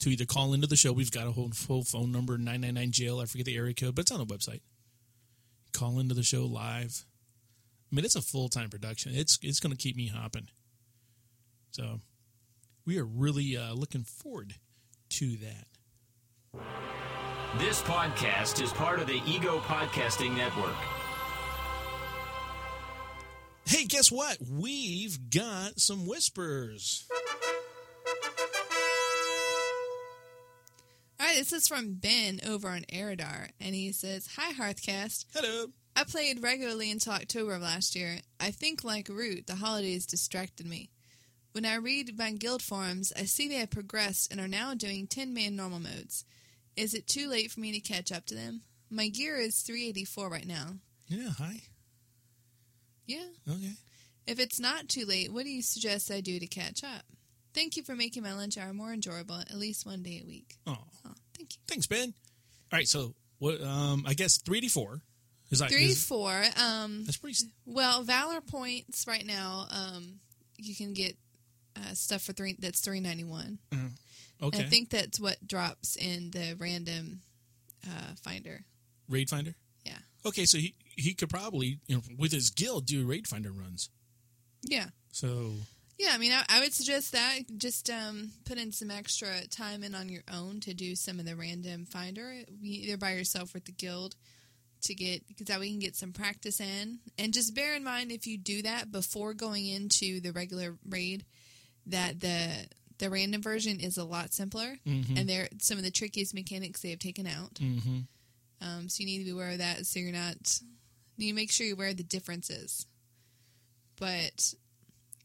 to 0.00 0.10
either 0.10 0.24
call 0.24 0.54
into 0.54 0.66
the 0.66 0.76
show. 0.76 0.92
We've 0.92 1.10
got 1.10 1.26
a 1.26 1.32
whole 1.32 1.50
full 1.50 1.84
phone 1.84 2.10
number 2.10 2.38
nine 2.38 2.62
nine 2.62 2.74
nine 2.74 2.90
jail. 2.90 3.20
I 3.20 3.26
forget 3.26 3.46
the 3.46 3.56
area 3.56 3.74
code, 3.74 3.94
but 3.94 4.02
it's 4.02 4.10
on 4.10 4.18
the 4.18 4.26
website. 4.26 4.62
Call 5.72 5.98
into 5.98 6.14
the 6.14 6.22
show 6.22 6.46
live. 6.46 7.04
I 7.92 7.96
mean, 7.96 8.04
it's 8.04 8.16
a 8.16 8.22
full 8.22 8.48
time 8.48 8.70
production. 8.70 9.12
It's 9.14 9.38
it's 9.42 9.60
going 9.60 9.74
to 9.74 9.78
keep 9.78 9.96
me 9.96 10.08
hopping. 10.08 10.48
So, 11.70 12.00
we 12.86 12.98
are 12.98 13.04
really 13.04 13.56
uh, 13.56 13.74
looking 13.74 14.02
forward 14.02 14.54
to 15.10 15.36
that. 15.36 15.66
This 17.58 17.82
podcast 17.82 18.62
is 18.62 18.72
part 18.72 19.00
of 19.00 19.06
the 19.06 19.20
Ego 19.26 19.58
Podcasting 19.60 20.36
Network. 20.36 20.74
Hey, 23.68 23.84
guess 23.84 24.10
what? 24.10 24.38
We've 24.50 25.28
got 25.28 25.78
some 25.78 26.06
whispers. 26.06 27.06
All 31.20 31.26
right, 31.26 31.36
this 31.36 31.52
is 31.52 31.68
from 31.68 31.96
Ben 31.96 32.40
over 32.48 32.70
on 32.70 32.86
Eridar, 32.90 33.50
and 33.60 33.74
he 33.74 33.92
says, 33.92 34.26
Hi, 34.38 34.54
Hearthcast. 34.54 35.26
Hello. 35.34 35.66
I 35.94 36.04
played 36.04 36.42
regularly 36.42 36.90
until 36.90 37.12
October 37.12 37.56
of 37.56 37.62
last 37.62 37.94
year. 37.94 38.20
I 38.40 38.52
think, 38.52 38.84
like 38.84 39.10
Root, 39.10 39.46
the 39.46 39.56
holidays 39.56 40.06
distracted 40.06 40.64
me. 40.64 40.88
When 41.52 41.66
I 41.66 41.74
read 41.74 42.16
my 42.16 42.32
guild 42.32 42.62
forums, 42.62 43.12
I 43.18 43.24
see 43.24 43.48
they 43.48 43.56
have 43.56 43.68
progressed 43.68 44.32
and 44.32 44.40
are 44.40 44.48
now 44.48 44.72
doing 44.72 45.06
10 45.06 45.34
man 45.34 45.56
normal 45.56 45.80
modes. 45.80 46.24
Is 46.74 46.94
it 46.94 47.06
too 47.06 47.28
late 47.28 47.50
for 47.50 47.60
me 47.60 47.72
to 47.72 47.80
catch 47.80 48.12
up 48.12 48.24
to 48.26 48.34
them? 48.34 48.62
My 48.88 49.08
gear 49.08 49.36
is 49.36 49.60
384 49.60 50.30
right 50.30 50.46
now. 50.46 50.76
Yeah, 51.08 51.32
hi. 51.36 51.64
Yeah. 53.08 53.26
Okay. 53.50 53.72
If 54.28 54.38
it's 54.38 54.60
not 54.60 54.88
too 54.88 55.04
late, 55.06 55.32
what 55.32 55.44
do 55.44 55.50
you 55.50 55.62
suggest 55.62 56.10
I 56.12 56.20
do 56.20 56.38
to 56.38 56.46
catch 56.46 56.84
up? 56.84 57.02
Thank 57.54 57.76
you 57.76 57.82
for 57.82 57.96
making 57.96 58.22
my 58.22 58.34
lunch 58.34 58.56
hour 58.58 58.72
more 58.72 58.92
enjoyable 58.92 59.36
at 59.40 59.54
least 59.56 59.84
one 59.86 60.02
day 60.04 60.20
a 60.22 60.26
week. 60.26 60.54
Oh, 60.66 60.76
Oh, 61.06 61.10
thank 61.36 61.54
you. 61.54 61.58
thanks, 61.66 61.86
Ben. 61.86 62.12
All 62.70 62.76
right, 62.78 62.86
so 62.86 63.14
what? 63.38 63.60
Um, 63.62 64.04
I 64.06 64.14
guess 64.14 64.36
three 64.38 64.60
D 64.60 64.68
four 64.68 65.00
is 65.50 65.58
that 65.60 65.70
Three, 65.70 65.86
is- 65.86 66.04
four. 66.04 66.44
Um, 66.62 67.04
That's 67.04 67.16
pretty. 67.16 67.38
Well, 67.64 68.02
Valor 68.02 68.42
points 68.42 69.06
right 69.08 69.24
now, 69.26 69.66
um, 69.70 70.20
you 70.58 70.76
can 70.76 70.92
get 70.92 71.16
uh, 71.76 71.94
stuff 71.94 72.22
for 72.22 72.32
three. 72.34 72.54
That's 72.58 72.80
three 72.80 73.00
ninety 73.00 73.24
one. 73.24 73.58
Okay. 74.40 74.60
I 74.60 74.62
think 74.64 74.90
that's 74.90 75.18
what 75.18 75.44
drops 75.48 75.96
in 75.96 76.30
the 76.30 76.54
random 76.58 77.22
uh, 77.86 78.14
finder. 78.22 78.64
raid 79.08 79.28
finder. 79.30 79.54
Yeah, 79.84 79.98
Okay, 80.26 80.44
so 80.44 80.58
he 80.58 80.74
he 80.98 81.14
could 81.14 81.30
probably 81.30 81.78
you 81.86 81.96
know 81.96 82.02
with 82.18 82.32
his 82.32 82.50
guild 82.50 82.86
do 82.86 83.06
raid 83.06 83.26
finder 83.26 83.52
runs. 83.52 83.88
yeah, 84.62 84.88
So 85.12 85.52
yeah. 85.98 86.10
I 86.12 86.18
mean, 86.18 86.32
I, 86.32 86.44
I 86.48 86.60
would 86.60 86.72
suggest 86.74 87.12
that 87.12 87.40
just 87.56 87.88
um, 87.90 88.30
put 88.44 88.58
in 88.58 88.72
some 88.72 88.90
extra 88.90 89.46
time 89.48 89.82
in 89.82 89.94
on 89.94 90.08
your 90.08 90.22
own 90.32 90.60
to 90.60 90.74
do 90.74 90.94
some 90.94 91.18
of 91.18 91.26
the 91.26 91.34
random 91.36 91.86
finder, 91.86 92.32
either 92.62 92.96
by 92.96 93.12
yourself 93.14 93.54
or 93.54 93.58
with 93.58 93.64
the 93.64 93.72
guild, 93.72 94.14
to 94.82 94.94
get 94.94 95.26
because 95.26 95.46
that 95.46 95.58
we 95.60 95.70
can 95.70 95.78
get 95.80 95.96
some 95.96 96.12
practice 96.12 96.60
in. 96.60 96.98
And 97.18 97.32
just 97.34 97.54
bear 97.54 97.74
in 97.74 97.82
mind 97.84 98.12
if 98.12 98.26
you 98.26 98.38
do 98.38 98.62
that 98.62 98.92
before 98.92 99.34
going 99.34 99.66
into 99.66 100.20
the 100.20 100.32
regular 100.32 100.76
raid, 100.88 101.24
that 101.86 102.20
the 102.20 102.50
the 102.98 103.10
random 103.10 103.40
version 103.42 103.78
is 103.80 103.96
a 103.96 104.04
lot 104.04 104.32
simpler, 104.32 104.76
and 104.84 105.28
there 105.28 105.48
some 105.58 105.78
of 105.78 105.84
the 105.84 105.90
trickiest 105.90 106.34
mechanics 106.34 106.80
they 106.80 106.90
have 106.90 106.98
taken 106.98 107.26
out. 107.26 107.54
mhm. 107.54 108.06
Um, 108.60 108.88
so 108.88 109.00
you 109.02 109.06
need 109.06 109.18
to 109.18 109.24
be 109.24 109.30
aware 109.30 109.50
of 109.50 109.58
that, 109.58 109.86
so 109.86 110.00
you're 110.00 110.10
not. 110.12 110.60
You 111.18 111.34
make 111.34 111.52
sure 111.52 111.66
you're 111.66 111.76
aware 111.76 111.88
of 111.88 111.96
the 111.96 112.04
differences. 112.04 112.86
But 113.98 114.54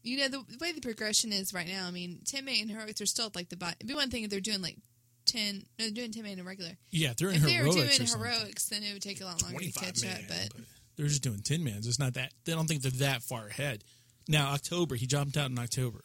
you 0.02 0.18
know 0.18 0.28
the, 0.28 0.44
the 0.48 0.58
way 0.60 0.72
the 0.72 0.80
progression 0.80 1.32
is 1.32 1.54
right 1.54 1.66
now. 1.66 1.86
I 1.86 1.90
mean, 1.90 2.20
ten 2.26 2.44
man 2.44 2.56
and 2.62 2.70
heroics 2.70 3.00
are 3.00 3.06
still 3.06 3.26
at 3.26 3.36
like 3.36 3.48
the 3.48 3.56
bot. 3.56 3.76
It'd 3.78 3.88
be 3.88 3.94
one 3.94 4.10
thing 4.10 4.24
if 4.24 4.30
they're 4.30 4.40
doing 4.40 4.60
like 4.60 4.76
ten. 5.24 5.62
No, 5.78 5.86
they're 5.86 5.94
doing 5.94 6.12
ten 6.12 6.24
man 6.24 6.38
in 6.38 6.44
regular. 6.44 6.72
yeah, 6.90 7.12
they're 7.16 7.30
in 7.30 7.36
If 7.36 7.42
they 7.44 7.58
were 7.62 7.70
doing 7.70 7.88
heroics, 7.88 8.68
then 8.68 8.82
it 8.82 8.92
would 8.92 9.02
take 9.02 9.20
a 9.20 9.24
lot 9.24 9.42
longer 9.42 9.58
to 9.58 9.72
catch 9.72 10.02
man, 10.02 10.16
up. 10.16 10.20
But 10.28 10.60
they're 10.96 11.06
just 11.06 11.22
doing 11.22 11.40
10 11.40 11.64
mans. 11.64 11.86
It's 11.86 11.98
not 11.98 12.14
that, 12.14 12.32
they 12.44 12.52
don't 12.52 12.66
think 12.66 12.82
they're 12.82 13.08
that 13.08 13.22
far 13.22 13.48
ahead. 13.48 13.84
Now, 14.28 14.52
October, 14.52 14.94
he 14.94 15.06
jumped 15.06 15.36
out 15.36 15.50
in 15.50 15.58
October. 15.58 16.04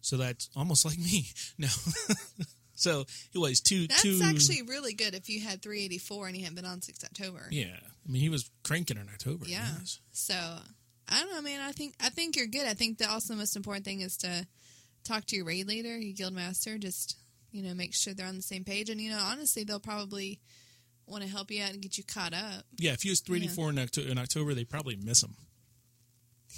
So 0.00 0.16
that's 0.16 0.50
almost 0.56 0.84
like 0.84 0.98
me. 0.98 1.26
No. 1.58 1.68
So 2.82 3.04
it 3.32 3.38
was 3.38 3.60
two, 3.60 3.86
that's 3.86 4.02
two. 4.02 4.20
actually 4.24 4.62
really 4.62 4.94
good 4.94 5.14
if 5.14 5.28
you 5.28 5.40
had 5.40 5.62
384 5.62 6.26
and 6.26 6.36
you 6.36 6.42
hadn't 6.42 6.56
been 6.56 6.64
on 6.64 6.80
6th 6.80 7.04
October. 7.04 7.46
Yeah. 7.50 7.76
I 7.76 8.10
mean, 8.10 8.22
he 8.22 8.28
was 8.28 8.50
cranking 8.64 8.96
in 8.96 9.08
October. 9.08 9.46
Yeah. 9.46 9.66
yes. 9.78 10.00
So 10.10 10.34
I 10.34 11.20
don't 11.20 11.32
know, 11.32 11.42
man. 11.42 11.60
I 11.60 11.72
think 11.72 11.94
I 12.00 12.08
think 12.08 12.36
you're 12.36 12.46
good. 12.46 12.66
I 12.66 12.74
think 12.74 12.98
the 12.98 13.10
also 13.10 13.34
most 13.34 13.56
important 13.56 13.84
thing 13.84 14.00
is 14.00 14.16
to 14.18 14.46
talk 15.04 15.26
to 15.26 15.36
your 15.36 15.44
raid 15.44 15.68
leader, 15.68 15.96
your 15.96 16.14
guild 16.14 16.34
master. 16.34 16.78
Just 16.78 17.16
you 17.52 17.62
know, 17.62 17.74
make 17.74 17.94
sure 17.94 18.14
they're 18.14 18.26
on 18.26 18.36
the 18.36 18.42
same 18.42 18.64
page. 18.64 18.90
And 18.90 19.00
you 19.00 19.10
know, 19.10 19.20
honestly, 19.20 19.62
they'll 19.62 19.78
probably 19.78 20.40
want 21.06 21.22
to 21.22 21.28
help 21.28 21.50
you 21.50 21.62
out 21.62 21.70
and 21.70 21.82
get 21.82 21.98
you 21.98 22.04
caught 22.04 22.32
up. 22.32 22.64
Yeah. 22.78 22.92
If 22.92 23.02
he 23.02 23.10
was 23.10 23.20
384 23.20 23.70
in, 23.70 23.78
Octo- 23.78 24.10
in 24.10 24.18
October, 24.18 24.54
they 24.54 24.64
probably 24.64 24.96
miss 24.96 25.22
him. 25.22 25.36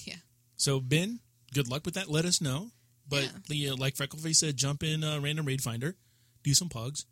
Yeah. 0.04 0.16
So, 0.56 0.80
Ben, 0.80 1.20
good 1.52 1.68
luck 1.68 1.84
with 1.84 1.94
that. 1.94 2.08
Let 2.08 2.24
us 2.24 2.40
know. 2.40 2.70
But 3.08 3.30
the, 3.48 3.70
uh, 3.70 3.76
like 3.76 3.96
Freckleface 3.96 4.36
said, 4.36 4.56
jump 4.56 4.82
in 4.82 5.04
uh, 5.04 5.20
Random 5.20 5.44
Raid 5.44 5.62
Finder, 5.62 5.94
do 6.44 6.54
some 6.54 6.68
pugs, 6.68 7.06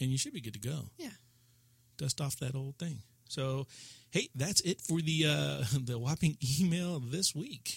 and 0.00 0.10
you 0.10 0.18
should 0.18 0.32
be 0.32 0.40
good 0.40 0.54
to 0.54 0.58
go. 0.58 0.86
Yeah. 0.98 1.10
Dust 1.96 2.20
off 2.20 2.36
that 2.40 2.56
old 2.56 2.76
thing. 2.78 3.02
So, 3.28 3.66
hey, 4.10 4.28
that's 4.34 4.60
it 4.62 4.80
for 4.80 5.00
the 5.00 5.24
uh, 5.28 5.64
the 5.84 5.98
whopping 5.98 6.36
email 6.60 6.98
this 6.98 7.34
week. 7.34 7.76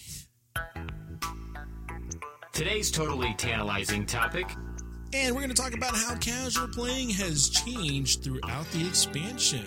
Today's 2.52 2.90
totally 2.90 3.34
tantalizing 3.38 4.04
topic 4.04 4.50
And 5.12 5.32
we're 5.34 5.42
going 5.42 5.54
to 5.54 5.62
talk 5.62 5.74
about 5.74 5.94
how 5.94 6.16
casual 6.16 6.66
playing 6.68 7.10
has 7.10 7.48
changed 7.48 8.24
throughout 8.24 8.66
the 8.72 8.84
expansion. 8.86 9.64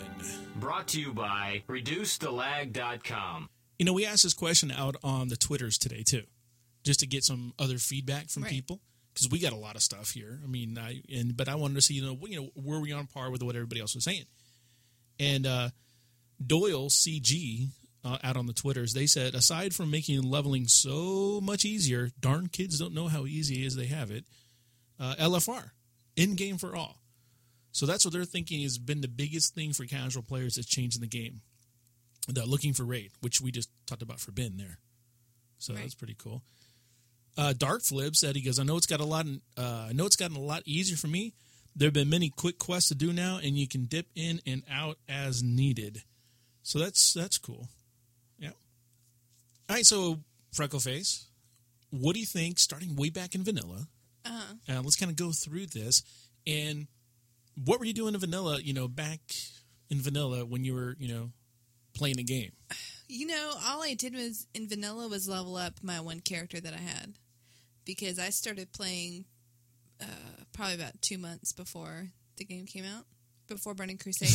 brought 0.58 0.90
to 0.90 1.00
you 1.00 1.14
by 1.14 1.64
ReduceTheLag.com. 1.70 3.50
You 3.80 3.86
know, 3.86 3.94
we 3.94 4.06
asked 4.06 4.24
this 4.24 4.34
question 4.34 4.72
out 4.72 4.98
on 5.04 5.30
the 5.30 5.38
Twitters 5.38 5.78
today 5.78 6.04
too, 6.06 6.24
just 6.84 7.00
to 7.00 7.08
get 7.08 7.24
some 7.24 7.54
other 7.58 7.78
feedback 7.78 8.28
from 8.30 8.44
Right. 8.44 8.52
people 8.52 8.82
because 9.14 9.30
we 9.30 9.40
got 9.40 9.54
a 9.54 9.58
lot 9.58 9.76
of 9.76 9.82
stuff 9.82 10.12
here. 10.12 10.40
I 10.44 10.48
mean, 10.48 10.78
I 10.78 11.02
and 11.14 11.36
but 11.36 11.48
I 11.50 11.56
wanted 11.56 11.76
to 11.76 11.82
see 11.82 11.96
you 11.96 12.04
know 12.04 12.18
you 12.28 12.42
know 12.42 12.50
were 12.56 12.80
we 12.80 12.92
on 12.92 13.08
par 13.08 13.30
with 13.32 13.44
what 13.44 13.56
everybody 13.56 13.82
else 13.82 13.96
was 13.96 14.04
saying, 14.04 14.26
and 15.20 15.46
uh, 15.46 15.70
Doyle 16.46 16.90
CG 16.90 17.68
uh, 18.04 18.18
out 18.24 18.38
on 18.38 18.48
the 18.48 18.54
Twitters 18.54 18.94
they 18.94 19.06
said 19.06 19.36
aside 19.36 19.74
from 19.76 19.92
making 19.92 20.22
leveling 20.24 20.68
so 20.68 21.40
much 21.42 21.66
easier, 21.66 22.10
darn 22.20 22.48
kids 22.48 22.80
don't 22.80 22.94
know 22.94 23.08
how 23.08 23.26
easy 23.26 23.64
it 23.64 23.68
is 23.68 23.76
they 23.76 23.88
have 23.88 24.12
it. 24.12 24.26
Uh, 25.00 25.16
LFR 25.20 25.72
in 26.16 26.36
game 26.36 26.58
for 26.58 26.76
all. 26.76 26.98
So 27.72 27.86
that's 27.86 28.04
what 28.06 28.14
they're 28.14 28.26
thinking 28.26 28.62
has 28.64 28.78
been 28.78 29.02
the 29.02 29.08
biggest 29.08 29.56
thing 29.56 29.72
for 29.74 29.86
casual 29.86 30.24
players 30.24 30.56
that's 30.56 30.68
changing 30.68 31.02
the 31.02 31.08
game 31.08 31.42
the 32.28 32.46
looking 32.46 32.74
for 32.74 32.84
raid, 32.84 33.12
which 33.22 33.42
we 33.42 33.52
just 33.52 33.70
talked 33.88 34.02
about 34.04 34.20
for 34.20 34.32
Ben 34.32 34.58
there. 34.58 34.78
So 35.58 35.74
Right. 35.74 35.82
that's 35.82 35.96
pretty 35.96 36.16
cool. 36.18 36.44
Uh, 37.38 37.54
Dark 37.58 37.82
Flip 37.82 38.16
said 38.16 38.36
he 38.36 38.42
goes, 38.42 38.60
I 38.60 38.64
know 38.64 38.78
it's 38.78 38.86
got 38.86 39.00
a 39.00 39.06
lot. 39.06 39.26
Uh, 39.58 39.88
I 39.90 39.94
know 39.94 40.06
it's 40.06 40.16
gotten 40.18 40.36
a 40.38 40.42
lot 40.42 40.64
easier 40.66 40.98
for 40.98 41.08
me. 41.08 41.34
There 41.76 41.88
have 41.88 41.94
been 41.94 42.10
many 42.10 42.30
quick 42.30 42.58
quests 42.58 42.90
to 42.90 42.96
do 42.96 43.14
now, 43.14 43.40
and 43.42 43.58
you 43.58 43.68
can 43.68 43.86
dip 43.86 44.08
in 44.16 44.42
and 44.46 44.64
out 44.70 44.98
as 45.08 45.42
needed. 45.42 46.04
So 46.64 46.80
that's 46.80 47.14
that's 47.14 47.38
cool. 47.38 47.70
Yeah. 48.38 48.50
All 49.70 49.76
right. 49.78 49.86
So 49.86 50.20
Freckleface, 50.54 51.26
what 51.90 52.14
do 52.14 52.20
you 52.20 52.26
think? 52.26 52.60
Starting 52.60 52.96
way 52.98 53.10
back 53.10 53.36
in 53.36 53.44
vanilla, 53.44 53.88
Uh-huh. 54.26 54.54
uh, 54.78 54.82
let's 54.82 54.98
kind 54.98 55.10
of 55.10 55.16
go 55.16 55.32
through 55.32 55.68
this. 55.68 56.04
And 56.46 56.88
what 57.64 57.80
were 57.80 57.86
you 57.86 57.94
doing 57.94 58.14
in 58.14 58.20
vanilla? 58.20 58.60
You 58.62 58.74
know, 58.74 58.88
back 58.90 59.22
in 59.90 60.02
vanilla 60.02 60.44
when 60.46 60.66
you 60.66 60.74
were, 60.74 60.96
you 61.00 61.08
know, 61.08 61.32
playing 61.94 62.20
a 62.20 62.24
game. 62.24 62.52
You 63.14 63.28
know, 63.28 63.52
all 63.66 63.84
I 63.84 63.94
did 63.94 64.14
was 64.16 64.48
in 64.54 64.70
vanilla 64.70 65.08
was 65.10 65.28
level 65.28 65.58
up 65.58 65.74
my 65.84 66.00
one 66.00 66.22
character 66.22 66.62
that 66.62 66.74
I 66.74 66.78
had 66.78 67.16
because 67.84 68.18
I 68.18 68.30
started 68.30 68.72
playing 68.72 69.26
uh, 70.02 70.06
probably 70.54 70.76
about 70.76 71.02
two 71.02 71.18
months 71.18 71.52
before 71.52 72.08
the 72.38 72.46
game 72.46 72.66
came 72.66 72.86
out, 72.86 73.04
before 73.48 73.74
Burning 73.74 73.98
Crusade. 73.98 74.30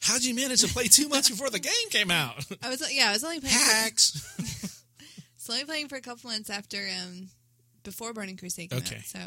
How'd 0.02 0.24
you 0.24 0.34
manage 0.34 0.62
to 0.62 0.68
play 0.68 0.84
two 0.84 1.08
months 1.08 1.28
before 1.28 1.50
the 1.50 1.58
game 1.58 1.72
came 1.90 2.10
out? 2.10 2.44
I 2.62 2.70
was 2.70 2.82
yeah, 2.94 3.10
I 3.10 3.12
was 3.12 3.24
only 3.24 3.40
playing. 3.40 3.54
For, 3.54 3.60
Hacks. 3.72 4.82
so 5.36 5.52
only 5.52 5.66
playing 5.66 5.88
for 5.88 5.96
a 5.96 6.00
couple 6.00 6.30
months 6.30 6.48
after 6.48 6.78
um 7.02 7.28
before 7.82 8.14
Burning 8.14 8.38
Crusade 8.38 8.70
came 8.70 8.78
Okay. 8.78 8.96
out. 8.96 9.02
So 9.04 9.18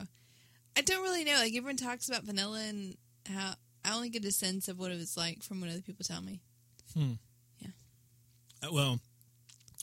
I 0.76 0.82
don't 0.82 1.04
really 1.04 1.24
know. 1.24 1.36
Like 1.36 1.54
everyone 1.56 1.78
talks 1.78 2.10
about 2.10 2.24
vanilla 2.24 2.62
and 2.68 2.98
how 3.28 3.54
I 3.86 3.94
only 3.96 4.10
get 4.10 4.26
a 4.26 4.32
sense 4.32 4.68
of 4.68 4.80
what 4.80 4.92
it 4.92 4.98
was 4.98 5.16
like 5.16 5.44
from 5.44 5.62
what 5.62 5.70
other 5.70 5.82
people 5.82 6.04
tell 6.04 6.22
me. 6.22 6.42
Uh, 7.00 7.02
well, 8.72 9.00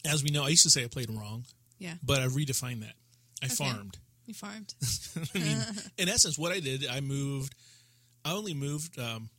as 0.04 0.22
we 0.22 0.30
know, 0.30 0.44
I 0.44 0.48
used 0.48 0.62
to 0.64 0.70
say 0.70 0.84
I 0.84 0.88
played 0.88 1.10
wrong, 1.10 1.44
Yeah, 1.78 1.94
but 2.02 2.20
I 2.20 2.26
redefined 2.26 2.80
that. 2.80 2.94
I 3.42 3.46
Okay. 3.46 3.54
farmed. 3.54 3.98
you 4.26 4.34
farmed. 4.34 4.74
I 5.34 5.38
mean, 5.38 5.58
in 5.96 6.08
essence, 6.08 6.36
what 6.38 6.52
I 6.52 6.60
did, 6.60 6.86
I 6.86 7.00
moved. 7.00 7.54
I 8.24 8.32
only 8.32 8.52
moved 8.54 8.98
um, 8.98 9.30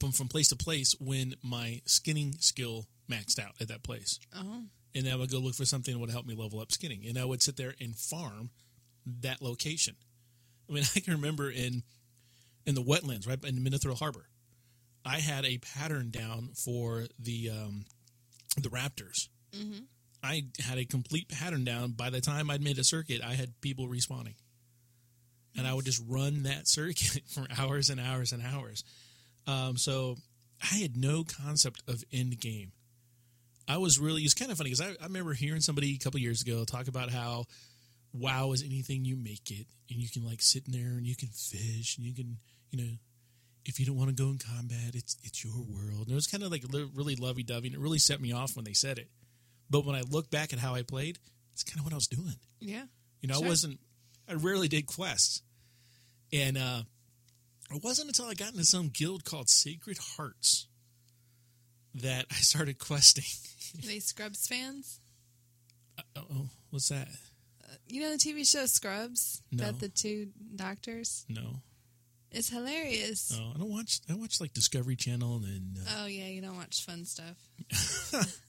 from 0.00 0.12
from 0.12 0.28
place 0.28 0.48
to 0.48 0.56
place 0.56 0.94
when 0.98 1.34
my 1.42 1.80
skinning 1.86 2.34
skill 2.40 2.86
maxed 3.10 3.38
out 3.38 3.52
at 3.60 3.68
that 3.68 3.82
place, 3.82 4.18
Oh, 4.34 4.62
and 4.94 5.08
I 5.08 5.14
would 5.16 5.30
go 5.30 5.38
look 5.38 5.54
for 5.54 5.64
something 5.64 5.92
that 5.94 5.98
would 6.00 6.10
help 6.10 6.26
me 6.26 6.34
level 6.34 6.60
up 6.60 6.72
skinning, 6.72 7.04
and 7.06 7.18
I 7.18 7.24
would 7.24 7.42
sit 7.42 7.56
there 7.56 7.74
and 7.80 7.94
farm 7.96 8.50
that 9.20 9.40
location. 9.42 9.94
I 10.68 10.72
mean, 10.72 10.84
I 10.96 11.00
can 11.00 11.12
remember 11.14 11.50
in 11.50 11.82
in 12.66 12.74
the 12.74 12.82
wetlands 12.82 13.28
right 13.28 13.42
in 13.44 13.56
Menethil 13.62 13.98
Harbor, 13.98 14.26
I 15.04 15.18
had 15.18 15.44
a 15.44 15.58
pattern 15.58 16.10
down 16.10 16.50
for 16.54 17.04
the 17.18 17.50
um, 17.50 17.84
the 18.56 18.68
raptors. 18.68 19.28
I 20.22 20.44
had 20.60 20.78
a 20.78 20.84
complete 20.84 21.28
pattern 21.28 21.64
down. 21.64 21.92
By 21.92 22.10
the 22.10 22.20
time 22.20 22.50
I'd 22.50 22.62
made 22.62 22.78
a 22.78 22.84
circuit, 22.84 23.22
I 23.24 23.34
had 23.34 23.60
people 23.60 23.88
respawning. 23.88 24.34
And 25.56 25.66
I 25.66 25.74
would 25.74 25.84
just 25.84 26.02
run 26.08 26.44
that 26.44 26.68
circuit 26.68 27.22
for 27.28 27.46
hours 27.58 27.90
and 27.90 28.00
hours 28.00 28.32
and 28.32 28.42
hours. 28.42 28.84
Um, 29.46 29.76
so 29.76 30.16
I 30.62 30.76
had 30.76 30.96
no 30.96 31.24
concept 31.24 31.82
of 31.88 32.04
end 32.12 32.38
game. 32.40 32.72
I 33.68 33.78
was 33.78 33.98
really, 33.98 34.22
it's 34.22 34.34
kind 34.34 34.50
of 34.50 34.58
funny 34.58 34.70
because 34.70 34.80
I, 34.80 34.90
I 35.00 35.06
remember 35.06 35.34
hearing 35.34 35.60
somebody 35.60 35.94
a 35.94 35.98
couple 35.98 36.20
years 36.20 36.42
ago 36.42 36.64
talk 36.64 36.88
about 36.88 37.10
how 37.10 37.44
WoW 38.12 38.52
is 38.52 38.62
anything 38.62 39.04
you 39.04 39.16
make 39.16 39.50
it. 39.50 39.66
And 39.90 40.00
you 40.00 40.08
can 40.08 40.24
like 40.24 40.40
sit 40.40 40.66
in 40.66 40.72
there 40.72 40.96
and 40.96 41.06
you 41.06 41.16
can 41.16 41.28
fish 41.28 41.96
and 41.96 42.06
you 42.06 42.14
can, 42.14 42.38
you 42.70 42.82
know, 42.82 42.92
if 43.64 43.78
you 43.78 43.86
don't 43.86 43.96
want 43.96 44.10
to 44.10 44.14
go 44.22 44.28
in 44.30 44.38
combat, 44.38 44.94
it's 44.94 45.16
it's 45.22 45.44
your 45.44 45.54
world. 45.54 46.02
And 46.06 46.10
it 46.10 46.14
was 46.14 46.26
kind 46.26 46.42
of 46.42 46.50
like 46.50 46.64
really 46.94 47.16
lovey 47.16 47.42
dovey, 47.42 47.68
and 47.68 47.76
it 47.76 47.80
really 47.80 47.98
set 47.98 48.20
me 48.20 48.32
off 48.32 48.56
when 48.56 48.64
they 48.64 48.72
said 48.72 48.98
it. 48.98 49.08
But 49.70 49.84
when 49.86 49.94
I 49.96 50.02
look 50.08 50.30
back 50.30 50.52
at 50.52 50.58
how 50.58 50.74
I 50.74 50.82
played, 50.82 51.18
it's 51.52 51.62
kind 51.62 51.78
of 51.78 51.84
what 51.84 51.92
I 51.92 51.96
was 51.96 52.08
doing. 52.08 52.34
yeah. 52.60 52.84
You 53.20 53.28
know, 53.28 53.36
I 53.42 53.46
wasn't. 53.46 53.78
I 54.28 54.34
rarely 54.34 54.66
did 54.68 54.86
quests, 54.86 55.42
and 56.32 56.58
uh, 56.58 56.82
it 57.72 57.82
wasn't 57.84 58.08
until 58.08 58.26
I 58.26 58.34
got 58.34 58.50
into 58.52 58.64
some 58.64 58.88
guild 58.88 59.24
called 59.24 59.48
Sacred 59.48 59.98
Hearts 60.16 60.66
that 61.94 62.26
I 62.30 62.34
started 62.36 62.78
questing. 62.78 63.24
Are 63.78 63.86
they 63.86 64.00
Scrubs 64.00 64.46
fans? 64.48 64.98
oh, 66.16 66.48
what's 66.70 66.88
that? 66.88 67.08
You 67.88 68.00
know 68.00 68.10
the 68.10 68.16
TV 68.18 68.48
show 68.48 68.66
Scrubs 68.66 69.40
No. 69.52 69.64
about 69.68 69.80
the 69.80 69.88
two 69.88 70.28
doctors? 70.56 71.24
No, 71.28 71.60
It's 72.32 72.48
hilarious. 72.48 73.36
no, 73.38 73.52
I 73.54 73.58
don't 73.58 73.70
watch. 73.70 74.00
I 74.10 74.14
watch 74.14 74.40
like 74.40 74.52
Discovery 74.52 74.96
Channel 74.96 75.36
and 75.36 75.44
then. 75.44 75.74
Uh, 75.86 76.02
Oh 76.02 76.06
yeah, 76.06 76.26
you 76.26 76.40
don't 76.40 76.56
watch 76.56 76.84
fun 76.84 77.04
stuff. 77.04 77.36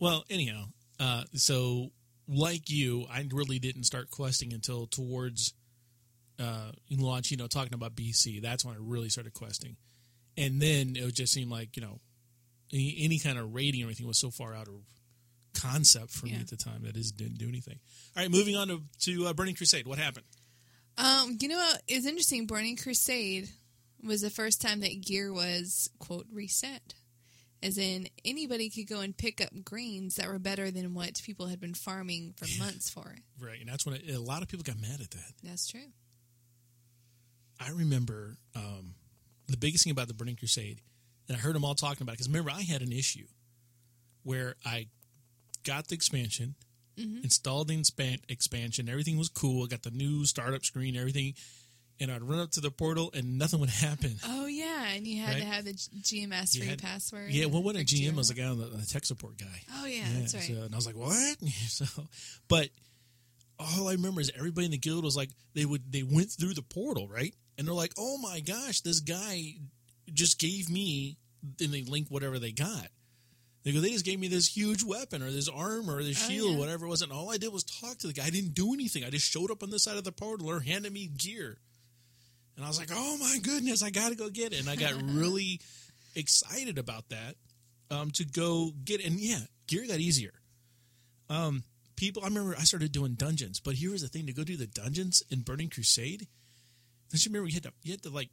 Well, 0.00 0.24
anyhow, 0.28 0.64
uh, 1.00 1.22
so 1.34 1.90
like 2.28 2.68
you, 2.68 3.06
I 3.10 3.26
really 3.32 3.58
didn't 3.58 3.84
start 3.84 4.10
questing 4.10 4.52
until 4.52 4.86
towards 4.86 5.54
uh, 6.40 6.72
launch. 6.90 7.30
You 7.30 7.36
know, 7.36 7.46
talking 7.46 7.74
about 7.74 7.94
BC, 7.94 8.42
that's 8.42 8.64
when 8.64 8.74
I 8.74 8.78
really 8.80 9.08
started 9.08 9.34
questing, 9.34 9.76
and 10.36 10.60
then 10.60 10.94
it 10.96 11.14
just 11.14 11.32
seemed 11.32 11.50
like 11.50 11.76
you 11.76 11.82
know 11.82 12.00
any, 12.72 12.96
any 13.00 13.18
kind 13.18 13.38
of 13.38 13.54
rating 13.54 13.82
or 13.82 13.86
anything 13.86 14.06
was 14.06 14.18
so 14.18 14.30
far 14.30 14.54
out 14.54 14.68
of 14.68 14.74
concept 15.58 16.10
for 16.10 16.26
me 16.26 16.34
at 16.40 16.48
the 16.48 16.56
time 16.56 16.82
that 16.82 16.96
it 16.96 17.06
didn't 17.16 17.38
do 17.38 17.48
anything. 17.48 17.78
All 18.16 18.22
right, 18.22 18.30
moving 18.30 18.56
on 18.56 18.68
to, 18.68 18.82
to 19.02 19.26
uh, 19.28 19.32
Burning 19.32 19.54
Crusade. 19.54 19.86
What 19.86 19.98
happened? 19.98 20.26
Um, 20.96 21.38
you 21.40 21.48
know 21.48 21.56
what 21.56 21.82
is 21.88 22.06
interesting? 22.06 22.46
Burning 22.46 22.76
Crusade 22.76 23.48
was 24.02 24.20
the 24.20 24.30
first 24.30 24.60
time 24.60 24.80
that 24.80 25.00
gear 25.00 25.32
was 25.32 25.90
quote 25.98 26.26
reset, 26.32 26.94
as 27.62 27.78
in 27.78 28.08
anybody 28.24 28.70
could 28.70 28.88
go 28.88 29.00
and 29.00 29.16
pick 29.16 29.40
up 29.40 29.50
greens 29.64 30.16
that 30.16 30.28
were 30.28 30.38
better 30.38 30.70
than 30.70 30.94
what 30.94 31.20
people 31.24 31.46
had 31.46 31.60
been 31.60 31.74
farming 31.74 32.34
for 32.36 32.46
months 32.58 32.90
for. 32.90 33.16
Right, 33.40 33.60
and 33.60 33.68
that's 33.68 33.84
when 33.84 33.96
it, 33.96 34.10
a 34.14 34.20
lot 34.20 34.42
of 34.42 34.48
people 34.48 34.62
got 34.62 34.80
mad 34.80 35.00
at 35.00 35.10
that. 35.10 35.32
That's 35.42 35.68
true. 35.68 35.92
I 37.60 37.70
remember 37.70 38.36
um, 38.54 38.94
the 39.48 39.56
biggest 39.56 39.84
thing 39.84 39.92
about 39.92 40.08
the 40.08 40.14
Burning 40.14 40.36
Crusade, 40.36 40.80
and 41.28 41.36
I 41.36 41.40
heard 41.40 41.54
them 41.54 41.64
all 41.64 41.74
talking 41.74 42.02
about 42.02 42.12
it 42.12 42.18
because 42.18 42.28
remember 42.28 42.50
I 42.50 42.62
had 42.62 42.82
an 42.82 42.92
issue 42.92 43.26
where 44.22 44.56
I 44.64 44.88
got 45.64 45.88
the 45.88 45.94
expansion, 45.94 46.54
Mm-hmm. 46.98 47.24
installed 47.24 47.68
the 47.68 47.76
inspan- 47.76 48.22
expansion, 48.28 48.88
everything 48.88 49.18
was 49.18 49.28
cool. 49.28 49.64
I 49.64 49.66
got 49.68 49.82
the 49.82 49.90
new 49.90 50.24
startup 50.26 50.64
screen, 50.64 50.96
everything, 50.96 51.34
and 51.98 52.10
I'd 52.10 52.22
run 52.22 52.38
up 52.38 52.50
to 52.52 52.60
the 52.60 52.70
portal 52.70 53.10
and 53.14 53.38
nothing 53.38 53.60
would 53.60 53.70
happen. 53.88 54.16
Oh 54.24 54.46
yeah, 54.46 54.90
and 54.92 55.06
you 55.06 55.22
had 55.22 55.36
to 55.38 55.44
have 55.44 55.64
the 55.64 55.72
GMS 55.72 56.56
free 56.56 56.66
had- 56.68 56.82
password. 56.82 57.30
Yeah, 57.30 57.46
well, 57.46 57.62
what 57.62 57.76
a 57.76 57.80
GM 57.80 58.14
was 58.14 58.28
the 58.28 58.34
guy 58.34 58.44
on 58.44 58.58
the, 58.58 58.66
the 58.66 58.86
tech 58.86 59.04
support 59.04 59.38
guy. 59.38 59.60
Oh 59.74 59.86
yeah, 59.86 60.04
that's 60.18 60.34
right. 60.34 60.42
So, 60.44 60.52
and 60.54 60.72
I 60.72 60.76
was 60.76 60.86
like, 60.86 60.96
what? 60.96 61.38
so, 61.68 61.84
but 62.48 62.68
all 63.58 63.88
I 63.88 63.92
remember 63.92 64.20
is 64.20 64.30
everybody 64.36 64.64
in 64.66 64.70
the 64.72 64.78
guild 64.78 65.04
was 65.04 65.16
like, 65.16 65.30
they 65.54 65.64
would 65.64 65.90
they 65.92 66.02
went 66.02 66.30
through 66.30 66.54
the 66.54 66.62
portal, 66.62 67.08
right? 67.08 67.34
And 67.56 67.66
they're 67.66 67.74
like, 67.74 67.92
oh 67.98 68.18
my 68.18 68.40
gosh, 68.40 68.80
this 68.80 69.00
guy 69.00 69.54
just 70.12 70.38
gave 70.38 70.68
me, 70.70 71.16
and 71.60 71.72
they 71.72 71.82
link 71.82 72.08
whatever 72.08 72.38
they 72.38 72.52
got. 72.52 72.88
They 73.64 73.72
go, 73.72 73.80
they 73.80 73.90
just 73.90 74.04
gave 74.04 74.20
me 74.20 74.28
this 74.28 74.46
huge 74.54 74.82
weapon 74.84 75.22
or 75.22 75.30
this 75.30 75.48
armor 75.48 75.96
or 75.96 76.02
this 76.02 76.22
Oh, 76.24 76.28
shield, 76.28 76.52
yeah. 76.52 76.58
whatever 76.58 76.84
it 76.84 76.90
was. 76.90 77.00
And 77.00 77.10
all 77.10 77.30
I 77.30 77.38
did 77.38 77.50
was 77.52 77.64
talk 77.64 77.96
to 77.98 78.06
the 78.06 78.12
guy. 78.12 78.26
I 78.26 78.30
didn't 78.30 78.54
do 78.54 78.74
anything. 78.74 79.04
I 79.04 79.10
just 79.10 79.24
showed 79.30 79.50
up 79.50 79.62
on 79.62 79.70
the 79.70 79.78
side 79.78 79.96
of 79.96 80.04
the 80.04 80.12
portal 80.12 80.50
or 80.50 80.60
handed 80.60 80.92
me 80.92 81.06
gear. 81.06 81.56
And 82.56 82.64
I 82.64 82.68
was 82.68 82.78
like, 82.78 82.90
oh 82.92 83.16
my 83.18 83.38
goodness, 83.42 83.82
I 83.82 83.88
got 83.90 84.10
to 84.10 84.14
go 84.16 84.28
get 84.28 84.52
it. 84.52 84.60
And 84.60 84.68
I 84.68 84.76
got 84.76 84.92
really 85.02 85.60
excited 86.14 86.76
about 86.78 87.08
that 87.08 87.36
um, 87.90 88.10
to 88.12 88.24
go 88.26 88.72
get 88.84 89.00
it. 89.00 89.06
And 89.06 89.18
yeah, 89.18 89.40
gear 89.66 89.86
got 89.88 89.98
easier. 89.98 90.34
Um, 91.30 91.64
people, 91.96 92.22
I 92.22 92.26
remember 92.28 92.54
I 92.58 92.64
started 92.64 92.92
doing 92.92 93.14
dungeons, 93.14 93.60
but 93.60 93.74
here 93.76 93.92
was 93.92 94.02
the 94.02 94.08
thing 94.08 94.26
to 94.26 94.32
go 94.34 94.44
do 94.44 94.58
the 94.58 94.66
dungeons 94.66 95.22
in 95.30 95.40
Burning 95.40 95.70
Crusade. 95.70 96.26
Don't 97.10 97.24
you 97.24 97.30
remember 97.30 97.48
you 97.48 97.54
had 97.54 97.62
to, 97.62 97.72
you 97.82 97.92
had 97.92 98.02
to 98.02 98.10
like 98.10 98.28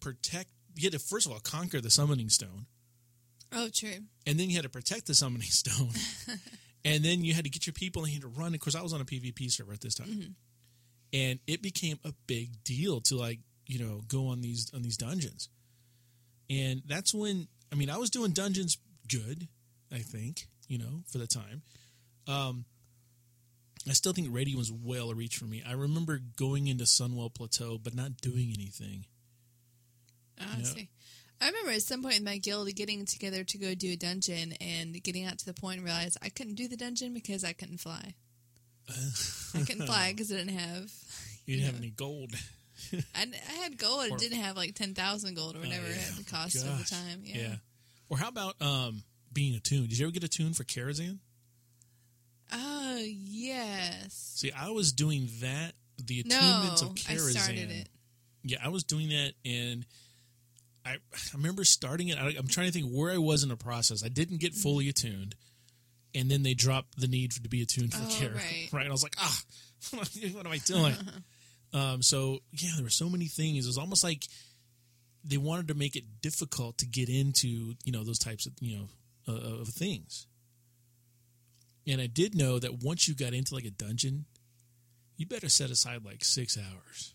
protect, 0.00 0.50
you 0.76 0.84
had 0.84 0.92
to 0.92 0.98
first 1.00 1.26
of 1.26 1.32
all 1.32 1.40
conquer 1.40 1.80
the 1.80 1.90
summoning 1.90 2.28
stone 2.28 2.66
Oh 3.52 3.68
true. 3.72 4.00
and 4.26 4.38
then 4.38 4.50
you 4.50 4.56
had 4.56 4.64
to 4.64 4.68
protect 4.68 5.06
the 5.06 5.14
summoning 5.14 5.48
stone, 5.48 5.90
and 6.84 7.04
then 7.04 7.24
you 7.24 7.34
had 7.34 7.44
to 7.44 7.50
get 7.50 7.66
your 7.66 7.74
people 7.74 8.02
and 8.04 8.12
you 8.12 8.20
had 8.20 8.22
to 8.22 8.40
run. 8.40 8.54
Of 8.54 8.60
course, 8.60 8.74
I 8.74 8.82
was 8.82 8.92
on 8.92 9.00
a 9.00 9.04
PvP 9.04 9.50
server 9.50 9.72
at 9.72 9.80
this 9.80 9.94
time, 9.94 10.36
and 11.12 11.38
it 11.46 11.62
became 11.62 11.98
a 12.04 12.12
big 12.26 12.62
deal 12.64 13.00
to 13.02 13.16
like 13.16 13.40
you 13.66 13.78
know 13.78 14.02
go 14.08 14.26
on 14.28 14.40
these 14.40 14.70
on 14.74 14.82
these 14.82 14.96
dungeons, 14.96 15.48
and 16.50 16.82
that's 16.86 17.14
when 17.14 17.48
I 17.72 17.76
mean 17.76 17.90
I 17.90 17.96
was 17.96 18.10
doing 18.10 18.32
dungeons 18.32 18.76
good, 19.08 19.48
I 19.92 19.98
think 19.98 20.46
you 20.68 20.78
know 20.78 21.02
for 21.06 21.18
the 21.18 21.26
time. 21.26 21.62
Um, 22.26 22.66
I 23.88 23.92
still 23.92 24.12
think 24.12 24.28
raiding 24.30 24.56
was 24.58 24.70
well 24.70 25.10
a 25.10 25.14
reach 25.14 25.36
for 25.36 25.46
me. 25.46 25.62
I 25.66 25.72
remember 25.72 26.20
going 26.36 26.66
into 26.66 26.84
Sunwell 26.84 27.32
Plateau, 27.32 27.78
but 27.82 27.94
not 27.94 28.18
doing 28.20 28.52
anything. 28.54 29.06
Oh, 30.40 30.44
I 30.58 30.62
see. 30.62 30.88
I 31.40 31.46
remember 31.46 31.70
at 31.70 31.82
some 31.82 32.02
point 32.02 32.18
in 32.18 32.24
my 32.24 32.38
guild 32.38 32.74
getting 32.74 33.04
together 33.04 33.44
to 33.44 33.58
go 33.58 33.74
do 33.74 33.92
a 33.92 33.96
dungeon 33.96 34.54
and 34.60 35.00
getting 35.02 35.24
out 35.24 35.38
to 35.38 35.46
the 35.46 35.54
point 35.54 35.76
and 35.78 35.84
realized 35.86 36.16
I 36.22 36.28
couldn't 36.30 36.54
do 36.56 36.66
the 36.68 36.76
dungeon 36.76 37.14
because 37.14 37.44
I 37.44 37.52
couldn't 37.52 37.78
fly. 37.78 38.14
I 39.54 39.60
couldn't 39.64 39.86
fly 39.86 40.12
because 40.12 40.32
I 40.32 40.36
didn't 40.36 40.58
have. 40.58 40.90
You 41.46 41.56
didn't 41.56 41.66
have 41.66 41.76
any 41.80 41.90
gold. 41.90 42.32
I, 43.14 43.26
I 43.50 43.52
had 43.62 43.78
gold. 43.78 44.10
I 44.12 44.16
didn't 44.16 44.38
have 44.38 44.56
like 44.56 44.74
ten 44.74 44.94
thousand 44.94 45.34
gold 45.36 45.56
or 45.56 45.60
whatever 45.60 45.84
Oh, 45.86 45.88
yeah. 45.90 45.94
it 45.94 46.00
had 46.00 46.14
the 46.24 46.30
cost 46.30 46.56
of 46.56 46.78
the 46.78 46.84
time. 46.84 47.22
Yeah. 47.24 47.36
yeah. 47.36 47.54
Or 48.08 48.18
how 48.18 48.28
about 48.28 48.54
um 48.60 49.02
being 49.32 49.54
a 49.54 49.60
tune? 49.60 49.82
Did 49.86 49.98
you 49.98 50.06
ever 50.06 50.12
get 50.12 50.24
a 50.24 50.28
tune 50.28 50.54
for 50.54 50.64
Karazhan? 50.64 51.18
Oh 52.52 53.02
yes. 53.04 54.32
See, 54.36 54.50
I 54.52 54.70
was 54.70 54.92
doing 54.92 55.28
that. 55.40 55.72
The 56.02 56.22
attunements 56.22 56.82
No, 56.82 56.88
of 56.90 56.96
I 57.10 57.16
started 57.16 57.70
it. 57.70 57.88
Yeah, 58.44 58.58
I 58.64 58.68
was 58.68 58.84
doing 58.84 59.08
that, 59.08 59.32
and 59.44 59.84
I, 60.84 60.92
I 60.92 60.96
remember 61.34 61.64
starting 61.64 62.08
it. 62.08 62.18
I, 62.18 62.34
I'm 62.38 62.46
trying 62.48 62.66
to 62.68 62.72
think 62.72 62.90
where 62.90 63.12
I 63.12 63.18
was 63.18 63.42
in 63.42 63.48
the 63.48 63.56
process. 63.56 64.04
I 64.04 64.08
didn't 64.08 64.40
get 64.40 64.54
fully 64.54 64.88
attuned, 64.88 65.34
and 66.14 66.30
then 66.30 66.42
they 66.42 66.54
dropped 66.54 66.98
the 67.00 67.08
need 67.08 67.32
for, 67.32 67.42
to 67.42 67.48
be 67.48 67.62
attuned 67.62 67.92
for 67.94 68.02
Oh, 68.04 68.08
Kara. 68.10 68.34
right. 68.34 68.68
Right. 68.72 68.82
And 68.82 68.90
I 68.90 68.92
was 68.92 69.02
like, 69.02 69.16
ah, 69.18 69.40
what 69.92 70.46
am 70.46 70.52
I 70.52 70.58
doing? 70.58 70.94
um, 71.74 72.02
so 72.02 72.38
yeah, 72.52 72.70
there 72.76 72.84
were 72.84 72.90
so 72.90 73.08
many 73.08 73.26
things. 73.26 73.64
It 73.64 73.68
was 73.68 73.78
almost 73.78 74.02
like 74.04 74.26
they 75.24 75.36
wanted 75.36 75.68
to 75.68 75.74
make 75.74 75.96
it 75.96 76.20
difficult 76.22 76.78
to 76.78 76.86
get 76.86 77.08
into 77.08 77.74
you 77.84 77.92
know 77.92 78.04
those 78.04 78.18
types 78.18 78.46
of 78.46 78.52
you 78.60 78.78
know 78.78 78.88
uh, 79.28 79.60
of 79.60 79.68
things. 79.68 80.26
And 81.86 82.00
I 82.00 82.06
did 82.06 82.34
know 82.34 82.58
that 82.58 82.82
once 82.82 83.08
you 83.08 83.14
got 83.14 83.32
into 83.32 83.54
like 83.54 83.64
a 83.64 83.70
dungeon, 83.70 84.26
you 85.16 85.26
better 85.26 85.48
set 85.48 85.70
aside 85.70 86.04
like 86.04 86.22
six 86.24 86.56
hours 86.58 87.14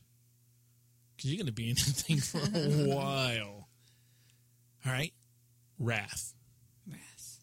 because 1.15 1.31
you're 1.31 1.37
going 1.37 1.47
to 1.47 1.53
be 1.53 1.69
in 1.69 1.75
that 1.75 1.81
thing 1.81 2.17
for 2.17 2.39
a 2.39 2.87
while. 2.95 3.67
All 4.85 4.91
right, 4.91 5.13
Wrath. 5.79 6.33
Wrath. 6.89 7.39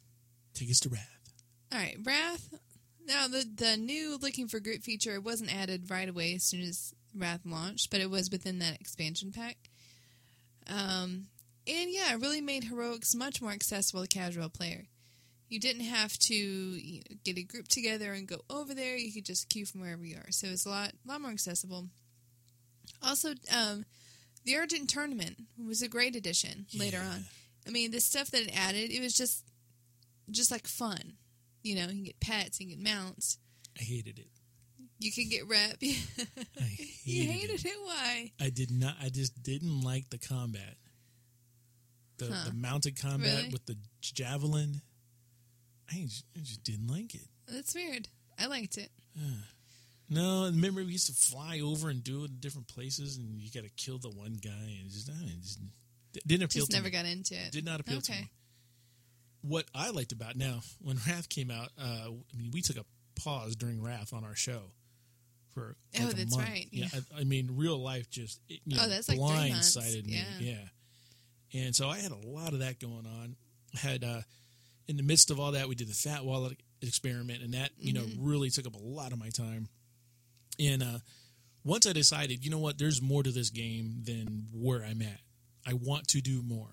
Take 0.55 0.71
us 0.71 0.81
to 0.81 0.89
Wrath. 0.89 1.33
All 1.73 1.79
right, 1.79 1.97
Wrath. 2.05 2.55
Now 3.07 3.29
the 3.29 3.45
the 3.55 3.77
new 3.77 4.19
looking 4.21 4.49
for 4.49 4.61
group 4.61 4.83
feature 4.83 5.21
wasn't 5.21 5.55
added 5.55 5.91
right 5.91 6.09
away 6.09 6.35
as 6.35 6.45
soon 6.45 6.61
as 6.61 6.95
Wrath 7.15 7.41
launched, 7.45 7.91
but 7.91 8.01
it 8.01 8.11
was 8.11 8.31
within 8.31 8.59
that 8.59 8.81
expansion 8.81 9.33
pack. 9.33 9.57
Um, 10.69 11.27
and 11.67 11.91
yeah, 11.91 12.13
it 12.13 12.21
really 12.21 12.41
made 12.41 12.65
heroics 12.65 13.15
much 13.15 13.43
more 13.43 13.53
accessible 13.53 14.03
to 14.03 14.09
casual 14.09 14.49
player. 14.49 14.87
You 15.49 15.59
didn't 15.59 15.85
have 15.85 16.17
to 16.19 16.35
you 16.35 16.99
know, 16.99 17.17
get 17.25 17.39
a 17.39 17.43
group 17.43 17.67
together 17.67 18.13
and 18.13 18.29
go 18.29 18.39
over 18.49 18.73
there. 18.73 18.97
You 18.97 19.13
could 19.13 19.25
just 19.25 19.49
queue 19.49 19.67
from 19.67 19.81
wherever 19.81 20.05
you 20.05 20.17
are. 20.17 20.31
So 20.31 20.47
it's 20.47 20.67
a 20.67 20.71
lot 20.71 20.93
lot 21.07 21.21
more 21.21 21.33
accessible. 21.33 21.89
Also, 23.03 23.31
um, 23.55 23.85
the 24.45 24.57
Argent 24.57 24.89
Tournament 24.91 25.37
was 25.65 25.83
a 25.83 25.89
great 25.89 26.17
addition 26.17 26.67
later 26.77 26.99
on. 26.99 27.25
I 27.67 27.71
mean, 27.71 27.91
the 27.91 28.01
stuff 28.01 28.31
that 28.31 28.43
it 28.43 28.57
added, 28.59 28.91
it 28.91 29.01
was 29.01 29.15
just 29.15 29.45
just 30.31 30.51
like 30.51 30.67
fun. 30.67 31.15
You 31.63 31.75
know, 31.77 31.83
you 31.83 31.89
can 31.89 32.05
get 32.05 32.21
pets, 32.21 32.61
you 32.61 32.67
can 32.69 32.77
get 32.83 32.85
mounts, 32.95 33.39
I 33.79 33.83
hated 33.83 34.19
it. 34.19 34.29
you 34.99 35.13
can 35.13 35.29
get 35.29 35.47
rep. 35.49 35.77
I 35.83 36.63
hated, 36.63 36.87
you 37.05 37.25
hated 37.31 37.51
it. 37.51 37.65
it. 37.67 37.77
Why? 37.85 38.33
I 38.41 38.49
did 38.51 38.71
not. 38.71 38.95
I 39.03 39.09
just 39.11 39.43
didn't 39.43 39.83
like 39.83 40.09
the 40.11 40.19
combat. 40.19 40.77
The 42.19 42.27
Huh. 42.33 42.45
the 42.49 42.53
mounted 42.55 43.01
combat 43.01 43.37
Really? 43.37 43.49
with 43.51 43.67
the 43.67 43.77
javelin. 44.01 44.81
I 45.91 46.03
just, 46.07 46.25
I 46.37 46.41
just 46.41 46.63
didn't 46.63 46.87
like 46.87 47.15
it. 47.15 47.27
That's 47.49 47.75
weird. 47.75 48.09
I 48.39 48.47
liked 48.47 48.79
it. 48.79 48.91
No, 50.13 50.45
and 50.45 50.57
remember 50.57 50.83
we 50.85 50.93
used 50.93 51.07
to 51.07 51.13
fly 51.13 51.61
over 51.61 51.89
and 51.89 52.03
do 52.03 52.25
it 52.25 52.31
in 52.31 52.37
different 52.41 52.67
places, 52.67 53.17
and 53.17 53.41
you 53.41 53.49
got 53.51 53.63
to 53.63 53.71
kill 53.77 53.99
the 53.99 54.11
one 54.11 54.33
guy, 54.43 54.51
and 54.51 54.87
it 54.87 54.91
just, 54.91 55.09
I 55.09 55.13
just 55.41 55.61
didn't 56.27 56.43
appeal 56.43 56.63
Just 56.63 56.73
to 56.73 56.77
never 56.77 56.87
me. 56.87 56.91
got 56.91 57.07
into 57.07 57.35
it. 57.35 57.53
Did 57.53 57.65
not 57.65 57.79
appeal 57.81 58.01
to 58.01 58.13
me. 58.13 58.29
What 59.43 59.67
I 59.75 59.91
liked 59.91 60.13
about 60.13 60.37
now, 60.37 60.61
when 60.83 60.99
Wrath 61.07 61.29
came 61.29 61.51
out, 61.51 61.69
uh, 61.81 62.09
I 62.11 62.37
mean, 62.37 62.51
we 62.53 62.61
took 62.61 62.77
a 62.77 62.85
pause 63.15 63.55
during 63.57 63.81
Wrath 63.83 64.13
on 64.13 64.25
our 64.25 64.35
show 64.35 64.61
for 65.55 65.77
Oh, 65.99 66.05
like 66.05 66.13
a 66.13 66.17
that's 66.17 66.37
month. 66.37 66.49
right, 66.49 66.69
Yeah, 66.73 66.87
yeah. 66.93 67.01
I, 67.17 67.21
I 67.21 67.25
mean, 67.25 67.51
real 67.55 67.79
life 67.79 68.11
just 68.11 68.41
it, 68.49 68.61
you 68.67 68.77
Oh, 68.79 68.83
know, 68.83 68.89
that's 68.89 69.09
like 69.09 69.17
three 69.19 69.51
months, 69.51 69.77
me. 69.77 70.03
yeah. 70.07 70.25
Yeah, 71.53 71.61
and 71.63 71.75
so 71.75 71.89
I 71.89 71.99
had 72.01 72.13
a 72.13 72.17
lot 72.27 72.53
of 72.53 72.59
that 72.59 72.81
going 72.81 73.07
on. 73.07 73.37
Had 73.75 74.03
uh, 74.05 74.23
in 74.89 74.97
the 74.97 75.03
midst 75.05 75.31
of 75.31 75.39
all 75.41 75.53
that, 75.53 75.69
we 75.69 75.75
did 75.77 75.89
the 75.89 75.95
fat 75.95 76.25
wallet 76.25 76.57
experiment, 76.83 77.43
and 77.43 77.55
that 77.55 77.71
you 77.79 77.93
know 77.93 78.03
Mm-hmm. 78.03 78.29
really 78.29 78.51
took 78.51 78.67
up 78.67 78.75
a 78.75 78.79
lot 78.79 79.13
of 79.13 79.19
my 79.19 79.29
time. 79.31 79.69
And 80.61 80.83
uh, 80.83 80.99
once 81.65 81.87
I 81.87 81.93
decided, 81.93 82.45
you 82.45 82.51
know 82.51 82.59
what, 82.59 82.79
there's 82.79 83.01
more 83.01 83.23
to 83.23 83.31
this 83.31 83.51
game 83.51 84.03
than 84.05 84.49
where 84.53 84.85
I'm 84.85 85.01
at. 85.03 85.21
I 85.67 85.73
want 85.75 86.09
to 86.09 86.21
do 86.21 86.43
more. 86.43 86.69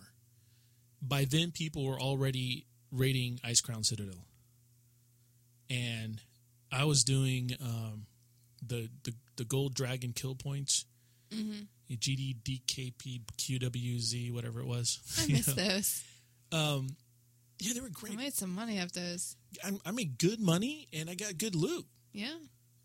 By 1.01 1.25
then, 1.25 1.51
people 1.51 1.85
were 1.85 1.99
already 1.99 2.65
rating 2.91 3.39
Icecrown 3.45 3.85
Citadel, 3.85 4.25
and 5.69 6.19
I 6.71 6.85
was 6.85 7.03
doing 7.03 7.51
um, 7.61 8.05
the, 8.65 8.89
the 9.03 9.13
the 9.35 9.45
gold 9.45 9.73
dragon 9.75 10.13
kill 10.13 10.35
points, 10.35 10.85
Mm-hmm. 11.31 11.93
GD, 11.93 12.35
DKP, 12.43 13.21
QWZ, 13.37 14.33
whatever 14.33 14.59
it 14.59 14.65
was. 14.65 14.99
I 15.19 15.27
miss 15.31 15.47
know? 15.47 15.53
those. 15.53 16.03
Um, 16.51 16.87
yeah, 17.59 17.73
they 17.73 17.81
were 17.81 17.89
great. 17.89 18.13
I 18.13 18.15
made 18.15 18.33
some 18.33 18.53
money 18.53 18.79
off 18.81 18.91
those. 18.91 19.35
I, 19.63 19.71
I 19.85 19.91
made 19.91 20.17
good 20.17 20.39
money 20.39 20.87
and 20.93 21.09
I 21.09 21.15
got 21.15 21.37
good 21.37 21.55
loot. 21.55 21.85
Yeah. 22.13 22.33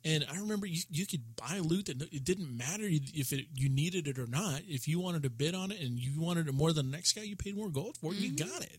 And 0.04 0.26
I 0.32 0.38
remember 0.38 0.66
you, 0.66 0.82
you 0.90 1.06
could 1.06 1.22
buy 1.36 1.58
loot 1.60 1.86
that 1.86 2.02
it 2.12 2.24
didn't 2.24 2.56
matter 2.56 2.84
if 2.88 3.32
it, 3.32 3.46
you 3.54 3.68
needed 3.68 4.08
it 4.08 4.18
or 4.18 4.26
not. 4.26 4.62
If 4.66 4.88
you 4.88 4.98
wanted 4.98 5.22
to 5.22 5.30
bid 5.30 5.54
on 5.54 5.70
it 5.70 5.80
and 5.80 5.96
you 5.98 6.20
wanted 6.20 6.48
it 6.48 6.54
more 6.54 6.72
than 6.72 6.90
the 6.90 6.96
next 6.96 7.12
guy, 7.14 7.22
you 7.22 7.36
paid 7.36 7.54
more 7.56 7.70
gold 7.70 7.96
for 8.00 8.12
it. 8.12 8.18
You 8.18 8.32
got 8.32 8.62
it. 8.62 8.78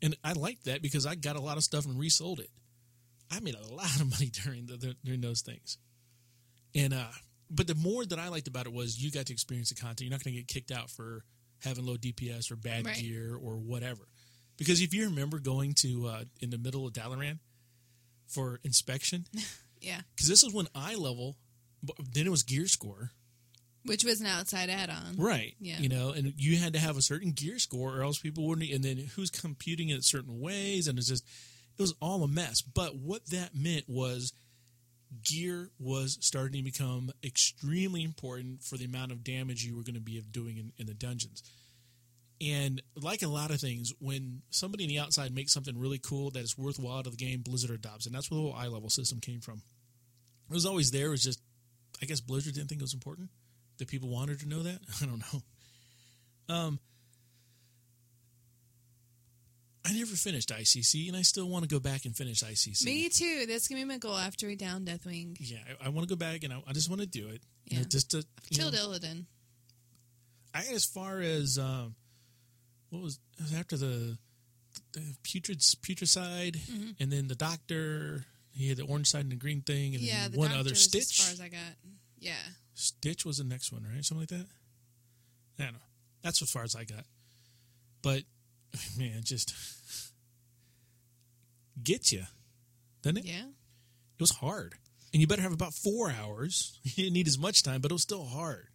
And 0.00 0.16
I 0.22 0.34
liked 0.34 0.66
that 0.66 0.82
because 0.82 1.04
I 1.04 1.16
got 1.16 1.34
a 1.34 1.40
lot 1.40 1.56
of 1.56 1.64
stuff 1.64 1.84
and 1.84 1.98
resold 1.98 2.38
it. 2.38 2.50
I 3.30 3.40
made 3.40 3.56
a 3.56 3.74
lot 3.74 4.00
of 4.00 4.08
money 4.10 4.30
during 4.30 4.66
the, 4.66 4.76
the 4.76 4.96
during 5.04 5.20
those 5.20 5.40
things. 5.40 5.78
And 6.76 6.94
uh, 6.94 7.08
but 7.50 7.66
the 7.66 7.74
more 7.74 8.04
that 8.06 8.18
I 8.20 8.28
liked 8.28 8.46
about 8.46 8.66
it 8.66 8.72
was 8.72 9.02
you 9.02 9.10
got 9.10 9.26
to 9.26 9.32
experience 9.32 9.70
the 9.70 9.74
content. 9.74 10.02
You're 10.02 10.10
not 10.12 10.22
going 10.22 10.34
to 10.34 10.40
get 10.40 10.46
kicked 10.48 10.70
out 10.70 10.90
for 10.90 11.24
having 11.64 11.84
low 11.86 11.96
DPS 11.96 12.52
or 12.52 12.56
bad 12.56 12.86
Right. 12.86 12.94
gear 12.96 13.34
or 13.34 13.56
whatever. 13.56 14.02
Because 14.56 14.80
if 14.80 14.94
you 14.94 15.06
remember 15.06 15.40
going 15.40 15.74
to 15.78 16.06
uh, 16.06 16.24
in 16.40 16.50
the 16.50 16.58
middle 16.58 16.86
of 16.86 16.92
Dalaran 16.92 17.38
for 18.28 18.60
inspection, 18.62 19.24
Yeah. 19.80 20.00
because 20.14 20.28
this 20.28 20.42
is 20.42 20.52
when 20.52 20.66
eye 20.74 20.94
level, 20.96 21.36
but 21.82 21.96
then 22.12 22.26
it 22.26 22.30
was 22.30 22.42
gear 22.42 22.66
score, 22.66 23.10
Which 23.84 24.04
was 24.04 24.20
an 24.20 24.26
outside 24.26 24.68
add 24.70 24.90
on. 24.90 25.16
right? 25.16 25.54
Yeah. 25.60 25.78
you 25.78 25.88
know, 25.88 26.10
and 26.10 26.34
you 26.36 26.56
had 26.56 26.72
to 26.74 26.78
have 26.78 26.96
a 26.96 27.02
certain 27.02 27.32
gear 27.32 27.58
score, 27.58 27.96
or 27.96 28.02
else 28.02 28.18
people 28.18 28.46
wouldn't. 28.46 28.70
And 28.70 28.82
then 28.84 28.96
who's 29.14 29.30
computing 29.30 29.88
it 29.90 30.04
certain 30.04 30.40
ways, 30.40 30.88
and 30.88 30.98
it's 30.98 31.08
just 31.08 31.24
it 31.78 31.82
was 31.82 31.94
all 32.00 32.22
a 32.24 32.28
mess. 32.28 32.60
But 32.62 32.96
what 32.96 33.26
that 33.30 33.54
meant 33.54 33.84
was 33.88 34.32
gear 35.24 35.70
was 35.78 36.18
starting 36.20 36.58
to 36.62 36.70
become 36.70 37.10
extremely 37.24 38.02
important 38.02 38.62
for 38.62 38.76
the 38.76 38.84
amount 38.84 39.10
of 39.12 39.24
damage 39.24 39.64
you 39.64 39.74
were 39.76 39.82
going 39.82 39.94
to 39.94 40.00
be 40.00 40.20
doing 40.30 40.58
in, 40.58 40.72
in 40.76 40.86
the 40.86 40.94
dungeons. 40.94 41.42
And 42.40 42.80
like 42.94 43.22
a 43.22 43.28
lot 43.28 43.50
of 43.50 43.60
things, 43.60 43.92
when 43.98 44.42
somebody 44.50 44.84
on 44.84 44.88
the 44.88 44.98
outside 45.00 45.34
makes 45.34 45.52
something 45.52 45.76
really 45.76 45.98
cool 45.98 46.30
that 46.30 46.40
is 46.40 46.56
worthwhile 46.56 47.02
to 47.02 47.10
the 47.10 47.16
game, 47.16 47.40
Blizzard 47.42 47.70
adopts, 47.70 48.06
and 48.06 48.14
that's 48.14 48.30
where 48.30 48.36
the 48.36 48.42
whole 48.42 48.54
eye 48.54 48.68
level 48.68 48.90
system 48.90 49.18
came 49.20 49.40
from. 49.40 49.62
It 50.48 50.54
was 50.54 50.64
always 50.64 50.90
there. 50.92 51.06
It 51.08 51.10
was 51.10 51.22
just, 51.24 51.40
I 52.00 52.06
guess 52.06 52.20
Blizzard 52.20 52.54
didn't 52.54 52.68
think 52.68 52.80
it 52.80 52.84
was 52.84 52.94
important 52.94 53.30
that 53.78 53.88
people 53.88 54.08
wanted 54.08 54.38
to 54.40 54.48
know 54.48 54.62
that. 54.62 54.78
I 55.02 55.06
don't 55.06 55.22
know. 55.32 56.54
Um, 56.54 56.78
I 59.84 59.92
never 59.94 60.14
finished 60.16 60.50
ICC, 60.50 61.08
and 61.08 61.16
I 61.16 61.22
still 61.22 61.48
want 61.48 61.62
to 61.64 61.68
go 61.68 61.80
back 61.80 62.04
and 62.04 62.14
finish 62.14 62.42
ICC. 62.42 62.84
Me 62.84 63.08
too. 63.08 63.46
That's 63.48 63.68
gonna 63.68 63.80
be 63.80 63.84
my 63.86 63.96
goal 63.98 64.16
after 64.16 64.46
we 64.46 64.54
down 64.54 64.84
Deathwing. 64.84 65.36
Yeah, 65.40 65.58
I, 65.82 65.86
I 65.86 65.88
want 65.88 66.06
to 66.06 66.14
go 66.14 66.18
back, 66.18 66.44
and 66.44 66.52
I, 66.52 66.62
I 66.68 66.72
just 66.72 66.90
want 66.90 67.00
to 67.00 67.06
do 67.06 67.28
it. 67.28 67.42
You 67.66 67.76
know, 67.76 67.80
Yeah. 67.82 67.88
just 67.88 68.10
to 68.10 68.18
know, 68.18 68.22
Killed 68.52 68.74
Illidan. 68.74 69.24
I 70.54 70.64
as 70.74 70.84
far 70.84 71.20
as 71.20 71.58
um, 71.58 71.94
what 72.90 73.02
was, 73.02 73.18
it 73.38 73.42
was 73.42 73.54
after 73.54 73.76
the, 73.76 74.18
the 74.92 75.14
putrid 75.22 75.58
putricide, 75.60 76.56
Mm-hmm. 76.56 76.90
and 77.00 77.12
then 77.12 77.28
the 77.28 77.34
doctor. 77.34 78.24
He 78.50 78.68
had 78.68 78.78
the 78.78 78.84
orange 78.84 79.08
side 79.08 79.20
and 79.22 79.30
the 79.30 79.36
green 79.36 79.60
thing, 79.60 79.94
and 79.94 80.02
Yeah, 80.02 80.28
one 80.34 80.50
other 80.50 80.74
Stitch. 80.74 81.20
As 81.20 81.26
far 81.26 81.32
as 81.32 81.40
I 81.40 81.48
got. 81.48 81.60
Yeah. 82.18 82.32
Stitch 82.74 83.24
was 83.24 83.38
the 83.38 83.44
next 83.44 83.70
one, 83.72 83.84
right? 83.84 84.04
Something 84.04 84.22
like 84.22 84.28
that. 84.30 84.46
I 85.60 85.64
don't 85.66 85.74
know. 85.74 85.78
That's 86.22 86.42
as 86.42 86.50
far 86.50 86.64
as 86.64 86.74
I 86.74 86.82
got. 86.84 87.04
But 88.02 88.22
man, 88.98 89.20
just 89.22 89.54
get 91.82 92.10
you, 92.12 92.24
doesn't 93.02 93.18
it? 93.18 93.24
Yeah. 93.24 93.42
It 93.46 94.20
was 94.20 94.32
hard, 94.32 94.74
and 95.12 95.20
you 95.20 95.28
better 95.28 95.42
have 95.42 95.52
about 95.52 95.74
four 95.74 96.10
hours. 96.10 96.78
You 96.84 97.04
didn't 97.04 97.12
need 97.14 97.28
as 97.28 97.38
much 97.38 97.62
time, 97.62 97.80
but 97.80 97.92
it 97.92 97.94
was 97.94 98.02
still 98.02 98.24
hard 98.24 98.68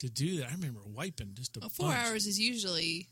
to 0.00 0.08
do 0.08 0.38
that. 0.38 0.48
I 0.48 0.52
remember 0.52 0.80
wiping 0.86 1.30
just 1.34 1.56
a 1.56 1.60
Well, 1.60 1.68
four 1.68 1.88
bunch. 1.88 1.98
hours 2.06 2.26
is 2.26 2.38
usually 2.38 3.08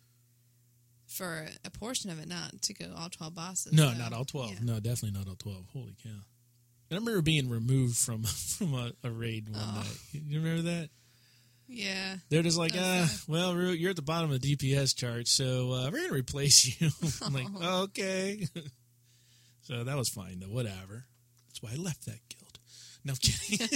for 1.07 1.47
a 1.65 1.71
portion 1.71 2.11
of 2.11 2.19
it, 2.21 2.29
not 2.29 2.61
to 2.63 2.75
go 2.75 2.93
all 2.97 3.09
twelve 3.09 3.35
bosses. 3.35 3.73
No, 3.73 3.93
so, 3.93 3.99
not 3.99 4.13
all 4.13 4.25
twelve. 4.25 4.53
yeah. 4.53 4.59
No, 4.63 4.75
definitely 4.81 5.19
not 5.19 5.29
all 5.29 5.37
twelve. 5.37 5.67
Holy 5.73 5.95
cow! 6.03 6.11
And 6.11 6.93
I 6.93 6.95
remember 6.97 7.23
being 7.23 7.49
removed 7.49 7.97
from 7.97 8.23
from 8.25 8.75
a, 8.75 8.93
a 9.05 9.11
raid 9.11 9.49
one 9.49 9.61
Oh. 9.63 9.75
night. 9.77 9.99
You 10.13 10.41
remember 10.41 10.63
that? 10.63 10.91
Yeah. 11.69 12.17
They're 12.29 12.43
just 12.45 12.59
like, 12.59 12.73
Oh, 12.77 12.81
ah, 12.81 13.13
well, 13.27 13.55
you're 13.75 13.91
at 13.91 13.97
the 13.97 14.03
bottom 14.03 14.31
of 14.31 14.41
the 14.41 14.55
DPS 14.57 14.95
chart, 14.97 15.27
so 15.27 15.73
uh, 15.73 15.91
we're 15.91 16.03
gonna 16.03 16.13
replace 16.13 16.81
you. 16.81 16.91
I'm 17.25 17.33
like, 17.33 17.47
Oh. 17.61 17.83
okay. 17.85 18.47
so 19.63 19.83
that 19.85 19.97
was 19.97 20.09
fine 20.09 20.39
though. 20.41 20.47
Whatever. 20.47 21.07
That's 21.49 21.63
why 21.63 21.71
I 21.73 21.77
left 21.77 22.05
that 22.07 22.21
guild. 22.29 22.59
No 23.05 23.13
I'm 23.13 23.17
kidding. 23.19 23.69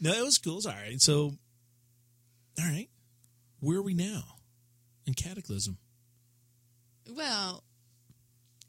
no, 0.00 0.12
it 0.12 0.22
was 0.24 0.38
cool. 0.38 0.54
It 0.54 0.56
was 0.56 0.66
all 0.66 0.72
right. 0.72 1.00
So, 1.00 1.32
all 2.58 2.64
right, 2.66 2.88
where 3.60 3.78
are 3.78 3.82
we 3.82 3.94
now 3.94 4.22
in 5.06 5.14
Cataclysm? 5.14 5.78
Well, 7.10 7.62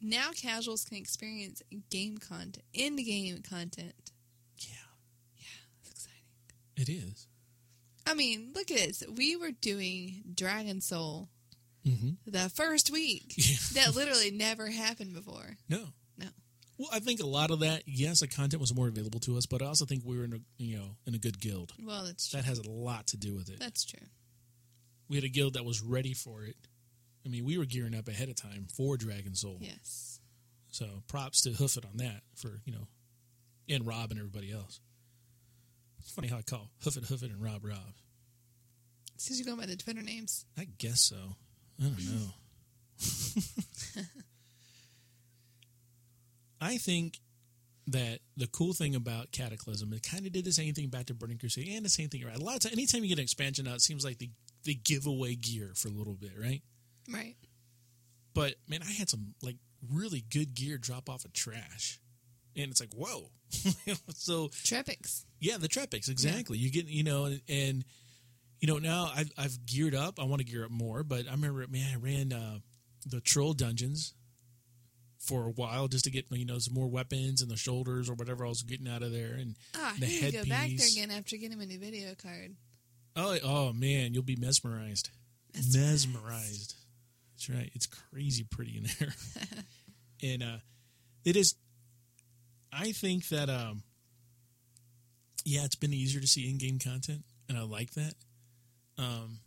now 0.02 0.32
casuals 0.32 0.86
can 0.86 0.98
experience 0.98 1.62
game 1.90 2.18
content, 2.18 2.64
in 2.74 2.96
game 2.98 3.42
content. 3.42 4.12
Yeah, 4.58 4.76
yeah, 5.38 5.46
It's 5.82 5.90
exciting. 5.92 6.24
it 6.78 6.90
is. 6.90 7.28
I 8.08 8.14
mean, 8.14 8.52
look 8.56 8.72
at 8.72 8.78
this. 8.78 9.04
We 9.16 9.36
were 9.36 9.52
doing 9.52 10.24
Dragon 10.36 10.82
Soul 10.82 11.30
Mm-hmm. 11.88 12.30
the 12.30 12.50
first 12.50 12.92
week. 12.92 13.34
Yeah. 13.38 13.56
That 13.86 13.96
literally 13.96 14.32
never 14.32 14.68
happened 14.70 15.14
before. 15.14 15.56
No. 15.70 15.86
Well, 16.80 16.90
I 16.94 17.00
think 17.00 17.20
a 17.20 17.26
lot 17.26 17.52
of 17.52 17.60
that, 17.60 17.84
yes, 17.86 18.22
the 18.22 18.28
content 18.28 18.62
was 18.62 18.74
more 18.74 18.88
available 18.88 19.20
to 19.22 19.38
us, 19.38 19.46
but 19.46 19.62
I 19.62 19.66
also 19.66 19.84
think 19.84 20.04
we 20.06 20.18
were 20.18 20.24
in 20.24 20.34
a 20.34 20.40
you 20.58 20.78
know 20.78 20.96
in 21.06 21.14
a 21.14 21.18
good 21.18 21.40
guild. 21.40 21.74
Well, 21.78 22.06
that's 22.06 22.30
true. 22.30 22.40
That 22.40 22.48
has 22.48 22.58
a 22.58 22.70
lot 22.70 23.08
to 23.08 23.18
do 23.18 23.36
with 23.36 23.50
it. 23.50 23.60
That's 23.60 23.84
true. 23.84 24.08
We 25.10 25.18
had 25.18 25.26
a 25.26 25.30
guild 25.30 25.56
that 25.56 25.66
was 25.66 25.82
ready 25.82 26.14
for 26.14 26.44
it. 26.44 26.56
I 27.26 27.30
mean, 27.30 27.44
we 27.44 27.58
were 27.58 27.66
gearing 27.66 27.96
up 27.96 28.08
ahead 28.08 28.30
of 28.30 28.36
time 28.36 28.68
for 28.74 28.96
Dragon 28.96 29.36
Soul. 29.36 29.58
Yes. 29.60 30.22
So 30.70 30.86
props 31.08 31.42
to 31.42 31.52
Hoof 31.52 31.76
It 31.76 31.86
on 31.86 31.98
that 31.98 32.22
for, 32.36 32.62
you 32.64 32.72
know, 32.72 32.88
and 33.68 33.86
Rob 33.86 34.12
and 34.12 34.20
everybody 34.20 34.52
else. 34.52 34.80
It's 36.00 36.12
funny 36.12 36.30
how 36.30 36.38
I 36.38 36.44
call 36.44 36.70
Hoof 36.84 36.96
It, 36.96 37.06
Hoof 37.06 37.24
It, 37.24 37.32
and 37.32 37.44
Rob 37.44 37.66
Rob. 37.66 37.94
Since 39.18 39.40
you're 39.40 39.46
going 39.46 39.60
by 39.60 39.66
the 39.66 39.76
Twitter 39.76 40.02
names. 40.02 40.46
I 40.58 40.68
guess 40.78 41.02
so. 41.02 41.18
I 41.82 41.84
don't 41.84 42.00
know. 42.00 42.34
I 46.62 46.78
think 46.78 47.20
that 47.88 48.20
the 48.38 48.48
cool 48.48 48.74
thing 48.74 48.96
about 48.96 49.32
Cataclysm, 49.32 49.92
it 49.94 50.04
kind 50.04 50.26
of 50.26 50.32
did 50.32 50.46
the 50.46 50.52
same 50.52 50.74
thing 50.74 50.90
back 50.90 51.06
to 51.08 51.14
Burning 51.14 51.38
Crusade 51.38 51.68
and 51.70 51.84
the 51.86 51.90
same 51.90 52.10
thing. 52.10 52.24
Right? 52.26 52.36
A 52.36 52.44
lot 52.44 52.56
of 52.56 52.62
times, 52.62 52.74
anytime 52.74 53.04
you 53.04 53.10
get 53.10 53.18
an 53.18 53.24
expansion 53.24 53.68
out, 53.68 53.76
it 53.76 53.82
seems 53.82 54.06
like 54.06 54.20
they, 54.20 54.30
they 54.66 54.74
give 54.74 55.08
away 55.08 55.36
gear 55.36 55.72
for 55.76 55.88
a 55.88 55.92
little 55.92 56.14
bit, 56.14 56.34
right? 56.40 56.62
Right. 57.12 57.36
But 58.34 58.56
man, 58.68 58.82
I 58.88 58.92
had 58.92 59.10
some 59.10 59.34
like 59.42 59.58
really 59.92 60.24
good 60.30 60.54
gear 60.54 60.78
drop 60.78 61.10
off 61.10 61.26
of 61.26 61.34
trash. 61.34 62.00
And 62.56 62.70
it's 62.70 62.80
like, 62.80 62.94
whoa. 62.94 63.30
so 64.14 64.50
Trepics. 64.50 65.26
yeah, 65.40 65.58
the 65.58 65.68
Trepics, 65.68 66.10
exactly. 66.10 66.58
You 66.58 66.72
get, 66.72 66.88
you 66.88 67.04
know, 67.04 67.26
and, 67.26 67.42
and 67.48 67.86
you 68.60 68.68
know, 68.68 68.78
now 68.78 69.12
I've, 69.16 69.32
I've 69.38 69.66
geared 69.66 69.96
up. 69.96 70.20
I 70.20 70.26
want 70.26 70.40
to 70.40 70.46
gear 70.46 70.66
up 70.66 70.72
more, 70.72 71.04
but 71.04 71.28
I 71.28 71.32
remember, 71.32 71.66
man, 71.70 71.88
I 71.94 71.98
ran 71.98 72.34
uh, 72.34 72.60
the 73.06 73.22
troll 73.22 73.54
dungeons 73.54 74.14
for 75.20 75.46
a 75.46 75.52
while 75.52 75.88
just 75.88 76.06
to 76.06 76.12
get, 76.12 76.26
you 76.32 76.46
know, 76.46 76.58
some 76.60 76.74
more 76.74 76.88
weapons 76.88 77.42
and 77.42 77.52
the 77.52 77.58
shoulders 77.58 78.10
or 78.10 78.14
whatever 78.14 78.46
I 78.46 78.50
was 78.50 78.64
getting 78.64 78.88
out 78.88 79.04
of 79.04 79.12
there. 79.12 79.34
And 79.34 79.56
Ah, 79.76 79.94
the 80.00 80.08
to 80.08 80.32
go 80.32 80.46
back 80.46 80.70
there 80.76 80.88
again 80.88 81.12
after 81.12 81.36
getting 81.38 81.62
a 81.62 81.66
new 81.66 81.78
video 81.78 82.16
card. 82.16 82.56
oh, 83.16 83.38
oh 83.44 83.74
man, 83.74 84.14
you'll 84.14 84.24
be 84.24 84.38
mesmerized. 84.38 85.10
Mesmerized. 85.54 86.76
That's 87.34 87.50
right. 87.50 87.70
It's 87.74 87.86
crazy 87.86 88.46
pretty 88.50 88.78
in 88.78 88.88
there. 89.00 89.14
and 90.24 90.44
uh, 90.44 90.58
it 91.26 91.36
is, 91.36 91.56
I 92.72 92.92
think 92.94 93.28
that, 93.30 93.50
um, 93.50 93.84
yeah, 95.44 95.64
it's 95.66 95.76
been 95.76 95.94
easier 95.94 96.22
to 96.22 96.28
see 96.28 96.50
in-game 96.50 96.80
content, 96.80 97.24
and 97.48 97.58
I 97.58 97.64
like 97.64 97.92
that. 97.92 98.14
Um, 98.98 99.40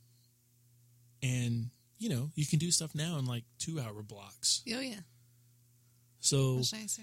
and 1.22 1.70
you 1.98 2.08
know, 2.08 2.30
you 2.34 2.44
can 2.46 2.58
do 2.58 2.70
stuff 2.72 2.94
now 2.94 3.16
in 3.18 3.26
like 3.26 3.44
two-hour 3.58 4.02
blocks. 4.02 4.62
Oh, 4.74 4.80
yeah. 4.80 5.00
So, 6.22 6.54
Much 6.58 6.72
nicer. 6.72 7.02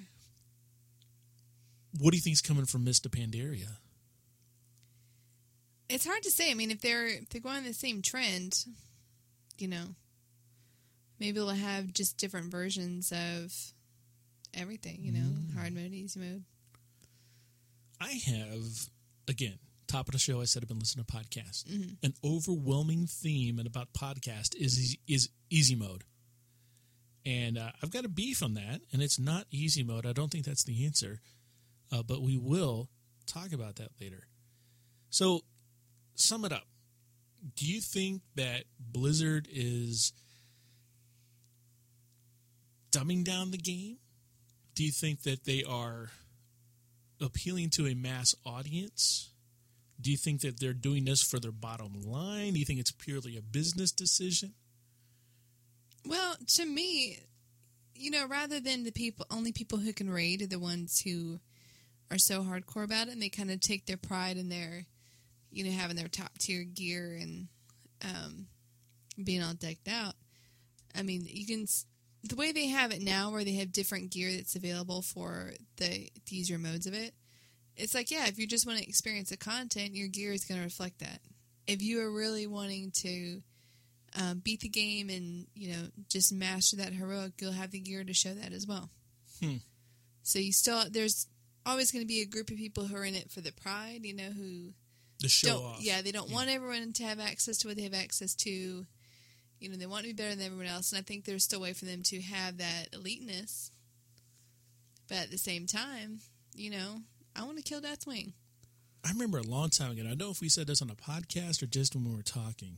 what 1.99 2.11
do 2.11 2.17
you 2.17 2.21
think 2.21 2.33
is 2.33 2.41
coming 2.41 2.65
from 2.65 2.85
Mists 2.85 3.05
of 3.05 3.11
Pandaria? 3.11 3.77
It's 5.89 6.05
hard 6.05 6.23
to 6.23 6.31
say. 6.31 6.51
I 6.51 6.53
mean, 6.53 6.71
if 6.71 6.81
they're 6.81 7.07
if 7.07 7.29
they're 7.29 7.41
going 7.41 7.63
the 7.63 7.73
same 7.73 8.01
trend, 8.01 8.65
you 9.57 9.67
know, 9.67 9.95
maybe 11.19 11.33
they'll 11.39 11.49
have 11.49 11.91
just 11.93 12.17
different 12.17 12.49
versions 12.51 13.11
of 13.11 13.53
everything. 14.53 14.99
You 15.03 15.11
know, 15.11 15.19
Mm. 15.19 15.53
hard 15.55 15.73
mode, 15.73 15.91
easy 15.93 16.19
mode. 16.19 16.43
I 17.99 18.13
have, 18.25 18.89
again, 19.27 19.59
top 19.87 20.07
of 20.07 20.13
the 20.13 20.19
show. 20.19 20.39
I 20.39 20.45
said 20.45 20.63
I've 20.63 20.69
been 20.69 20.79
listening 20.79 21.03
to 21.05 21.11
podcasts. 21.13 21.65
Mm-hmm. 21.65 21.93
An 22.05 22.13
overwhelming 22.23 23.07
theme 23.07 23.57
and 23.59 23.67
about 23.67 23.91
podcast 23.91 24.55
is 24.55 24.95
is 25.07 25.29
easy 25.49 25.75
mode, 25.75 26.03
and 27.29 27.59
uh, 27.59 27.69
I've 27.83 27.91
got 27.91 28.05
a 28.05 28.09
beef 28.09 28.41
on 28.41 28.55
that. 28.55 28.81
And 28.91 29.03
it's 29.03 29.19
not 29.19 29.45
easy 29.51 29.83
mode. 29.83 30.05
I 30.05 30.13
don't 30.13 30.31
think 30.31 30.45
that's 30.45 30.63
the 30.63 30.83
answer, 30.85 31.21
uh, 31.91 32.01
but 32.01 32.23
we 32.23 32.37
will 32.37 32.89
talk 33.27 33.53
about 33.53 33.75
that 33.75 33.91
later. 34.01 34.27
So, 35.11 35.41
sum 36.15 36.43
it 36.43 36.51
up. 36.51 36.65
Do 37.55 37.65
you 37.65 37.81
think 37.81 38.23
that 38.35 38.63
Blizzard 38.79 39.47
is 39.51 40.11
dumbing 42.91 43.23
down 43.23 43.51
the 43.51 43.57
game? 43.57 43.97
Do 44.73 44.83
you 44.83 44.91
think 44.91 45.21
that 45.23 45.45
they 45.45 45.63
are 45.63 46.09
appealing 47.21 47.69
to 47.71 47.85
a 47.85 47.93
mass 47.93 48.33
audience? 48.43 49.29
Do 50.01 50.09
you 50.09 50.17
think 50.17 50.41
that 50.41 50.59
they're 50.59 50.73
doing 50.73 51.05
this 51.05 51.21
for 51.21 51.39
their 51.39 51.51
bottom 51.51 52.01
line? 52.01 52.53
Do 52.53 52.59
you 52.59 52.65
think 52.65 52.79
it's 52.79 52.91
purely 52.91 53.37
a 53.37 53.41
business 53.41 53.91
decision? 53.91 54.53
Well, 56.05 56.35
to 56.55 56.65
me, 56.65 57.19
you 57.95 58.11
know, 58.11 58.27
rather 58.27 58.59
than 58.59 58.83
the 58.83 58.91
people, 58.91 59.25
only 59.29 59.51
people 59.51 59.79
who 59.79 59.93
can 59.93 60.09
raid 60.09 60.41
are 60.41 60.47
the 60.47 60.59
ones 60.59 61.01
who 61.01 61.39
are 62.09 62.17
so 62.17 62.41
hardcore 62.41 62.83
about 62.83 63.07
it, 63.07 63.13
and 63.13 63.21
they 63.21 63.29
kind 63.29 63.51
of 63.51 63.59
take 63.59 63.85
their 63.85 63.97
pride 63.97 64.37
in 64.37 64.49
their, 64.49 64.85
you 65.51 65.63
know, 65.63 65.71
having 65.71 65.95
their 65.95 66.07
top 66.07 66.37
tier 66.37 66.63
gear 66.63 67.17
and 67.19 67.47
um, 68.03 68.47
being 69.23 69.43
all 69.43 69.53
decked 69.53 69.87
out. 69.87 70.15
I 70.95 71.03
mean, 71.03 71.27
you 71.27 71.45
can 71.45 71.67
the 72.23 72.35
way 72.35 72.51
they 72.51 72.67
have 72.67 72.91
it 72.91 73.01
now, 73.01 73.31
where 73.31 73.43
they 73.43 73.55
have 73.55 73.71
different 73.71 74.11
gear 74.11 74.31
that's 74.31 74.55
available 74.55 75.01
for 75.01 75.53
the, 75.77 76.09
the 76.25 76.37
easier 76.37 76.57
modes 76.57 76.85
of 76.85 76.93
it. 76.93 77.13
It's 77.77 77.95
like, 77.95 78.11
yeah, 78.11 78.27
if 78.27 78.37
you 78.37 78.45
just 78.45 78.67
want 78.67 78.79
to 78.79 78.87
experience 78.87 79.29
the 79.29 79.37
content, 79.37 79.95
your 79.95 80.09
gear 80.09 80.33
is 80.33 80.43
going 80.43 80.59
to 80.59 80.65
reflect 80.65 80.99
that. 80.99 81.21
If 81.65 81.81
you 81.81 82.01
are 82.01 82.11
really 82.11 82.45
wanting 82.45 82.91
to 83.01 83.41
um, 84.19 84.39
beat 84.43 84.59
the 84.59 84.69
game 84.69 85.09
and 85.09 85.47
you 85.55 85.69
know 85.71 85.83
just 86.09 86.31
master 86.33 86.75
that 86.77 86.93
heroic, 86.93 87.33
you'll 87.39 87.53
have 87.53 87.71
the 87.71 87.79
gear 87.79 88.03
to 88.03 88.13
show 88.13 88.33
that 88.33 88.51
as 88.53 88.67
well. 88.67 88.89
Hmm. 89.41 89.57
So 90.23 90.39
you 90.39 90.51
still 90.51 90.83
there's 90.91 91.27
always 91.65 91.91
going 91.91 92.03
to 92.03 92.07
be 92.07 92.21
a 92.21 92.25
group 92.25 92.49
of 92.49 92.57
people 92.57 92.85
who 92.85 92.95
are 92.95 93.05
in 93.05 93.15
it 93.15 93.31
for 93.31 93.41
the 93.41 93.51
pride, 93.53 94.01
you 94.03 94.15
know, 94.15 94.29
who 94.31 94.73
The 95.21 95.29
show 95.29 95.47
don't 95.49 95.63
off. 95.65 95.81
yeah 95.81 96.01
they 96.01 96.11
don't 96.11 96.31
want 96.31 96.49
everyone 96.49 96.93
to 96.93 97.03
have 97.03 97.19
access 97.19 97.57
to 97.59 97.67
what 97.67 97.77
they 97.77 97.83
have 97.83 97.93
access 97.93 98.35
to. 98.35 98.85
You 99.61 99.69
know, 99.69 99.75
they 99.75 99.85
want 99.87 100.03
to 100.03 100.09
be 100.09 100.13
better 100.13 100.35
than 100.35 100.45
everyone 100.45 100.67
else, 100.67 100.91
and 100.93 100.99
I 100.99 101.01
think 101.01 101.25
there's 101.25 101.43
still 101.43 101.59
a 101.59 101.63
way 101.63 101.73
for 101.73 101.83
them 101.85 102.01
to 102.03 102.21
have 102.21 102.57
that 102.59 102.87
eliteness. 102.93 103.71
But 105.09 105.17
at 105.17 105.31
the 105.31 105.37
same 105.37 105.65
time, 105.67 106.19
you 106.55 106.69
know, 106.69 107.01
I 107.35 107.43
want 107.43 107.57
to 107.57 107.63
kill 107.63 107.81
Deathwing. 107.81 108.33
I 109.03 109.11
remember 109.11 109.37
a 109.37 109.43
long 109.43 109.69
time 109.69 109.91
ago. 109.91 110.01
I 110.03 110.07
don't 110.09 110.17
know 110.17 110.29
if 110.29 110.39
we 110.39 110.47
said 110.49 110.67
this 110.67 110.81
on 110.81 110.89
a 110.89 110.95
podcast 110.95 111.61
or 111.61 111.65
just 111.65 111.93
when 111.95 112.05
we 112.05 112.15
were 112.15 112.21
talking, 112.21 112.77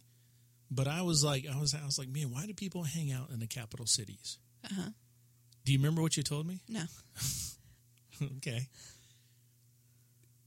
but 0.72 0.88
I 0.88 1.02
was 1.02 1.24
like, 1.24 1.46
I 1.54 1.60
was, 1.60 1.76
I 1.76 1.86
was 1.86 2.00
like, 2.00 2.08
man, 2.08 2.32
why 2.32 2.46
do 2.46 2.54
people 2.54 2.84
hang 2.84 3.12
out 3.12 3.30
in 3.30 3.40
the 3.40 3.48
capital 3.48 3.86
cities? 3.86 4.40
Uh 4.64 4.74
huh. 4.74 4.90
Do 5.66 5.74
you 5.74 5.78
remember 5.78 6.02
what 6.02 6.18
you 6.18 6.24
told 6.24 6.48
me? 6.48 6.62
No. 6.68 6.84
okay. 8.38 8.68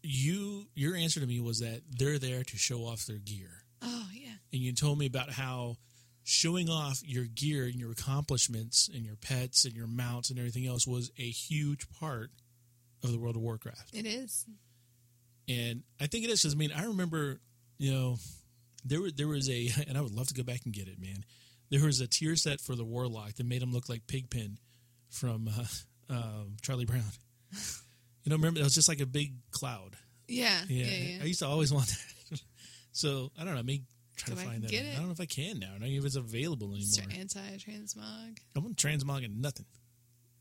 You, 0.03 0.67
your 0.75 0.97
answer 0.97 1.21
to 1.21 1.27
me 1.27 1.41
was 1.41 1.61
that 1.61 1.83
they're 1.91 2.19
there 2.19 2.43
to 2.43 2.57
show 2.57 2.81
off 2.81 3.07
their 3.07 3.19
gear. 3.19 3.51
Oh 3.83 4.09
yeah. 4.15 4.37
and 4.53 4.63
you 4.63 4.73
told 4.73 4.99
me 4.99 5.07
about 5.07 5.31
how 5.31 5.77
showing 6.25 6.71
off 6.71 7.01
your 7.05 7.25
gear 7.25 7.65
and 7.65 7.75
your 7.75 7.93
accomplishments 7.93 8.89
and 8.93 9.05
your 9.05 9.17
pets 9.17 9.67
and 9.67 9.75
your 9.75 9.87
mounts 9.87 10.31
and 10.31 10.39
everything 10.39 10.67
else 10.67 10.87
was 10.87 11.11
a 11.19 11.29
huge 11.29 11.87
part 12.01 12.31
of 13.03 13.13
the 13.13 13.19
World 13.19 13.37
of 13.37 13.43
Warcraft. 13.43 13.95
It 13.95 14.07
is. 14.07 14.47
And 15.49 15.83
I 16.01 16.07
think 16.07 16.25
it 16.25 16.31
is 16.31 16.43
because 16.43 16.55
I 16.55 16.57
mean 16.57 16.73
I 16.73 16.85
remember, 16.87 17.41
you 17.77 17.93
know, 17.93 18.17
there 18.85 19.01
was 19.01 19.13
there 19.15 19.29
was 19.29 19.49
a 19.51 19.69
and 19.89 19.97
I 19.97 20.01
would 20.01 20.15
love 20.15 20.29
to 20.29 20.35
go 20.35 20.43
back 20.43 20.61
and 20.65 20.73
get 20.75 20.89
it, 20.89 21.01
man. 21.01 21.25
There 21.71 21.85
was 21.85 22.01
a 22.01 22.07
tier 22.07 22.37
set 22.37 22.61
for 22.61 22.77
the 22.77 22.85
Warlock 22.85 23.35
that 23.35 23.47
made 23.47 23.63
him 23.63 23.73
look 23.73 23.89
like 23.89 24.07
Pigpen 24.07 24.59
from 25.09 25.49
uh, 26.11 26.13
um, 26.15 26.57
Charlie 26.63 26.85
Brown. 26.87 27.03
You 28.25 28.31
know, 28.31 28.37
remember 28.37 28.61
it 28.61 28.65
was 28.65 28.75
just 28.75 28.89
like 28.89 29.01
a 29.01 29.07
big 29.07 29.35
cloud. 29.51 29.97
Yeah. 30.29 30.63
Yeah, 30.67 30.87
Yeah. 30.87 30.97
yeah. 31.17 31.23
I 31.23 31.27
used 31.27 31.41
to 31.41 31.47
always 31.47 31.71
want 31.75 31.89
that. 32.31 32.41
so 32.91 33.31
I 33.39 33.45
don't 33.45 33.55
know. 33.55 33.63
Maybe 33.63 33.83
try 34.17 34.31
Go 34.31 34.35
to 34.35 34.37
back 34.37 34.47
find 34.47 34.55
and 34.63 34.65
that. 34.65 34.71
get 34.71 34.87
I 34.95 34.97
don't 34.97 35.09
know 35.09 35.13
if 35.13 35.21
I 35.21 35.27
can 35.27 35.59
now. 35.59 35.67
I 35.77 35.79
don't 35.79 35.91
know 35.91 35.99
if 35.99 36.05
it's 36.07 36.17
available 36.17 36.69
anymore. 36.73 37.21
Anti-transmog. 37.21 38.39
I 38.57 38.59
won't 38.59 38.77
transmog 38.77 39.27
and 39.27 39.43
nothing. 39.43 39.67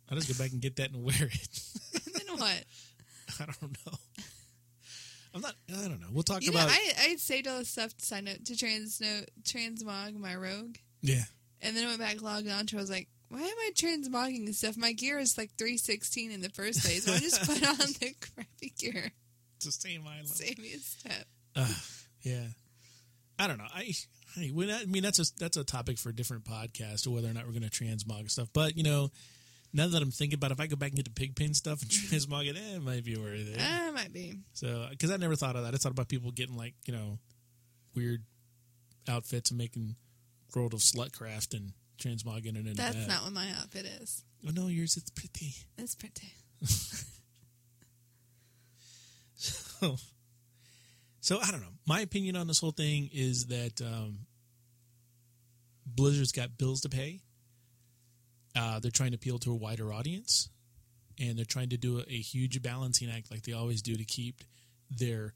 I'll 0.09 0.18
just 0.18 0.30
go 0.30 0.41
back 0.41 0.53
and 0.53 0.61
get 0.61 0.78
that 0.78 0.91
and 0.91 1.03
wear 1.03 1.13
it. 1.24 1.59
then 2.13 2.38
what? 2.38 2.63
I 3.41 3.45
don't 3.59 3.76
know. 3.86 3.93
I'm 5.34 5.41
not. 5.41 5.55
I 5.69 5.88
don't 5.88 5.99
know. 5.99 6.07
We'll 6.11 6.23
talk 6.23 6.43
You 6.43 6.51
know, 6.51 6.59
about. 6.59 6.69
I 6.71 6.93
I 6.99 7.15
saved 7.15 7.47
all 7.47 7.57
this 7.57 7.69
stuff 7.69 7.95
to 7.97 8.05
sign 8.05 8.27
up 8.27 8.43
to 8.45 8.57
trans 8.57 9.01
no, 9.01 9.21
transmog 9.43 10.17
my 10.17 10.36
rogue, 10.36 10.75
yeah. 11.01 11.23
and 11.61 11.75
then 11.75 11.86
I 11.86 11.88
went 11.88 11.99
back 11.99 12.21
logged 12.21 12.49
on 12.49 12.67
to. 12.67 12.77
I 12.77 12.81
was 12.81 12.89
like, 12.89 13.07
why 13.29 13.39
am 13.39 13.45
I 13.47 13.71
transmogging 13.75 14.45
this 14.45 14.59
stuff? 14.59 14.77
My 14.77 14.93
gear 14.93 15.17
is 15.17 15.38
like 15.38 15.51
three 15.57 15.77
sixteen 15.77 16.31
in 16.31 16.41
the 16.41 16.49
first 16.49 16.84
place. 16.84 17.07
Why 17.07 17.17
just 17.17 17.41
put 17.45 17.67
on 17.67 17.77
the 17.77 18.15
crappy 18.36 18.73
gear? 18.77 19.11
To 19.61 19.71
stay 19.71 19.97
my 19.97 20.17
level. 20.17 20.27
Save 20.27 20.59
me 20.59 20.73
a 20.73 20.77
step. 20.77 21.25
Uh, 21.55 21.73
yeah. 22.21 22.45
I 23.39 23.47
don't 23.47 23.57
know. 23.57 23.67
I. 23.73 23.93
I, 24.36 24.51
I, 24.57 24.79
I 24.81 24.86
mean, 24.86 25.03
that's 25.03 25.19
a 25.19 25.25
that's 25.39 25.57
a 25.57 25.63
topic 25.63 25.99
for 25.99 26.09
a 26.09 26.15
different 26.15 26.43
podcast, 26.43 27.05
or 27.07 27.11
whether 27.11 27.27
or 27.29 27.34
not 27.34 27.45
we're 27.45 27.51
going 27.53 27.69
to 27.69 27.69
transmog 27.69 28.29
stuff. 28.31 28.49
But 28.51 28.75
you 28.75 28.84
know, 28.84 29.11
now 29.74 29.88
that 29.88 30.01
I'm 30.01 30.11
thinking 30.11 30.36
about, 30.36 30.51
it, 30.51 30.55
if 30.55 30.59
I 30.59 30.67
go 30.67 30.76
back 30.76 30.89
and 30.89 30.97
get 30.97 31.05
the 31.05 31.11
pigpen 31.11 31.53
stuff 31.53 31.82
and 31.82 31.89
transmog 31.91 32.47
it, 32.47 32.55
eh, 32.55 32.76
it 32.76 32.84
might 32.84 33.03
be 33.03 33.17
worth 33.17 33.47
it. 33.53 33.57
Ah, 33.59 33.91
might 33.93 34.13
be. 34.13 34.36
So, 34.53 34.88
because 34.89 35.11
I 35.11 35.17
never 35.17 35.36
thought 35.36 35.55
of 35.55 35.63
that. 35.63 35.74
I 35.74 35.78
thought 35.78 35.91
about 35.91 36.09
people 36.09 36.32
getting 36.32 36.55
like 36.55 36.76
you 36.86 36.93
know 36.93 37.19
weird 37.95 38.24
outfits 39.07 39.51
and 39.51 39.57
making 39.57 39.95
World 40.55 40.74
of 40.74 40.80
Slutcraft 40.82 41.53
and 41.53 41.74
transmogging 41.99 42.55
it 42.55 42.67
into 42.67 42.74
That's 42.74 42.95
that. 42.95 43.07
not 43.07 43.24
what 43.24 43.34
my 43.34 43.49
outfit 43.59 43.86
is. 44.01 44.24
Oh 44.47 44.51
no, 44.53 44.67
yours 44.67 44.95
is 44.97 45.09
pretty. 45.09 45.53
It's 45.78 45.95
pretty. 45.95 46.34
So, 49.36 49.97
so 51.19 51.39
I 51.41 51.51
don't 51.51 51.59
know. 51.61 51.74
My 51.86 51.99
opinion 51.99 52.38
on 52.38 52.47
this 52.47 52.59
whole 52.59 52.71
thing 52.71 53.09
is 53.11 53.47
that 53.47 53.82
um, 53.82 54.19
Blizzard's 55.86 56.32
got 56.32 56.57
bills 56.57 56.82
to 56.82 56.89
pay. 56.89 57.19
Uh, 58.56 58.80
they're 58.80 58.91
trying 58.91 59.12
to 59.12 59.16
appeal 59.16 59.39
to 59.39 59.51
a 59.51 59.56
wider 59.56 59.91
audience, 59.91 60.49
and 61.20 61.38
they're 61.38 61.45
trying 61.45 61.70
to 61.70 61.78
do 61.78 61.99
a, 61.99 62.04
a 62.04 62.18
huge 62.20 62.62
balancing 62.62 63.10
act, 63.10 63.32
like 63.32 63.43
they 63.43 63.54
always 63.54 63.82
do, 63.82 63.95
to 63.95 64.04
keep 64.04 64.43
their 64.91 65.34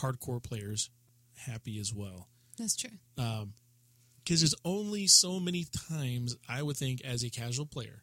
hardcore 0.00 0.42
players 0.42 0.90
happy 1.36 1.78
as 1.80 1.92
well. 1.92 2.28
That's 2.58 2.76
true. 2.76 2.90
Because 3.16 4.40
there's 4.40 4.54
only 4.64 5.06
so 5.08 5.40
many 5.40 5.66
times 5.90 6.36
I 6.48 6.62
would 6.62 6.76
think, 6.76 7.00
as 7.04 7.24
a 7.24 7.30
casual 7.30 7.66
player, 7.66 8.02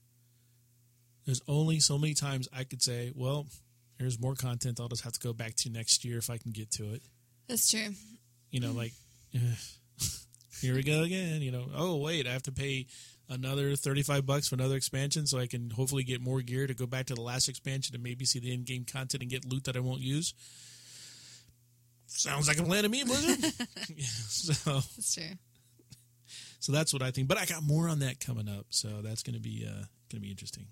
there's 1.26 1.42
only 1.48 1.80
so 1.80 1.98
many 1.98 2.14
times 2.14 2.48
I 2.52 2.64
could 2.64 2.82
say, 2.82 3.12
"Well, 3.16 3.48
here's 3.98 4.20
more 4.20 4.36
content. 4.36 4.80
I'll 4.80 4.90
just 4.90 5.04
have 5.04 5.14
to 5.14 5.20
go 5.20 5.32
back 5.32 5.56
to 5.58 5.70
next 5.70 6.04
year 6.04 6.18
if 6.18 6.30
I 6.30 6.38
can 6.38 6.52
get 6.52 6.72
to 6.72 6.94
it." 6.94 7.04
That's 7.48 7.70
true. 7.70 7.94
you 8.52 8.60
know, 8.60 8.72
like 8.72 8.94
here 10.62 10.74
we 10.76 10.84
go 10.84 11.04
again. 11.04 11.42
You 11.42 11.52
know, 11.52 11.66
oh 11.76 11.98
wait, 11.98 12.28
I 12.28 12.32
have 12.34 12.44
to 12.44 12.52
pay 12.52 12.88
another 13.30 13.76
thirty-five 13.76 14.26
bucks 14.26 14.48
for 14.50 14.56
another 14.56 14.76
expansion, 14.76 15.26
so 15.28 15.40
I 15.40 15.48
can 15.48 15.70
hopefully 15.70 16.04
get 16.04 16.22
more 16.22 16.42
gear 16.42 16.68
to 16.68 16.74
go 16.74 16.86
back 16.86 17.06
to 17.08 17.16
the 17.16 17.22
last 17.22 17.48
expansion 17.48 17.96
and 17.96 18.04
maybe 18.04 18.26
see 18.26 18.40
the 18.40 18.54
in-game 18.54 18.86
content 18.86 19.22
and 19.24 19.30
get 19.32 19.46
loot 19.46 19.64
that 19.66 19.78
I 19.78 19.80
won't 19.80 20.02
use. 20.02 20.34
Sounds 22.08 22.48
like 22.48 22.58
a 22.58 22.64
plan 22.64 22.84
to 22.84 22.90
me, 22.90 23.04
Blizzard. 23.04 23.54
Yeah, 23.96 24.06
so, 24.08 24.74
That's 24.74 25.14
true. 25.14 25.24
so 26.60 26.72
that's 26.72 26.92
what 26.92 27.04
I 27.04 27.12
think. 27.12 27.28
But 27.28 27.38
I 27.38 27.46
got 27.46 27.62
more 27.62 27.88
on 27.88 28.00
that 28.00 28.20
coming 28.20 28.50
up, 28.50 28.66
so 28.72 29.02
that's 29.04 29.22
going 29.24 29.36
to 29.36 29.40
be 29.40 29.64
uh, 29.68 29.74
going 29.74 30.16
to 30.16 30.20
be 30.20 30.32
interesting. 30.32 30.66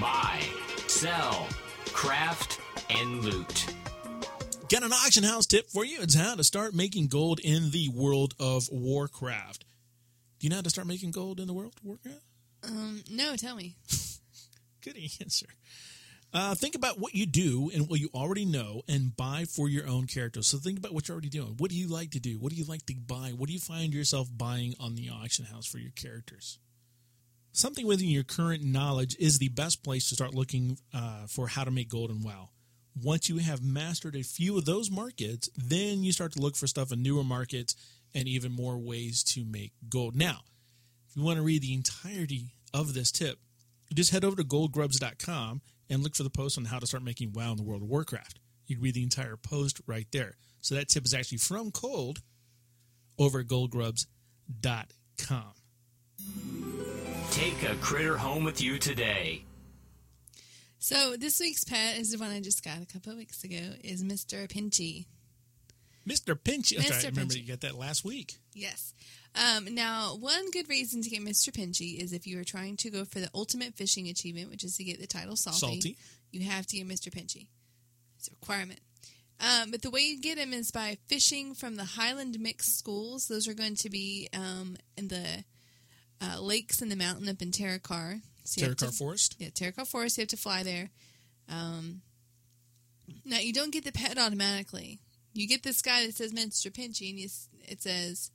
Buy, 0.00 0.40
sell, 0.86 1.48
craft, 1.86 2.60
and 2.90 3.24
loot. 3.24 3.66
Got 4.70 4.84
an 4.84 4.92
auction 4.92 5.24
house 5.24 5.46
tip 5.46 5.68
for 5.68 5.84
you. 5.84 6.00
It's 6.00 6.14
how 6.14 6.36
to 6.36 6.44
start 6.44 6.74
making 6.74 7.08
gold 7.08 7.40
in 7.40 7.72
the 7.72 7.88
world 7.88 8.34
of 8.38 8.68
Warcraft. 8.70 9.64
Do 10.38 10.46
you 10.46 10.50
know 10.50 10.56
how 10.56 10.62
to 10.62 10.70
start 10.70 10.86
making 10.86 11.10
gold 11.10 11.40
in 11.40 11.48
the 11.48 11.52
world 11.52 11.74
of 11.76 11.84
Warcraft? 11.84 12.22
Um, 12.62 13.02
no, 13.10 13.34
tell 13.34 13.56
me. 13.56 13.74
Good 14.84 14.96
answer. 15.20 15.46
Uh, 16.32 16.54
think 16.54 16.76
about 16.76 17.00
what 17.00 17.16
you 17.16 17.26
do 17.26 17.72
and 17.74 17.88
what 17.88 17.98
you 17.98 18.10
already 18.14 18.44
know 18.44 18.82
and 18.86 19.16
buy 19.16 19.44
for 19.44 19.68
your 19.68 19.88
own 19.88 20.06
character. 20.06 20.40
So 20.40 20.58
think 20.58 20.78
about 20.78 20.94
what 20.94 21.08
you're 21.08 21.16
already 21.16 21.30
doing. 21.30 21.56
What 21.58 21.70
do 21.70 21.76
you 21.76 21.88
like 21.88 22.12
to 22.12 22.20
do? 22.20 22.38
What 22.38 22.52
do 22.52 22.56
you 22.56 22.64
like 22.64 22.86
to 22.86 22.94
buy? 22.94 23.32
What 23.36 23.48
do 23.48 23.52
you 23.52 23.58
find 23.58 23.92
yourself 23.92 24.28
buying 24.32 24.76
on 24.78 24.94
the 24.94 25.10
auction 25.10 25.46
house 25.46 25.66
for 25.66 25.78
your 25.78 25.90
characters? 25.96 26.60
Something 27.50 27.88
within 27.88 28.08
your 28.08 28.22
current 28.22 28.62
knowledge 28.62 29.16
is 29.18 29.38
the 29.38 29.48
best 29.48 29.82
place 29.82 30.08
to 30.10 30.14
start 30.14 30.32
looking 30.32 30.78
uh, 30.94 31.26
for 31.26 31.48
how 31.48 31.64
to 31.64 31.72
make 31.72 31.88
gold 31.88 32.12
in 32.12 32.22
WoW. 32.22 32.50
Once 33.00 33.28
you 33.28 33.38
have 33.38 33.62
mastered 33.62 34.16
a 34.16 34.22
few 34.22 34.58
of 34.58 34.64
those 34.64 34.90
markets, 34.90 35.48
then 35.56 36.02
you 36.02 36.12
start 36.12 36.32
to 36.32 36.40
look 36.40 36.56
for 36.56 36.66
stuff 36.66 36.92
in 36.92 37.02
newer 37.02 37.24
markets 37.24 37.76
and 38.14 38.26
even 38.26 38.52
more 38.52 38.78
ways 38.78 39.22
to 39.22 39.44
make 39.44 39.72
gold. 39.88 40.16
Now, 40.16 40.40
if 41.08 41.16
you 41.16 41.22
want 41.22 41.36
to 41.36 41.42
read 41.42 41.62
the 41.62 41.74
entirety 41.74 42.54
of 42.74 42.94
this 42.94 43.10
tip, 43.10 43.38
just 43.94 44.12
head 44.12 44.24
over 44.24 44.36
to 44.36 44.44
goldgrubs.com 44.44 45.62
and 45.88 46.02
look 46.02 46.14
for 46.14 46.22
the 46.22 46.30
post 46.30 46.58
on 46.58 46.66
how 46.66 46.78
to 46.78 46.86
start 46.86 47.02
making 47.02 47.32
WoW 47.32 47.52
in 47.52 47.56
the 47.56 47.62
World 47.62 47.82
of 47.82 47.88
Warcraft. 47.88 48.38
You 48.66 48.76
can 48.76 48.84
read 48.84 48.94
the 48.94 49.02
entire 49.02 49.36
post 49.36 49.80
right 49.86 50.06
there. 50.12 50.36
So 50.60 50.74
that 50.74 50.88
tip 50.88 51.04
is 51.04 51.14
actually 51.14 51.38
from 51.38 51.72
Cold 51.72 52.20
over 53.18 53.40
at 53.40 53.46
goldgrubs.com. 53.46 55.52
Take 57.30 57.62
a 57.62 57.74
critter 57.76 58.16
home 58.16 58.44
with 58.44 58.60
you 58.60 58.78
today. 58.78 59.44
So 60.82 61.14
this 61.14 61.38
week's 61.38 61.62
pet 61.62 61.98
is 61.98 62.10
the 62.10 62.18
one 62.18 62.30
I 62.30 62.40
just 62.40 62.64
got 62.64 62.80
a 62.80 62.86
couple 62.86 63.12
of 63.12 63.18
weeks 63.18 63.44
ago. 63.44 63.74
Is 63.84 64.02
Mr. 64.02 64.48
Pinchy. 64.48 65.04
Mr. 66.08 66.34
Pinchy. 66.34 66.78
Mr. 66.78 66.90
right. 66.90 67.04
I 67.04 67.08
remember 67.08 67.34
Pinchy. 67.34 67.42
you 67.42 67.48
got 67.48 67.60
that 67.60 67.78
last 67.78 68.02
week. 68.02 68.38
Yes. 68.54 68.94
Um, 69.34 69.74
now, 69.74 70.16
one 70.18 70.50
good 70.50 70.70
reason 70.70 71.02
to 71.02 71.10
get 71.10 71.22
Mr. 71.22 71.50
Pinchy 71.50 72.02
is 72.02 72.14
if 72.14 72.26
you 72.26 72.40
are 72.40 72.44
trying 72.44 72.78
to 72.78 72.90
go 72.90 73.04
for 73.04 73.20
the 73.20 73.28
ultimate 73.34 73.74
fishing 73.74 74.08
achievement, 74.08 74.50
which 74.50 74.64
is 74.64 74.74
to 74.78 74.84
get 74.84 74.98
the 74.98 75.06
title 75.06 75.36
salty. 75.36 75.58
Salty. 75.58 75.96
You 76.32 76.48
have 76.48 76.66
to 76.68 76.78
get 76.78 76.88
Mr. 76.88 77.12
Pinchy. 77.12 77.48
It's 78.18 78.28
a 78.28 78.32
requirement. 78.40 78.80
Um, 79.38 79.70
but 79.70 79.82
the 79.82 79.90
way 79.90 80.00
you 80.00 80.18
get 80.18 80.38
him 80.38 80.54
is 80.54 80.70
by 80.70 80.96
fishing 81.08 81.54
from 81.54 81.76
the 81.76 81.84
Highland 81.84 82.40
Mixed 82.40 82.78
Schools. 82.78 83.28
Those 83.28 83.46
are 83.46 83.54
going 83.54 83.74
to 83.76 83.90
be 83.90 84.30
um, 84.32 84.78
in 84.96 85.08
the 85.08 85.44
uh, 86.22 86.40
lakes 86.40 86.80
in 86.80 86.88
the 86.88 86.96
mountain 86.96 87.28
up 87.28 87.42
in 87.42 87.50
Terokkar. 87.50 88.22
So 88.44 88.62
Terokkar 88.62 88.96
Forest. 88.96 89.36
yeah, 89.38 89.48
Terokkar 89.48 89.86
Forest. 89.86 90.18
You 90.18 90.22
have 90.22 90.28
to 90.28 90.36
fly 90.36 90.62
there. 90.62 90.90
Um, 91.48 92.02
now 93.24 93.38
you 93.38 93.52
don't 93.52 93.72
get 93.72 93.84
the 93.84 93.92
pet 93.92 94.18
automatically. 94.18 95.00
You 95.32 95.46
get 95.46 95.62
this 95.62 95.82
guy 95.82 96.06
that 96.06 96.14
says 96.16 96.32
Mr. 96.32 96.72
Pinchy, 96.72 97.10
and 97.10 97.18
you, 97.18 97.28
it 97.68 97.82
says, 97.82 98.30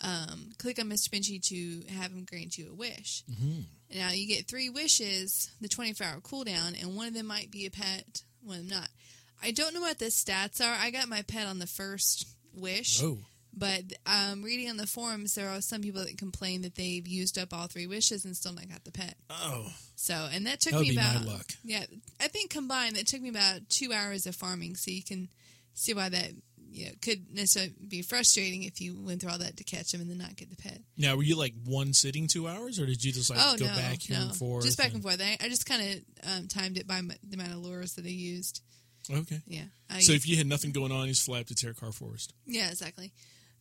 um, 0.00 0.50
"Click 0.58 0.78
on 0.78 0.86
Mr. 0.86 1.10
Pinchy 1.10 1.42
to 1.48 1.92
have 1.94 2.12
him 2.12 2.24
grant 2.24 2.56
you 2.56 2.70
a 2.70 2.74
wish." 2.74 3.24
Mm-hmm. 3.30 3.60
Now 3.98 4.10
you 4.10 4.26
get 4.26 4.46
three 4.46 4.70
wishes, 4.70 5.50
the 5.60 5.68
twenty-four 5.68 6.06
hour 6.06 6.20
cooldown, 6.20 6.80
and 6.80 6.96
one 6.96 7.08
of 7.08 7.14
them 7.14 7.26
might 7.26 7.50
be 7.50 7.66
a 7.66 7.70
pet, 7.70 8.22
one 8.42 8.58
of 8.58 8.68
them 8.68 8.78
not. 8.78 8.88
I 9.42 9.52
don't 9.52 9.74
know 9.74 9.80
what 9.80 9.98
the 9.98 10.06
stats 10.06 10.60
are. 10.60 10.76
I 10.78 10.90
got 10.90 11.08
my 11.08 11.22
pet 11.22 11.46
on 11.46 11.58
the 11.58 11.66
first 11.66 12.26
wish. 12.54 13.02
Oh. 13.02 13.18
But 13.52 13.84
um, 14.06 14.42
reading 14.42 14.68
on 14.70 14.76
the 14.76 14.86
forums, 14.86 15.34
there 15.34 15.48
are 15.48 15.60
some 15.60 15.82
people 15.82 16.04
that 16.04 16.16
complain 16.18 16.62
that 16.62 16.76
they've 16.76 17.06
used 17.06 17.38
up 17.38 17.52
all 17.52 17.66
three 17.66 17.86
wishes 17.86 18.24
and 18.24 18.36
still 18.36 18.52
not 18.52 18.68
got 18.68 18.84
the 18.84 18.92
pet. 18.92 19.16
Oh. 19.30 19.72
So, 19.96 20.28
and 20.32 20.46
that 20.46 20.60
took 20.60 20.72
That 20.72 20.80
me 20.82 20.90
be 20.90 20.96
my 20.96 21.02
about 21.14 21.26
luck. 21.26 21.46
yeah. 21.64 21.84
I 22.20 22.28
think 22.28 22.50
combined, 22.50 22.96
that 22.96 23.06
took 23.06 23.20
me 23.20 23.28
about 23.28 23.68
two 23.68 23.92
hours 23.92 24.26
of 24.26 24.34
farming. 24.36 24.76
So 24.76 24.90
you 24.90 25.02
can 25.02 25.28
see 25.74 25.92
why 25.94 26.08
that 26.08 26.32
you 26.72 26.86
know, 26.86 26.92
could 27.02 27.34
necessarily 27.34 27.74
be 27.88 28.00
frustrating 28.02 28.62
if 28.62 28.80
you 28.80 28.96
went 29.00 29.20
through 29.20 29.32
all 29.32 29.38
that 29.38 29.56
to 29.56 29.64
catch 29.64 29.90
them 29.90 30.00
and 30.00 30.08
then 30.08 30.18
not 30.18 30.36
get 30.36 30.50
the 30.50 30.56
pet. 30.56 30.78
Now, 30.96 31.16
were 31.16 31.24
you 31.24 31.36
like 31.36 31.54
one 31.64 31.92
sitting 31.92 32.28
two 32.28 32.46
hours, 32.46 32.78
or 32.78 32.86
did 32.86 33.02
you 33.04 33.12
just 33.12 33.28
like 33.28 33.40
oh 33.42 33.56
go 33.56 33.66
no, 33.66 33.74
back 33.74 34.00
here 34.00 34.16
no, 34.16 34.26
and 34.26 34.36
forth? 34.36 34.64
just 34.64 34.78
back 34.78 34.92
and 34.94 35.02
forth. 35.02 35.20
I, 35.20 35.36
I 35.44 35.48
just 35.48 35.66
kind 35.66 35.82
of 35.82 36.30
um, 36.38 36.46
timed 36.48 36.78
it 36.78 36.86
by 36.86 36.98
m- 36.98 37.10
the 37.28 37.34
amount 37.34 37.50
of 37.52 37.58
lures 37.58 37.94
that 37.94 38.04
I 38.06 38.10
used. 38.10 38.62
Okay. 39.12 39.40
Yeah, 39.48 39.64
I, 39.90 39.98
So 40.00 40.12
if 40.12 40.28
you 40.28 40.36
had 40.36 40.46
nothing 40.46 40.70
going 40.70 40.92
on, 40.92 41.06
you 41.08 41.12
just 41.14 41.26
fly 41.26 41.40
up 41.40 41.46
to 41.48 41.54
Terokkar 41.54 41.92
Forest, 41.92 42.32
yeah, 42.46 42.70
exactly. 42.70 43.10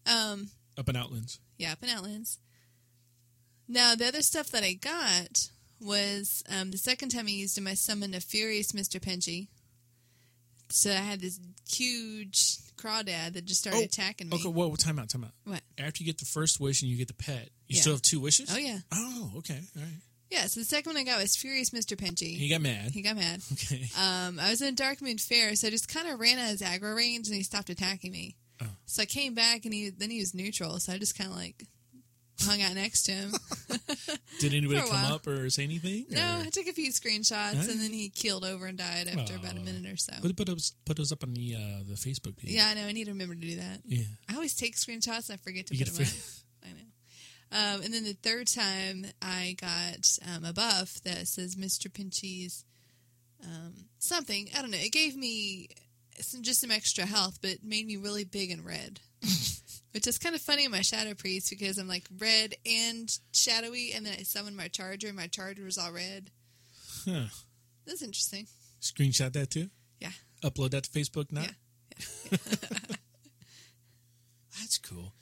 Um, 0.10 0.50
up 0.78 0.90
in 0.90 0.96
Outlands. 0.96 1.40
Yeah, 1.58 1.74
up 1.74 1.84
in 1.84 1.90
Outlands. 1.90 2.40
Now, 3.68 3.96
the 3.96 4.08
other 4.08 4.22
stuff 4.22 4.50
that 4.52 4.64
I 4.64 4.74
got 4.74 5.50
was 5.80 6.44
um, 6.50 6.72
the 6.72 6.78
second 6.78 7.10
time 7.10 7.28
I 7.28 7.32
used 7.32 7.58
him, 7.58 7.68
I 7.68 7.74
summoned 7.76 8.16
a 8.16 8.20
furious 8.20 8.72
Mr. 8.72 9.00
Pinchy. 9.00 9.48
So 10.70 10.92
I 10.92 10.96
had 10.96 11.20
this 11.20 11.40
huge 11.70 12.58
crawdad 12.78 13.34
that 13.34 13.46
just 13.46 13.62
started 13.62 13.80
Oh, 13.82 13.84
attacking 13.84 14.30
me. 14.30 14.38
Okay, 14.38 14.50
well, 14.50 14.72
time 14.76 15.00
out, 15.00 15.10
time 15.10 15.24
out. 15.24 15.32
What? 15.44 15.62
After 15.78 16.04
you 16.04 16.06
get 16.06 16.20
the 16.20 16.26
first 16.26 16.60
wish 16.60 16.82
and 16.82 16.90
you 16.92 16.98
get 16.98 17.08
the 17.08 17.14
pet, 17.14 17.50
you 17.68 17.76
Yeah. 17.76 17.82
still 17.82 17.94
have 17.94 18.02
two 18.02 18.20
wishes? 18.20 18.50
Oh, 18.54 18.58
yeah. 18.58 18.80
Oh, 18.92 19.32
okay. 19.38 19.60
All 19.76 19.82
right. 19.84 19.92
Yeah, 20.32 20.46
so 20.46 20.60
the 20.60 20.66
second 20.66 20.94
one 20.94 21.02
I 21.02 21.04
got 21.06 21.20
was 21.20 21.36
Furious 21.36 21.72
Mr. 21.72 21.98
Pinchy. 21.98 22.38
He 22.38 22.50
got 22.50 22.62
mad. 22.62 22.92
He 22.92 23.02
got 23.02 23.16
mad. 23.16 23.42
okay. 23.54 23.90
Um, 24.00 24.40
I 24.40 24.52
was 24.52 24.62
in 24.62 24.76
Darkmoon 24.76 25.20
Faire, 25.20 25.56
so 25.56 25.68
I 25.68 25.72
just 25.72 25.88
kind 25.88 26.08
of 26.08 26.20
ran 26.20 26.38
out 26.38 26.46
of 26.46 26.50
his 26.52 26.62
aggro 26.62 26.96
range 26.96 27.28
and 27.28 27.36
he 27.36 27.42
stopped 27.44 27.70
attacking 27.72 28.12
me. 28.12 28.36
Oh. 28.62 28.68
So 28.86 29.04
I 29.04 29.06
came 29.06 29.34
back 29.34 29.66
and 29.66 29.74
he 29.74 29.90
then 29.90 30.10
he 30.10 30.20
was 30.20 30.34
neutral, 30.34 30.80
so 30.80 30.94
I 30.94 30.98
just 30.98 31.18
kind 31.18 31.30
of 31.30 31.36
like 31.36 31.66
hung 32.42 32.62
out 32.62 32.74
next 32.74 33.04
to 33.04 33.12
him. 33.12 33.32
Did 34.40 34.54
anybody 34.54 34.80
come 34.88 34.90
while. 34.90 35.16
up 35.16 35.28
or 35.28 35.50
say 35.50 35.64
anything? 35.64 36.06
No, 36.10 36.22
or- 36.22 36.46
I 36.46 36.50
took 36.50 36.68
a 36.68 36.74
few 36.74 36.92
screenshots 36.92 37.70
and 37.70 37.80
then 37.80 37.92
he 37.92 38.10
keeled 38.10 38.46
over 38.46 38.66
and 38.66 38.78
died 38.78 39.08
after 39.08 39.36
about 39.36 39.58
a 39.58 39.60
minute 39.60 39.92
or 39.92 39.98
so. 39.98 40.14
Put, 40.22 40.36
put, 40.36 40.48
those, 40.48 40.74
put 40.86 40.98
those 40.98 41.12
up 41.12 41.24
on 41.24 41.34
the 41.34 41.56
uh, 41.56 41.84
the 41.88 41.96
Facebook 41.96 42.38
page. 42.38 42.52
Yeah, 42.52 42.68
I 42.68 42.74
know. 42.76 42.86
I 42.86 42.92
need 42.92 43.06
to 43.06 43.12
remember 43.12 43.36
to 43.36 43.42
do 43.42 43.56
that. 43.58 43.82
Yeah. 43.86 44.04
I 44.30 44.36
always 44.36 44.56
take 44.56 44.76
screenshots 44.76 45.30
and 45.30 45.34
I 45.34 45.44
forget 45.44 45.68
to 45.68 45.76
You 45.76 45.86
put 45.86 45.96
them 45.96 46.06
up. 46.08 46.14
I 46.64 46.68
know. 46.74 46.80
Um, 47.52 47.82
and 47.84 47.94
then 47.94 48.04
the 48.04 48.14
third 48.14 48.48
time, 48.48 49.06
I 49.22 49.56
got 49.60 50.06
um, 50.36 50.46
a 50.46 50.54
buff 50.54 51.02
that 51.04 51.28
says 51.28 51.56
Mr. 51.56 51.92
Pinchy's 51.92 52.64
um, 53.44 53.74
something. 53.98 54.50
I 54.56 54.62
don't 54.62 54.70
know. 54.72 54.78
It 54.80 54.92
gave 54.92 55.16
me 55.16 55.70
some, 56.22 56.44
just 56.44 56.62
some 56.62 56.72
extra 56.72 57.06
health, 57.06 57.40
but 57.42 57.64
made 57.64 57.86
me 57.88 57.98
really 57.98 58.24
big 58.24 58.52
and 58.52 58.66
red. 58.66 59.00
Which 59.92 60.06
is 60.06 60.20
kind 60.20 60.36
of 60.36 60.42
funny 60.42 60.66
in 60.66 60.72
my 60.72 60.82
Shadow 60.82 61.16
Priest 61.16 61.50
because 61.50 61.78
I'm 61.78 61.88
like 61.88 62.06
red 62.20 62.54
and 62.66 63.12
shadowy, 63.34 63.92
and 63.94 64.06
then 64.06 64.14
I 64.20 64.24
summon 64.24 64.56
my 64.56 64.68
Charger, 64.68 65.08
and 65.08 65.16
my 65.16 65.28
Charger 65.28 65.64
was 65.64 65.78
all 65.80 65.92
red. 65.92 66.30
Huh. 67.06 67.26
That's 67.88 68.04
interesting. 68.04 68.48
Screenshot 68.82 69.34
that 69.34 69.50
too? 69.50 69.70
Yeah. 70.00 70.12
Upload 70.44 70.72
that 70.72 70.84
to 70.84 70.90
Facebook 70.92 71.32
now? 71.32 71.42
Yeah. 71.42 72.38
That's 74.60 74.78
cool. 74.78 75.14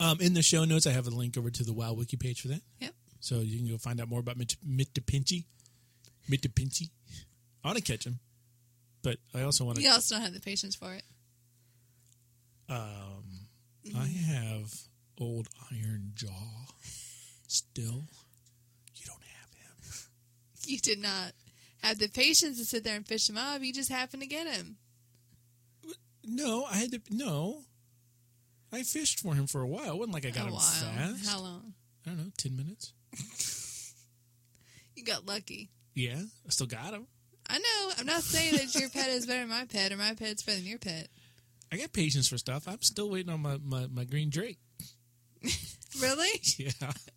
Um, 0.00 0.20
in 0.20 0.34
the 0.34 0.42
show 0.42 0.64
notes, 0.64 0.86
I 0.86 0.92
have 0.92 1.06
a 1.06 1.10
link 1.10 1.36
over 1.36 1.50
to 1.50 1.64
the 1.64 1.72
WoW 1.72 1.92
wiki 1.92 2.16
page 2.16 2.40
for 2.40 2.48
that. 2.48 2.62
Yep. 2.80 2.92
So 3.20 3.40
you 3.40 3.58
can 3.58 3.68
go 3.68 3.78
find 3.78 4.00
out 4.00 4.08
more 4.08 4.20
about 4.20 4.36
Mit- 4.36 4.56
Mitapinchi. 4.66 5.44
Mitapinchi. 6.30 6.90
I 7.64 7.68
want 7.68 7.78
to 7.78 7.84
catch 7.84 8.06
him, 8.06 8.20
but 9.06 9.18
I 9.32 9.42
also 9.44 9.64
want 9.64 9.76
to. 9.76 9.84
You 9.84 9.90
also 9.90 10.16
don't 10.16 10.24
have 10.24 10.34
the 10.34 10.40
patience 10.40 10.74
for 10.74 10.92
it. 10.92 11.04
Um, 12.68 13.46
I 13.96 14.06
have 14.06 14.74
old 15.20 15.46
Iron 15.70 16.10
Jaw 16.16 16.72
still. 17.46 18.02
You 18.96 19.06
don't 19.06 19.22
have 19.22 19.54
him. 19.54 19.92
You 20.66 20.78
did 20.78 20.98
not 20.98 21.30
have 21.84 22.00
the 22.00 22.08
patience 22.08 22.58
to 22.58 22.64
sit 22.64 22.82
there 22.82 22.96
and 22.96 23.06
fish 23.06 23.30
him 23.30 23.38
up. 23.38 23.62
You 23.62 23.72
just 23.72 23.92
happened 23.92 24.22
to 24.22 24.28
get 24.28 24.48
him. 24.48 24.78
No, 26.24 26.64
I 26.64 26.78
had 26.78 26.90
to. 26.90 27.00
No, 27.08 27.62
I 28.72 28.82
fished 28.82 29.20
for 29.20 29.36
him 29.36 29.46
for 29.46 29.60
a 29.60 29.68
while. 29.68 29.92
It 29.92 29.98
wasn't 29.98 30.14
like 30.14 30.26
I 30.26 30.30
got 30.30 30.48
him 30.48 30.54
fast. 30.54 31.28
How 31.28 31.38
long? 31.38 31.74
I 32.04 32.10
don't 32.10 32.18
know, 32.18 32.32
ten 32.36 32.56
minutes. 32.56 32.92
You 34.96 35.04
got 35.04 35.26
lucky. 35.26 35.68
Yeah, 35.94 36.22
I 36.46 36.48
still 36.48 36.66
got 36.66 36.94
him. 36.94 37.06
I 37.48 37.58
know. 37.58 37.92
I'm 37.98 38.06
not 38.06 38.22
saying 38.22 38.56
that 38.56 38.74
your 38.74 38.88
pet 38.90 39.08
is 39.08 39.26
better 39.26 39.40
than 39.40 39.48
my 39.48 39.64
pet 39.64 39.92
or 39.92 39.96
my 39.96 40.14
pet's 40.14 40.42
better 40.42 40.58
than 40.58 40.66
your 40.66 40.78
pet. 40.78 41.08
I 41.72 41.76
got 41.76 41.92
patience 41.92 42.28
for 42.28 42.38
stuff. 42.38 42.66
I'm 42.68 42.82
still 42.82 43.10
waiting 43.10 43.32
on 43.32 43.40
my, 43.40 43.58
my, 43.64 43.86
my 43.92 44.04
green 44.04 44.30
drake. 44.30 44.58
Really? 46.00 46.28
Yeah. 46.58 46.72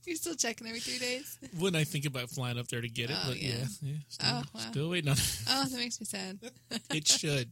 You're 0.06 0.16
still 0.16 0.36
checking 0.36 0.66
every 0.66 0.80
three 0.80 1.00
days? 1.00 1.38
when 1.58 1.76
I 1.76 1.84
think 1.84 2.06
about 2.06 2.30
flying 2.30 2.58
up 2.58 2.68
there 2.70 2.80
to 2.80 2.88
get 2.88 3.10
it, 3.10 3.18
Oh, 3.20 3.28
but 3.28 3.42
yeah, 3.42 3.50
yeah. 3.50 3.66
yeah, 3.82 3.94
still, 4.08 4.30
Oh, 4.32 4.44
wow. 4.54 4.62
still 4.72 4.90
waiting 4.92 5.10
on 5.10 5.18
it. 5.18 5.42
Oh, 5.50 5.66
that 5.66 5.78
makes 5.78 6.00
me 6.00 6.06
sad. 6.06 6.40
it 6.92 7.06
should. 7.06 7.50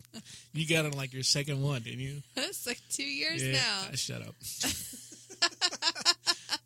You 0.53 0.65
got 0.67 0.85
on 0.85 0.91
like 0.91 1.11
your 1.13 1.23
second 1.23 1.61
one, 1.61 1.81
didn't 1.81 1.99
you? 1.99 2.21
It's 2.37 2.65
like 2.65 2.79
two 2.89 3.03
years 3.03 3.43
yeah. 3.43 3.53
now. 3.53 3.87
Shut 3.95 4.21
up. 4.21 4.35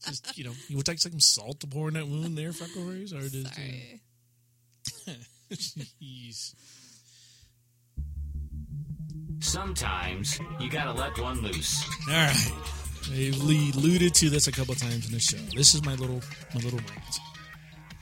Just 0.06 0.38
you 0.38 0.44
know, 0.44 0.54
you 0.68 0.78
would 0.78 0.86
take 0.86 1.00
some 1.00 1.20
salt 1.20 1.60
to 1.62 1.68
pour 1.68 1.88
in 1.88 1.96
that 1.96 2.08
wound 2.08 2.38
there, 2.38 2.50
Freckleface, 2.52 3.14
or 3.14 3.28
just 3.30 3.56
Sorry. 3.56 4.02
uh, 5.08 5.12
jeez. 5.52 6.56
Sometimes 9.40 10.40
you 10.60 10.70
gotta 10.70 10.94
let 10.94 11.18
one 11.20 11.42
loose. 11.42 11.84
All 12.08 12.14
right, 12.14 12.52
I've 13.12 13.42
alluded 13.42 14.14
to 14.16 14.30
this 14.30 14.48
a 14.48 14.52
couple 14.52 14.76
times 14.76 15.08
in 15.08 15.14
the 15.14 15.20
show. 15.20 15.38
This 15.56 15.74
is 15.74 15.84
my 15.84 15.96
little 15.96 16.22
my 16.54 16.62
little 16.62 16.80
rant. 16.80 17.20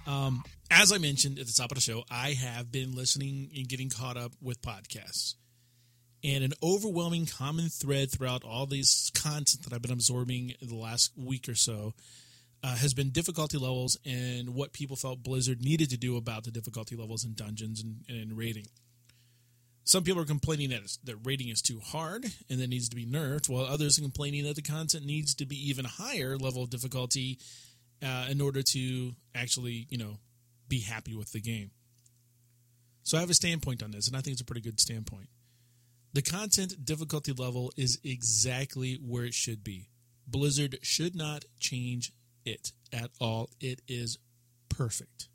Um, 0.06 0.44
as 0.72 0.92
I 0.92 0.98
mentioned 0.98 1.40
at 1.40 1.48
the 1.48 1.54
top 1.54 1.72
of 1.72 1.76
the 1.76 1.82
show, 1.82 2.04
I 2.12 2.34
have 2.34 2.72
been 2.72 2.96
listening 2.96 3.50
and 3.56 3.68
getting 3.68 3.90
caught 3.90 4.18
up 4.18 4.34
with 4.42 4.62
podcasts. 4.62 5.36
And 6.24 6.44
an 6.44 6.52
overwhelming 6.62 7.26
common 7.26 7.70
thread 7.70 8.12
throughout 8.12 8.44
all 8.44 8.66
these 8.66 9.10
content 9.16 9.64
that 9.64 9.74
I've 9.74 9.82
been 9.82 9.92
absorbing 9.92 10.54
in 10.60 10.68
the 10.68 10.76
last 10.76 11.14
week 11.16 11.48
or 11.48 11.56
so 11.56 11.94
uh, 12.64 12.76
has 12.76 12.94
been 12.94 13.10
difficulty 13.10 13.58
levels 13.58 13.98
and 14.06 14.50
what 14.54 14.74
people 14.74 14.96
felt 14.96 15.24
Blizzard 15.24 15.62
needed 15.62 15.90
to 15.90 15.98
do 15.98 16.18
about 16.18 16.44
the 16.44 16.52
difficulty 16.52 16.96
levels 16.96 17.24
in 17.24 17.34
dungeons 17.34 17.82
and, 17.82 18.04
and 18.10 18.38
raiding. 18.38 18.66
Some 19.86 20.04
people 20.04 20.22
are 20.22 20.26
complaining 20.26 20.70
that 20.70 20.98
that 21.06 21.16
raiding 21.24 21.50
is 21.50 21.62
too 21.62 21.80
hard 21.80 22.26
and 22.50 22.60
that 22.60 22.70
needs 22.70 22.90
to 22.90 22.96
be 22.96 23.08
nerfed, 23.08 23.50
while 23.50 23.66
others 23.66 23.98
are 23.98 24.04
complaining 24.04 24.44
that 24.44 24.56
the 24.56 24.62
content 24.62 25.06
needs 25.06 25.34
to 25.36 25.46
be 25.46 25.56
even 25.70 25.86
higher 25.86 26.38
level 26.38 26.64
of 26.64 26.70
difficulty 26.70 27.40
uh, 28.04 28.28
in 28.30 28.40
order 28.40 28.62
to 28.62 29.14
actually, 29.34 29.88
you 29.90 29.98
know, 29.98 30.20
be 30.68 30.82
happy 30.82 31.16
with 31.16 31.32
the 31.32 31.42
game. 31.42 31.72
So 33.04 33.18
I 33.18 33.22
have 33.22 33.32
a 33.32 33.34
standpoint 33.34 33.82
on 33.82 33.90
this, 33.90 34.08
and 34.08 34.16
I 34.16 34.22
think 34.22 34.34
it's 34.34 34.42
a 34.42 34.46
pretty 34.46 34.62
good 34.62 34.80
standpoint. 34.80 35.30
The 36.14 36.22
content 36.22 36.86
difficulty 36.86 37.32
level 37.32 37.72
is 37.76 38.00
exactly 38.04 38.96
where 38.96 39.26
it 39.26 39.34
should 39.34 39.64
be. 39.64 39.90
Blizzard 40.28 40.78
should 40.84 41.16
not 41.16 41.46
change 41.60 42.12
it 42.50 42.72
at 42.92 43.12
all. 43.20 43.50
It 43.60 43.82
is 43.88 44.18
perfect. 44.68 45.30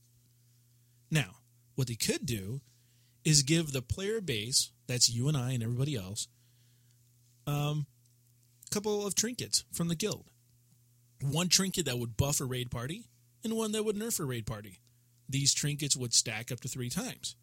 Now, 1.11 1.37
what 1.75 1.89
they 1.89 1.95
could 1.95 2.27
do 2.27 2.61
is 3.25 3.43
give 3.43 3.73
the 3.73 3.83
player 3.83 4.21
base, 4.21 4.71
that's 4.87 5.09
you 5.09 5.29
and 5.29 5.37
I 5.37 5.53
and 5.53 5.63
everybody 5.63 5.97
else, 5.97 6.29
um, 7.47 7.87
a 8.67 8.75
couple 8.75 9.07
of 9.07 9.15
trinkets 9.15 9.65
from 9.73 9.89
the 9.89 9.95
guild. 9.95 10.27
One 11.21 11.49
trinket 11.49 11.87
that 11.87 11.99
would 11.99 12.17
buff 12.17 12.41
a 12.41 12.45
raid 12.45 12.71
party, 12.71 13.05
and 13.43 13.57
one 13.57 13.73
that 13.73 13.85
would 13.85 13.97
nerf 13.97 14.21
a 14.21 14.25
raid 14.25 14.47
party. 14.47 14.81
These 15.29 15.55
trinkets 15.55 15.97
would 15.97 16.13
stack 16.13 16.53
up 16.53 16.61
to 16.61 16.69
three 16.69 16.91
times. 16.91 17.37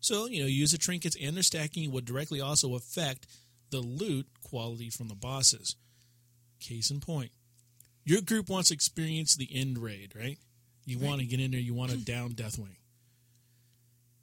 So, 0.00 0.26
you 0.26 0.40
know, 0.40 0.48
use 0.48 0.72
the 0.72 0.78
trinkets 0.78 1.16
and 1.20 1.36
their 1.36 1.42
stacking 1.42 1.90
would 1.92 2.06
directly 2.06 2.40
also 2.40 2.74
affect 2.74 3.26
the 3.70 3.80
loot 3.80 4.26
quality 4.42 4.90
from 4.90 5.08
the 5.08 5.14
bosses. 5.14 5.76
Case 6.58 6.90
in 6.90 7.00
point, 7.00 7.30
your 8.04 8.20
group 8.20 8.48
wants 8.48 8.68
to 8.68 8.74
experience 8.74 9.36
the 9.36 9.48
end 9.52 9.78
raid, 9.78 10.12
right? 10.16 10.38
You 10.84 10.98
want 10.98 11.20
to 11.20 11.26
get 11.26 11.40
in 11.40 11.50
there, 11.50 11.60
you 11.60 11.74
want 11.74 11.90
to 11.90 11.96
mm-hmm. 11.96 12.04
down 12.04 12.30
Deathwing. 12.32 12.76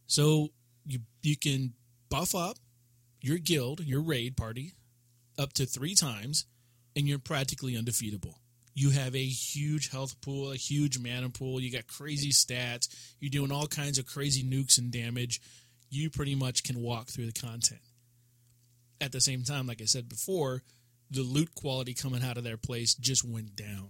So 0.08 0.50
you 0.86 1.00
you 1.22 1.38
can 1.38 1.74
buff 2.10 2.34
up 2.34 2.58
your 3.22 3.38
guild, 3.38 3.82
your 3.82 4.02
raid 4.02 4.38
party, 4.38 4.74
up 5.38 5.54
to 5.54 5.66
three 5.66 5.96
times, 5.96 6.46
and 6.96 7.08
you're 7.08 7.20
practically 7.20 7.78
undefeatable. 7.78 8.40
You 8.74 8.92
have 8.92 9.16
a 9.16 9.26
huge 9.26 9.90
health 9.90 10.20
pool, 10.22 10.52
a 10.52 10.56
huge 10.56 11.00
mana 11.00 11.30
pool. 11.30 11.60
You 11.60 11.72
got 11.72 11.88
crazy 11.88 12.30
stats. 12.30 12.88
You're 13.20 13.32
doing 13.32 13.52
all 13.52 13.68
kinds 13.68 13.98
of 13.98 14.06
crazy 14.06 14.44
nukes 14.44 14.78
and 14.78 14.92
damage. 14.92 15.42
You 15.90 16.10
pretty 16.10 16.36
much 16.36 16.64
can 16.64 16.82
walk 16.82 17.08
through 17.08 17.26
the 17.26 17.40
content. 17.40 17.82
At 19.02 19.12
the 19.12 19.22
same 19.22 19.44
time, 19.44 19.68
like 19.68 19.82
I 19.82 19.86
said 19.86 20.08
before, 20.08 20.62
the 21.10 21.22
loot 21.22 21.56
quality 21.56 21.94
coming 21.94 22.24
out 22.24 22.38
of 22.38 22.44
their 22.44 22.58
place 22.58 22.94
just 22.96 23.24
went 23.24 23.56
down. 23.56 23.90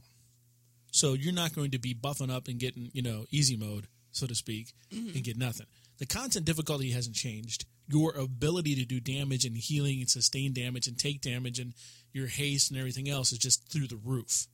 So 0.92 1.14
you're 1.14 1.34
not 1.34 1.56
going 1.56 1.72
to 1.72 1.80
be 1.80 1.94
buffing 1.94 2.32
up 2.32 2.48
and 2.48 2.60
getting, 2.60 2.90
you 2.94 3.02
know, 3.02 3.26
easy 3.30 3.58
mode, 3.58 3.88
so 4.12 4.28
to 4.28 4.36
speak, 4.36 4.74
mm-hmm. 4.92 5.16
and 5.16 5.24
get 5.24 5.38
nothing. 5.38 5.68
The 6.00 6.06
content 6.06 6.46
difficulty 6.46 6.92
hasn't 6.92 7.16
changed. 7.16 7.66
Your 7.88 8.16
ability 8.16 8.76
to 8.76 8.86
do 8.86 9.00
damage 9.00 9.46
and 9.46 9.56
healing 9.56 10.00
and 10.00 10.10
sustain 10.10 10.54
damage 10.54 10.88
and 10.88 10.98
take 10.98 11.22
damage 11.22 11.60
and 11.60 11.74
your 12.14 12.28
haste 12.28 12.72
and 12.72 12.80
everything 12.80 13.10
else 13.10 13.32
is 13.32 13.38
just 13.38 13.72
through 13.72 13.88
the 13.88 14.00
roof. 14.04 14.48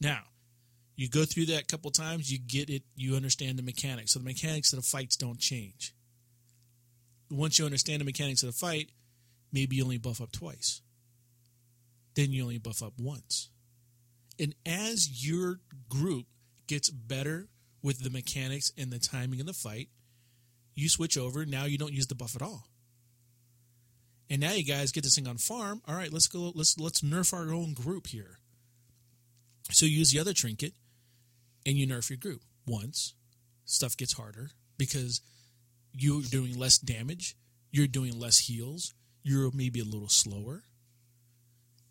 Now, 0.00 0.22
you 0.96 1.08
go 1.08 1.24
through 1.24 1.46
that 1.46 1.62
a 1.62 1.66
couple 1.66 1.90
times, 1.90 2.30
you 2.30 2.38
get 2.38 2.70
it, 2.70 2.82
you 2.96 3.16
understand 3.16 3.58
the 3.58 3.62
mechanics. 3.62 4.12
So 4.12 4.18
the 4.18 4.24
mechanics 4.24 4.72
of 4.72 4.78
the 4.78 4.86
fights 4.86 5.16
don't 5.16 5.38
change. 5.38 5.94
Once 7.30 7.58
you 7.58 7.64
understand 7.64 8.00
the 8.00 8.04
mechanics 8.04 8.42
of 8.42 8.48
the 8.48 8.52
fight, 8.52 8.90
maybe 9.52 9.76
you 9.76 9.84
only 9.84 9.98
buff 9.98 10.20
up 10.20 10.32
twice. 10.32 10.82
Then 12.14 12.32
you 12.32 12.42
only 12.42 12.58
buff 12.58 12.82
up 12.82 12.94
once. 12.98 13.50
And 14.38 14.54
as 14.66 15.26
your 15.26 15.60
group 15.88 16.26
gets 16.66 16.90
better 16.90 17.48
with 17.82 18.02
the 18.02 18.10
mechanics 18.10 18.72
and 18.76 18.90
the 18.90 18.98
timing 18.98 19.40
of 19.40 19.46
the 19.46 19.52
fight, 19.52 19.88
you 20.74 20.88
switch 20.88 21.16
over. 21.18 21.44
Now 21.44 21.64
you 21.64 21.78
don't 21.78 21.92
use 21.92 22.06
the 22.06 22.14
buff 22.14 22.36
at 22.36 22.42
all. 22.42 22.68
And 24.30 24.40
now 24.40 24.52
you 24.52 24.64
guys 24.64 24.92
get 24.92 25.04
this 25.04 25.16
thing 25.16 25.28
on 25.28 25.36
farm. 25.36 25.82
All 25.86 25.94
right, 25.94 26.12
let's 26.12 26.26
go. 26.26 26.52
Let's 26.54 26.78
let's 26.78 27.02
nerf 27.02 27.34
our 27.34 27.52
own 27.52 27.74
group 27.74 28.06
here. 28.06 28.38
So 29.70 29.84
you 29.84 29.98
use 29.98 30.10
the 30.10 30.20
other 30.20 30.32
trinket, 30.32 30.72
and 31.66 31.76
you 31.76 31.86
nerf 31.86 32.08
your 32.08 32.16
group 32.16 32.40
once. 32.66 33.14
Stuff 33.64 33.96
gets 33.96 34.14
harder 34.14 34.50
because 34.78 35.20
you're 35.92 36.22
doing 36.22 36.58
less 36.58 36.78
damage. 36.78 37.36
You're 37.70 37.86
doing 37.86 38.18
less 38.18 38.38
heals. 38.38 38.94
You're 39.22 39.50
maybe 39.52 39.80
a 39.80 39.84
little 39.84 40.08
slower. 40.08 40.62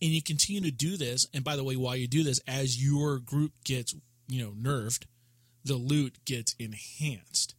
And 0.01 0.11
you 0.11 0.21
continue 0.21 0.61
to 0.61 0.71
do 0.71 0.97
this. 0.97 1.27
And 1.33 1.43
by 1.43 1.55
the 1.55 1.63
way, 1.63 1.75
while 1.75 1.95
you 1.95 2.07
do 2.07 2.23
this, 2.23 2.39
as 2.47 2.83
your 2.83 3.19
group 3.19 3.53
gets, 3.63 3.93
you 4.27 4.43
know, 4.43 4.51
nerfed, 4.51 5.03
the 5.63 5.75
loot 5.75 6.17
gets 6.25 6.55
enhanced 6.57 7.55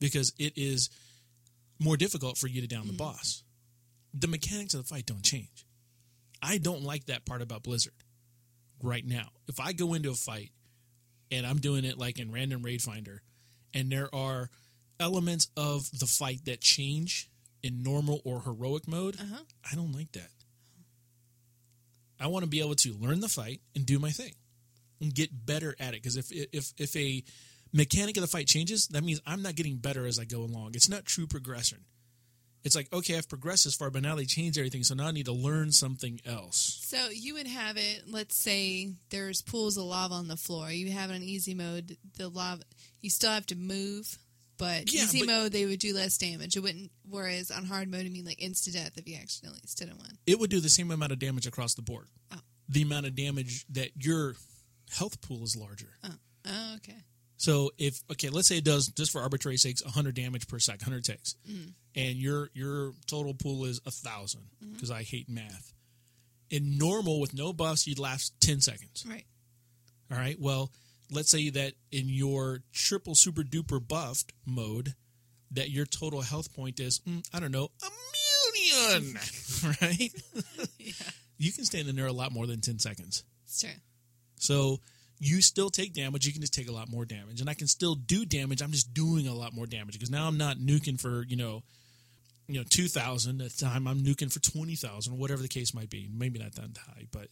because 0.00 0.32
it 0.38 0.54
is 0.56 0.90
more 1.80 1.96
difficult 1.96 2.36
for 2.36 2.48
you 2.48 2.60
to 2.60 2.66
down 2.66 2.86
the 2.86 2.92
mm-hmm. 2.92 2.98
boss. 2.98 3.42
The 4.12 4.28
mechanics 4.28 4.74
of 4.74 4.82
the 4.82 4.88
fight 4.88 5.06
don't 5.06 5.22
change. 5.22 5.66
I 6.42 6.58
don't 6.58 6.82
like 6.82 7.06
that 7.06 7.24
part 7.24 7.42
about 7.42 7.62
Blizzard 7.62 7.94
right 8.82 9.04
now. 9.04 9.28
If 9.48 9.60
I 9.60 9.72
go 9.72 9.94
into 9.94 10.10
a 10.10 10.14
fight 10.14 10.50
and 11.30 11.46
I'm 11.46 11.58
doing 11.58 11.84
it 11.84 11.98
like 11.98 12.18
in 12.18 12.30
random 12.30 12.62
raid 12.62 12.82
finder 12.82 13.22
and 13.72 13.90
there 13.90 14.14
are 14.14 14.50
elements 15.00 15.48
of 15.56 15.90
the 15.98 16.06
fight 16.06 16.44
that 16.44 16.60
change 16.60 17.30
in 17.62 17.82
normal 17.82 18.20
or 18.24 18.42
heroic 18.42 18.86
mode, 18.86 19.16
uh-huh. 19.18 19.42
I 19.70 19.74
don't 19.74 19.92
like 19.92 20.12
that. 20.12 20.28
I 22.24 22.28
want 22.28 22.42
to 22.42 22.48
be 22.48 22.60
able 22.60 22.74
to 22.76 22.94
learn 22.94 23.20
the 23.20 23.28
fight 23.28 23.60
and 23.76 23.84
do 23.84 23.98
my 23.98 24.10
thing 24.10 24.32
and 24.98 25.14
get 25.14 25.44
better 25.44 25.76
at 25.78 25.90
it 25.90 26.02
because 26.02 26.16
if 26.16 26.32
if 26.32 26.72
if 26.78 26.96
a 26.96 27.22
mechanic 27.70 28.16
of 28.16 28.22
the 28.22 28.26
fight 28.26 28.46
changes, 28.46 28.88
that 28.88 29.04
means 29.04 29.20
I'm 29.26 29.42
not 29.42 29.56
getting 29.56 29.76
better 29.76 30.06
as 30.06 30.18
I 30.18 30.24
go 30.24 30.38
along. 30.38 30.70
It's 30.74 30.88
not 30.88 31.04
true 31.04 31.26
progression. 31.26 31.84
It's 32.64 32.74
like, 32.74 32.90
okay, 32.94 33.18
I've 33.18 33.28
progressed 33.28 33.64
this 33.64 33.74
far, 33.76 33.90
but 33.90 34.00
now 34.00 34.14
they 34.14 34.24
changed 34.24 34.56
everything, 34.56 34.84
so 34.84 34.94
now 34.94 35.08
I 35.08 35.10
need 35.10 35.26
to 35.26 35.34
learn 35.34 35.70
something 35.70 36.18
else. 36.24 36.80
So 36.82 37.10
you 37.10 37.34
would 37.34 37.46
have 37.46 37.76
it. 37.76 38.04
Let's 38.08 38.38
say 38.38 38.92
there's 39.10 39.42
pools 39.42 39.76
of 39.76 39.84
lava 39.84 40.14
on 40.14 40.28
the 40.28 40.38
floor. 40.38 40.70
You 40.70 40.90
have 40.92 41.10
it 41.10 41.16
on 41.16 41.22
easy 41.22 41.52
mode. 41.52 41.98
The 42.16 42.30
lava, 42.30 42.62
you 43.02 43.10
still 43.10 43.32
have 43.32 43.44
to 43.46 43.54
move, 43.54 44.16
but 44.58 44.92
Yeah, 44.92 45.02
easy 45.02 45.20
but- 45.20 45.28
mode 45.28 45.52
they 45.52 45.66
would 45.66 45.80
do 45.80 45.94
less 45.94 46.16
damage. 46.16 46.56
It 46.56 46.60
wouldn't. 46.60 46.90
Whereas 47.08 47.50
on 47.50 47.64
hard 47.64 47.90
mode, 47.90 48.06
I 48.06 48.08
mean 48.08 48.24
like 48.24 48.38
insta 48.38 48.72
death 48.72 48.92
if 48.96 49.08
you 49.08 49.16
accidentally 49.16 49.62
stood 49.66 49.88
in 49.88 49.98
one. 49.98 50.18
It 50.26 50.38
would 50.38 50.50
do 50.50 50.60
the 50.60 50.68
same 50.68 50.90
amount 50.90 51.12
of 51.12 51.18
damage 51.18 51.46
across 51.46 51.74
the 51.74 51.82
board. 51.82 52.08
Oh. 52.32 52.40
the 52.68 52.82
amount 52.82 53.06
of 53.06 53.14
damage 53.14 53.66
that 53.70 53.90
your 53.96 54.36
health 54.90 55.20
pool 55.20 55.44
is 55.44 55.56
larger. 55.56 55.94
Oh, 56.02 56.10
oh 56.46 56.74
okay. 56.76 56.96
So 57.36 57.70
if 57.78 58.00
okay, 58.10 58.28
let's 58.30 58.48
say 58.48 58.58
it 58.58 58.64
does 58.64 58.86
just 58.88 59.12
for 59.12 59.20
arbitrary 59.20 59.56
sakes 59.56 59.84
100 59.84 60.14
damage 60.14 60.48
per 60.48 60.58
sec, 60.58 60.80
100 60.80 61.04
ticks, 61.04 61.34
mm-hmm. 61.48 61.70
and 61.94 62.16
your 62.16 62.48
your 62.54 62.92
total 63.06 63.34
pool 63.34 63.64
is 63.64 63.80
a 63.84 63.90
1000 63.90 64.40
because 64.72 64.90
mm-hmm. 64.90 64.98
I 64.98 65.02
hate 65.02 65.28
math. 65.28 65.72
In 66.50 66.78
normal 66.78 67.20
with 67.20 67.34
no 67.34 67.52
buffs, 67.52 67.86
you'd 67.86 67.98
last 67.98 68.34
10 68.40 68.60
seconds. 68.60 69.04
Right. 69.08 69.24
All 70.10 70.18
right. 70.18 70.38
Well, 70.38 70.70
let's 71.14 71.30
say 71.30 71.50
that 71.50 71.74
in 71.92 72.08
your 72.08 72.60
triple 72.72 73.14
super 73.14 73.42
duper 73.42 73.86
buffed 73.86 74.32
mode, 74.44 74.94
that 75.50 75.70
your 75.70 75.86
total 75.86 76.22
health 76.22 76.54
point 76.54 76.80
is 76.80 77.00
mm, 77.00 77.26
I 77.32 77.40
don't 77.40 77.52
know 77.52 77.70
a 77.82 77.90
million, 78.90 79.14
right? 79.80 80.10
yeah. 80.78 80.92
You 81.36 81.52
can 81.52 81.64
stand 81.64 81.88
in 81.88 81.96
there 81.96 82.06
a 82.06 82.12
lot 82.12 82.32
more 82.32 82.46
than 82.46 82.60
10 82.60 82.78
seconds. 82.78 83.24
It's 83.44 83.60
true. 83.60 83.70
So 84.36 84.78
you 85.18 85.40
still 85.42 85.70
take 85.70 85.94
damage. 85.94 86.26
You 86.26 86.32
can 86.32 86.40
just 86.40 86.54
take 86.54 86.68
a 86.68 86.72
lot 86.72 86.90
more 86.90 87.04
damage, 87.04 87.40
and 87.40 87.48
I 87.48 87.54
can 87.54 87.66
still 87.66 87.94
do 87.94 88.24
damage. 88.24 88.60
I'm 88.62 88.72
just 88.72 88.92
doing 88.92 89.26
a 89.26 89.34
lot 89.34 89.54
more 89.54 89.66
damage 89.66 89.94
because 89.94 90.10
now 90.10 90.26
I'm 90.26 90.38
not 90.38 90.58
nuking 90.58 91.00
for 91.00 91.24
you 91.24 91.36
know, 91.36 91.62
you 92.48 92.58
know, 92.58 92.64
two 92.68 92.88
thousand 92.88 93.40
at 93.40 93.52
the 93.52 93.64
time. 93.64 93.86
I'm 93.86 94.00
nuking 94.00 94.32
for 94.32 94.40
twenty 94.40 94.74
thousand 94.74 95.14
or 95.14 95.16
whatever 95.16 95.42
the 95.42 95.48
case 95.48 95.72
might 95.72 95.90
be. 95.90 96.08
Maybe 96.12 96.38
not 96.38 96.54
that 96.56 96.76
high, 96.76 97.06
but 97.10 97.28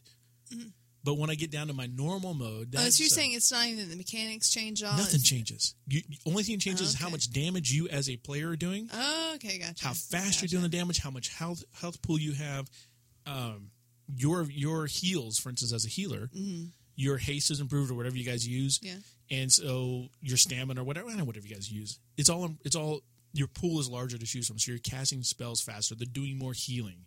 but 1.04 1.14
when 1.18 1.30
I 1.30 1.34
get 1.34 1.50
down 1.50 1.66
to 1.68 1.72
my 1.72 1.86
normal 1.86 2.32
mode, 2.34 2.74
Oh, 2.76 2.88
so 2.88 3.02
you're 3.02 3.06
uh, 3.06 3.14
saying 3.14 3.32
it's 3.32 3.50
not 3.50 3.66
even 3.66 3.88
the 3.90 3.96
mechanics 3.96 4.50
change 4.50 4.82
all? 4.82 4.96
nothing 4.96 5.20
changes. 5.20 5.74
You, 5.88 6.02
the 6.08 6.18
only 6.26 6.42
thing 6.44 6.56
that 6.56 6.62
changes 6.62 6.88
is 6.88 6.94
how 6.94 7.08
much 7.08 7.30
damage 7.32 7.70
you 7.72 7.88
as 7.88 8.08
a 8.08 8.16
player 8.16 8.50
are 8.50 8.56
doing 8.56 8.88
Oh, 8.92 9.32
okay, 9.36 9.58
gotcha. 9.58 9.84
how 9.84 9.92
fast 9.92 10.12
Gotcha. 10.12 10.40
you're 10.42 10.60
doing 10.60 10.70
the 10.70 10.76
damage, 10.76 10.98
how 10.98 11.10
much 11.10 11.28
health 11.28 11.64
health 11.80 12.00
pool 12.02 12.18
you 12.18 12.32
have, 12.32 12.70
um, 13.26 13.70
your 14.14 14.44
your 14.50 14.86
heals, 14.86 15.38
for 15.38 15.48
instance, 15.50 15.72
as 15.72 15.84
a 15.84 15.88
healer, 15.88 16.28
your 16.96 17.16
haste 17.18 17.50
is 17.50 17.60
improved 17.60 17.90
or 17.90 17.94
whatever 17.94 18.16
you 18.16 18.24
guys 18.24 18.46
use, 18.46 18.78
Mm-hmm. 18.78 18.98
Yeah. 19.30 19.38
and 19.42 19.50
so 19.52 20.08
your 20.20 20.36
stamina 20.36 20.80
or 20.82 20.84
whatever, 20.84 21.08
whatever 21.24 21.46
you 21.46 21.54
guys 21.54 21.70
use, 21.72 21.98
it's 22.16 22.28
all 22.28 22.50
it's 22.64 22.76
all 22.76 23.00
your 23.32 23.48
pool 23.48 23.80
is 23.80 23.88
larger 23.88 24.18
to 24.18 24.26
choose 24.26 24.46
from, 24.46 24.58
so 24.58 24.70
you're 24.72 24.78
casting 24.80 25.22
spells 25.22 25.60
faster, 25.62 25.94
they're 25.94 26.06
doing 26.06 26.38
more 26.38 26.52
healing, 26.52 27.06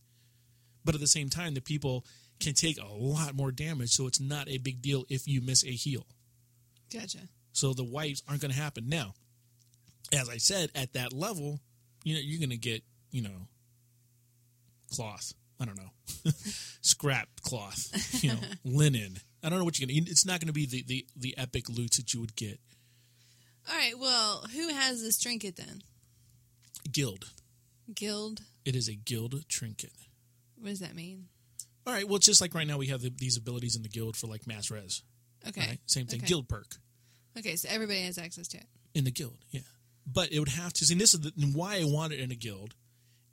but 0.84 0.96
at 0.96 1.02
the 1.02 1.08
same 1.08 1.30
time, 1.30 1.54
the 1.54 1.62
people 1.62 2.04
can 2.39 2.53
take 2.53 2.77
a 2.81 2.88
lot 2.88 3.36
more 3.36 3.51
damage, 3.51 3.91
so 3.91 4.07
it's 4.07 4.19
not 4.19 4.49
a 4.49 4.57
big 4.57 4.81
deal 4.81 5.05
if 5.09 5.27
you 5.27 5.41
miss 5.41 5.63
a 5.63 5.71
heal. 5.71 6.05
Gotcha. 6.91 7.19
So 7.53 7.73
the 7.73 7.83
wipes 7.83 8.21
aren't 8.27 8.41
going 8.41 8.53
to 8.53 8.59
happen. 8.59 8.89
Now, 8.89 9.13
as 10.11 10.29
I 10.29 10.38
said, 10.38 10.71
at 10.75 10.93
that 10.93 11.13
level, 11.13 11.59
you 12.03 12.13
know, 12.15 12.21
you're 12.23 12.39
going 12.39 12.49
to 12.49 12.57
get, 12.57 12.83
you 13.11 13.21
know, 13.21 13.47
cloth. 14.91 15.33
I 15.59 15.63
don't 15.63 15.77
know, 15.77 16.31
scrap 16.81 17.29
cloth, 17.41 18.21
you 18.21 18.33
know, 18.33 18.39
linen. 18.65 19.17
I 19.41 19.47
don't 19.47 19.59
know 19.59 19.63
what 19.63 19.79
you're 19.79 19.88
going 19.88 20.03
to. 20.03 20.11
It's 20.11 20.25
not 20.25 20.41
going 20.41 20.47
to 20.47 20.53
be 20.53 20.65
the, 20.65 20.83
the 20.86 21.05
the 21.15 21.38
epic 21.38 21.69
loot 21.69 21.93
that 21.93 22.13
you 22.13 22.19
would 22.19 22.36
get. 22.36 22.59
All 23.69 23.75
right. 23.75 23.97
Well, 23.97 24.45
who 24.53 24.67
has 24.69 25.01
this 25.01 25.17
trinket 25.17 25.55
then? 25.55 25.81
Guild. 26.91 27.31
Guild. 27.93 28.41
It 28.65 28.75
is 28.75 28.89
a 28.89 28.95
guild 28.95 29.47
trinket. 29.47 29.93
What 30.59 30.69
does 30.69 30.79
that 30.79 30.95
mean? 30.95 31.27
All 31.86 31.93
right. 31.93 32.07
Well, 32.07 32.17
it's 32.17 32.25
just 32.25 32.41
like 32.41 32.53
right 32.55 32.67
now 32.67 32.77
we 32.77 32.88
have 32.88 33.01
the, 33.01 33.11
these 33.15 33.38
abilities 33.38 33.75
in 33.75 33.83
the 33.83 33.89
guild 33.89 34.15
for 34.17 34.27
like 34.27 34.47
mass 34.47 34.71
res. 34.71 35.03
Okay. 35.47 35.61
Right? 35.67 35.79
Same 35.86 36.07
thing. 36.07 36.19
Okay. 36.21 36.27
Guild 36.27 36.49
perk. 36.49 36.77
Okay, 37.38 37.55
so 37.57 37.67
everybody 37.69 38.01
has 38.01 38.17
access 38.17 38.47
to 38.49 38.57
it. 38.57 38.65
in 38.93 39.03
the 39.03 39.11
guild. 39.11 39.38
Yeah, 39.51 39.59
but 40.07 40.31
it 40.31 40.39
would 40.39 40.47
have 40.49 40.71
to. 40.73 40.86
See, 40.86 40.95
this 40.95 41.13
is 41.13 41.19
the, 41.19 41.33
and 41.39 41.53
why 41.53 41.75
I 41.79 41.83
want 41.83 42.13
it 42.13 42.19
in 42.21 42.31
a 42.31 42.36
guild 42.36 42.73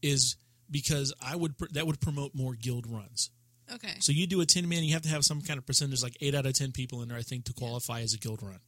is 0.02 0.36
because 0.70 1.14
I 1.24 1.36
would 1.36 1.56
pr- 1.56 1.66
that 1.72 1.86
would 1.86 2.00
promote 2.00 2.34
more 2.34 2.54
guild 2.54 2.86
runs. 2.88 3.30
Okay. 3.72 3.94
So 4.00 4.10
you 4.12 4.26
do 4.26 4.40
a 4.40 4.46
ten 4.46 4.68
man, 4.68 4.82
you 4.82 4.92
have 4.94 5.02
to 5.02 5.08
have 5.08 5.22
some 5.24 5.40
kind 5.40 5.56
of 5.56 5.64
percentage, 5.64 6.02
like 6.02 6.16
eight 6.20 6.34
out 6.34 6.46
of 6.46 6.52
ten 6.54 6.72
people 6.72 7.00
in 7.02 7.08
there, 7.08 7.16
I 7.18 7.22
think, 7.22 7.44
to 7.44 7.52
qualify 7.52 8.00
as 8.00 8.12
a 8.12 8.18
guild 8.18 8.42
run. 8.42 8.58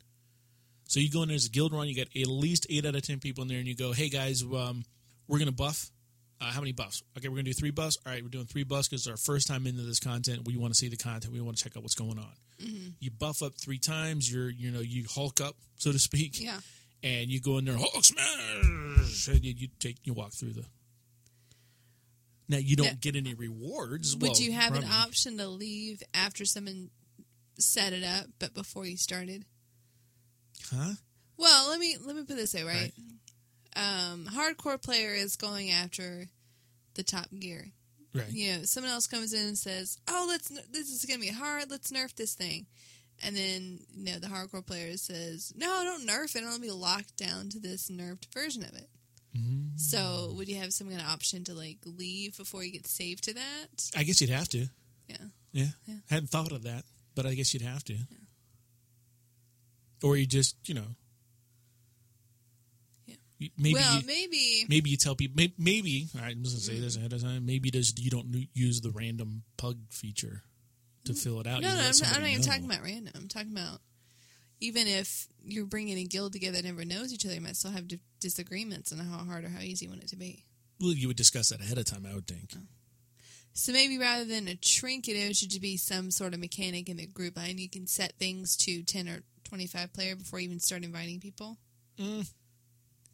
So 0.87 1.01
you 1.01 1.11
go 1.11 1.23
in 1.23 1.29
there 1.29 1.35
as 1.35 1.47
a 1.47 1.51
guild 1.51 1.73
run, 1.73 1.89
you 1.89 1.95
get 1.97 2.09
at 2.17 2.27
least 2.29 2.67
eight 2.71 2.87
out 2.87 2.95
of 2.95 3.03
ten 3.03 3.19
people 3.19 3.43
in 3.43 3.49
there, 3.49 3.59
and 3.59 3.67
you 3.67 3.75
go, 3.75 3.93
"Hey 3.93 4.09
guys, 4.09 4.43
um, 4.45 4.85
we're 5.27 5.41
gonna 5.41 5.51
buff. 5.53 5.91
Uh, 6.45 6.51
how 6.53 6.61
many 6.61 6.73
buffs? 6.73 7.03
Okay, 7.17 7.29
we're 7.29 7.37
gonna 7.37 7.45
do 7.45 7.53
three 7.55 7.71
buffs. 7.71 7.97
All 8.05 8.13
right, 8.13 8.23
we're 8.23 8.29
doing 8.29 8.45
three 8.47 8.65
buffs 8.65 8.89
because 8.89 9.07
it's 9.07 9.11
our 9.11 9.17
first 9.17 9.47
time 9.49 9.67
into 9.67 9.83
this 9.83 9.99
content. 9.99 10.43
We 10.45 10.57
want 10.57 10.75
to 10.75 10.79
see 10.79 10.89
the 10.89 10.97
content. 10.97 11.33
We 11.33 11.41
want 11.41 11.57
to 11.57 11.65
check 11.65 11.77
out 11.77 11.83
what's 11.83 11.95
going 11.95 12.19
on. 12.19 12.95
You 13.01 13.11
buff 13.11 13.43
up 13.43 13.55
three 13.61 13.79
times. 13.79 14.31
You're, 14.31 14.51
you 14.51 14.71
know, 14.71 14.81
you 14.81 15.07
hulk 15.11 15.41
up, 15.41 15.57
so 15.77 15.91
to 15.93 15.99
speak 15.99 16.41
Yeah. 16.41 16.59
and 17.03 17.31
you 17.31 17.41
go 17.41 17.59
in 17.59 17.65
there, 17.65 17.77
Hulk 17.77 18.05
smash, 18.05 19.29
and 19.29 19.45
you, 19.45 19.55
you 19.57 19.69
take 19.81 19.97
you 20.05 20.13
walk 20.13 20.33
through 20.33 20.53
the. 20.53 20.65
Now 22.49 22.59
you 22.59 22.77
don't 22.77 22.87
Yeah. 22.87 22.95
get 22.95 23.17
any 23.17 23.33
rewards. 23.35 24.15
Would 24.15 24.23
well, 24.23 24.41
you 24.41 24.53
have 24.53 24.75
an 24.75 24.85
option 24.85 25.39
to 25.39 25.49
leave 25.49 26.03
after 26.13 26.45
someone 26.45 26.91
set 27.59 27.93
it 27.95 28.05
up, 28.05 28.27
but 28.39 28.53
before 28.55 28.85
you 28.87 28.97
started? 28.99 29.47
Huh? 30.71 30.95
Well, 31.39 31.71
let 31.71 31.81
me 31.81 31.97
let 32.01 32.15
me 32.17 32.23
put 32.25 32.37
this 32.37 32.53
way, 32.55 32.63
right? 32.65 32.93
Um, 33.77 34.27
hardcore 34.27 34.81
player 34.81 35.13
is 35.15 35.35
going 35.37 35.71
after 35.73 36.29
the 36.95 37.03
top 37.03 37.27
gear. 37.39 37.73
Right. 38.15 38.31
You 38.31 38.53
know, 38.53 38.63
someone 38.65 38.93
else 38.93 39.07
comes 39.07 39.33
in 39.33 39.47
and 39.47 39.59
says, 39.59 39.99
"Oh, 40.09 40.27
let's 40.29 40.49
this 40.71 40.91
is 40.91 41.03
to 41.03 41.19
be 41.19 41.29
hard. 41.29 41.71
Let's 41.71 41.91
nerf 41.91 42.15
this 42.15 42.35
thing," 42.35 42.67
and 43.23 43.37
then 43.37 43.81
you 43.93 44.05
know 44.05 44.19
the 44.19 44.29
hardcore 44.29 44.65
player 44.65 44.97
says, 44.97 45.53
"No, 45.57 45.83
don't 45.83 46.07
nerf 46.07 46.37
it. 46.37 46.45
I'll 46.45 46.61
be 46.61 46.71
locked 46.71 47.17
down 47.17 47.49
to 47.51 47.59
this 47.59 47.91
nerfed 47.91 48.33
version 48.33 48.63
of 48.63 48.75
it." 48.75 48.89
Mm-hmm. 49.37 49.77
So, 49.77 50.33
would 50.37 50.49
you 50.49 50.57
have 50.57 50.73
some 50.73 50.89
kind 50.89 51.01
of 51.01 51.09
option 51.09 51.43
to 51.45 51.55
like 51.55 51.79
leave 51.85 52.37
before 52.37 52.63
you 52.63 52.71
get 52.71 52.87
saved 52.87 53.25
to 53.25 53.35
that? 53.35 53.91
I 53.97 54.05
guess 54.05 54.21
you'd 54.21 54.31
have 54.31 54.49
to. 54.51 54.69
Yeah. 55.09 55.17
Yeah. 55.53 55.67
Yeah. 55.87 55.97
Hadn't 56.09 56.31
thought 56.31 56.53
of 56.53 56.63
that, 56.63 56.85
but 57.15 57.27
I 57.27 57.35
guess 57.35 57.53
you'd 57.53 57.63
have 57.63 57.85
to. 57.85 57.97
Or 60.03 60.17
you 60.17 60.27
just, 60.27 60.57
you 60.67 60.75
know. 60.75 60.95
Maybe 63.57 63.75
well, 63.75 64.01
you, 64.01 64.07
maybe. 64.07 64.67
maybe 64.69 64.91
you 64.91 64.97
tell 64.97 65.15
people 65.15 65.35
maybe, 65.37 65.55
maybe 65.59 66.09
all 66.15 66.23
right, 66.23 66.33
I'm 66.33 66.43
just 66.43 66.57
gonna 66.57 66.77
say 66.77 66.81
this 66.81 66.97
ahead 66.97 67.13
of 67.13 67.23
time. 67.23 67.47
Maybe 67.47 67.71
just 67.71 67.99
you 67.99 68.11
don't 68.11 68.49
use 68.55 68.81
the 68.81 68.91
random 68.91 69.43
pug 69.57 69.79
feature 69.91 70.43
to 71.05 71.15
fill 71.15 71.41
it 71.41 71.47
out. 71.47 71.61
No, 71.61 71.69
no, 71.69 71.75
I'm 71.75 71.85
not, 71.85 72.15
I'm 72.15 72.23
not 72.23 72.31
even 72.31 72.41
know. 72.41 72.47
talking 72.47 72.65
about 72.65 72.83
random. 72.83 73.13
I'm 73.17 73.29
talking 73.29 73.53
about 73.53 73.81
even 74.61 74.87
if 74.87 75.29
you're 75.45 75.67
bringing 75.67 75.99
a 75.99 76.05
guild 76.05 76.33
together 76.33 76.57
that 76.57 76.65
never 76.65 76.85
knows 76.85 77.13
each 77.13 77.25
other, 77.27 77.35
you 77.35 77.41
might 77.41 77.57
still 77.57 77.73
have 77.73 77.89
di- 77.89 78.01
disagreements 78.21 78.93
on 78.93 78.99
how 78.99 79.19
hard 79.19 79.45
or 79.45 79.49
how 79.49 79.61
easy 79.61 79.87
you 79.87 79.91
want 79.91 80.03
it 80.03 80.09
to 80.09 80.17
be. 80.17 80.45
Well, 80.81 80.93
you 80.93 81.09
would 81.09 81.17
discuss 81.17 81.51
that 81.51 81.61
ahead 81.61 81.79
of 81.79 81.85
time, 81.85 82.07
I 82.11 82.15
would 82.15 82.27
think. 82.27 82.55
So 83.53 83.73
maybe 83.73 83.99
rather 83.99 84.25
than 84.25 84.49
a 84.49 84.57
trinket, 84.57 85.17
it 85.17 85.37
should 85.37 85.61
be 85.61 85.77
some 85.77 86.11
sort 86.11 86.35
of 86.35 86.41
mechanic 86.41 86.89
in 86.89 86.97
the 86.97 87.07
group, 87.07 87.39
and 87.39 87.61
you 87.61 87.69
can 87.69 87.87
set 87.87 88.19
things 88.19 88.57
to 88.59 88.83
ten 88.83 89.09
or 89.09 89.23
twenty-five 89.45 89.93
player 89.93 90.17
before 90.17 90.41
you 90.41 90.47
even 90.47 90.59
start 90.59 90.83
inviting 90.83 91.21
people. 91.21 91.59
Mm. 91.99 92.29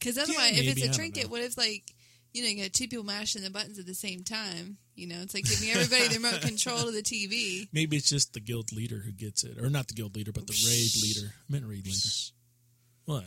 Because 0.00 0.16
otherwise, 0.16 0.58
if 0.58 0.66
maybe, 0.66 0.82
it's 0.82 0.96
a 0.96 0.98
trinket, 0.98 1.30
what 1.30 1.42
if 1.42 1.56
like 1.58 1.94
you 2.32 2.42
know 2.42 2.48
you 2.48 2.62
got 2.62 2.72
two 2.72 2.88
people 2.88 3.04
mashing 3.04 3.42
the 3.42 3.50
buttons 3.50 3.78
at 3.78 3.86
the 3.86 3.94
same 3.94 4.24
time? 4.24 4.78
You 4.94 5.06
know, 5.06 5.20
it's 5.20 5.34
like 5.34 5.44
giving 5.44 5.70
everybody 5.70 6.08
the 6.08 6.14
remote 6.16 6.40
control 6.40 6.78
to 6.78 6.90
the 6.90 7.02
TV. 7.02 7.68
Maybe 7.72 7.96
it's 7.96 8.08
just 8.08 8.32
the 8.32 8.40
guild 8.40 8.72
leader 8.72 8.98
who 9.04 9.12
gets 9.12 9.44
it, 9.44 9.58
or 9.58 9.68
not 9.70 9.88
the 9.88 9.94
guild 9.94 10.16
leader, 10.16 10.32
but 10.32 10.46
the 10.46 10.56
raid 10.66 11.02
leader. 11.02 11.32
I 11.34 11.52
meant 11.52 11.66
raid 11.66 11.86
leader. 11.86 12.08
What? 13.04 13.24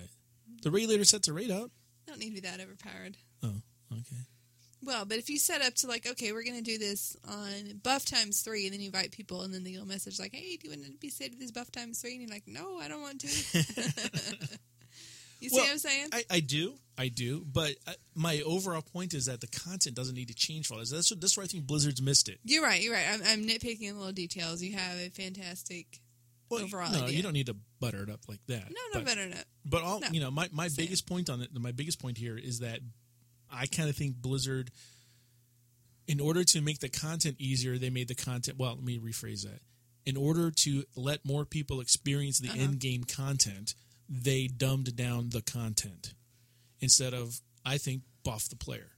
The 0.63 0.71
raid 0.71 0.89
leader 0.89 1.05
sets 1.05 1.27
a 1.27 1.33
raid 1.33 1.51
up. 1.51 1.71
Don't 2.07 2.19
need 2.19 2.35
to 2.35 2.41
be 2.41 2.47
that 2.47 2.59
overpowered. 2.59 3.17
Oh, 3.43 3.61
okay. 3.91 4.21
Well, 4.83 5.05
but 5.05 5.17
if 5.17 5.29
you 5.29 5.39
set 5.39 5.61
up 5.61 5.75
to 5.75 5.87
like, 5.87 6.07
okay, 6.07 6.31
we're 6.33 6.43
going 6.43 6.57
to 6.57 6.61
do 6.61 6.77
this 6.77 7.15
on 7.27 7.79
buff 7.83 8.05
times 8.05 8.41
three, 8.41 8.65
and 8.65 8.73
then 8.73 8.81
you 8.81 8.87
invite 8.87 9.11
people, 9.11 9.41
and 9.41 9.53
then 9.53 9.63
they'll 9.63 9.85
message 9.85 10.19
like, 10.19 10.33
hey, 10.33 10.57
do 10.57 10.67
you 10.67 10.69
want 10.71 10.85
to 10.85 10.91
be 10.99 11.09
saved 11.09 11.33
to 11.33 11.39
this 11.39 11.51
buff 11.51 11.71
times 11.71 12.01
three? 12.01 12.13
And 12.13 12.21
you're 12.21 12.29
like, 12.29 12.47
no, 12.47 12.79
I 12.79 12.87
don't 12.87 13.01
want 13.01 13.21
to. 13.21 13.27
you 15.43 15.49
see 15.49 15.55
Well, 15.55 15.65
what 15.65 15.71
I'm 15.71 15.77
saying? 15.79 16.07
I, 16.13 16.23
I 16.29 16.39
do, 16.39 16.73
I 16.97 17.07
do, 17.09 17.45
but 17.51 17.75
uh, 17.87 17.91
my 18.15 18.41
overall 18.45 18.81
point 18.81 19.13
is 19.13 19.25
that 19.25 19.41
the 19.41 19.47
content 19.47 19.95
doesn't 19.95 20.15
need 20.15 20.27
to 20.29 20.33
change 20.35 20.67
for 20.67 20.75
all 20.75 20.79
this. 20.79 20.91
That's 20.91 21.11
what, 21.11 21.21
that's 21.21 21.35
where 21.37 21.43
I 21.43 21.47
think 21.47 21.65
Blizzard's 21.65 22.01
missed 22.01 22.29
it. 22.29 22.39
you're 22.43 22.63
right. 22.63 22.81
You're 22.81 22.93
right. 22.93 23.05
I'm, 23.11 23.21
I'm 23.25 23.45
nitpicking 23.47 23.89
the 23.89 23.93
little 23.93 24.11
details. 24.11 24.61
You 24.61 24.73
have 24.73 24.97
a 24.97 25.09
fantastic 25.09 25.99
Well, 26.49 26.61
overall 26.63 26.91
no, 26.91 27.03
idea. 27.05 27.17
you 27.17 27.23
don't 27.23 27.33
need 27.33 27.47
to 27.47 27.55
butter 27.79 28.03
it 28.03 28.09
up 28.09 28.21
like 28.27 28.39
that. 28.47 28.69
No, 28.69 28.81
no, 28.93 28.99
but, 28.99 29.05
better 29.05 29.27
not. 29.27 29.43
But 29.65 29.83
all 29.83 29.99
No. 29.99 30.07
you 30.11 30.19
know, 30.21 30.31
my, 30.31 30.49
my 30.51 30.67
Same. 30.67 30.85
biggest 30.85 31.07
point 31.07 31.29
on 31.29 31.41
it, 31.41 31.49
my 31.59 31.71
biggest 31.71 31.99
point 32.01 32.17
here 32.17 32.37
is 32.37 32.59
that 32.59 32.79
I 33.51 33.65
kind 33.67 33.89
of 33.89 33.95
think 33.95 34.15
Blizzard, 34.17 34.71
in 36.07 36.19
order 36.19 36.43
to 36.43 36.61
make 36.61 36.79
the 36.79 36.89
content 36.89 37.37
easier, 37.39 37.77
they 37.77 37.89
made 37.89 38.07
the 38.07 38.15
content. 38.15 38.57
Well, 38.57 38.75
let 38.75 38.83
me 38.83 38.99
rephrase 38.99 39.43
that. 39.43 39.59
In 40.05 40.17
order 40.17 40.51
to 40.51 40.83
let 40.95 41.23
more 41.25 41.45
people 41.45 41.79
experience 41.79 42.39
the 42.39 42.49
Uh-huh. 42.49 42.59
end 42.59 42.79
game 42.79 43.03
content, 43.05 43.73
they 44.21 44.47
dumbed 44.47 44.95
down 44.95 45.29
the 45.29 45.41
content 45.41 46.13
instead 46.79 47.13
of, 47.13 47.41
I 47.65 47.77
think, 47.77 48.03
buff 48.23 48.47
the 48.47 48.55
player, 48.55 48.91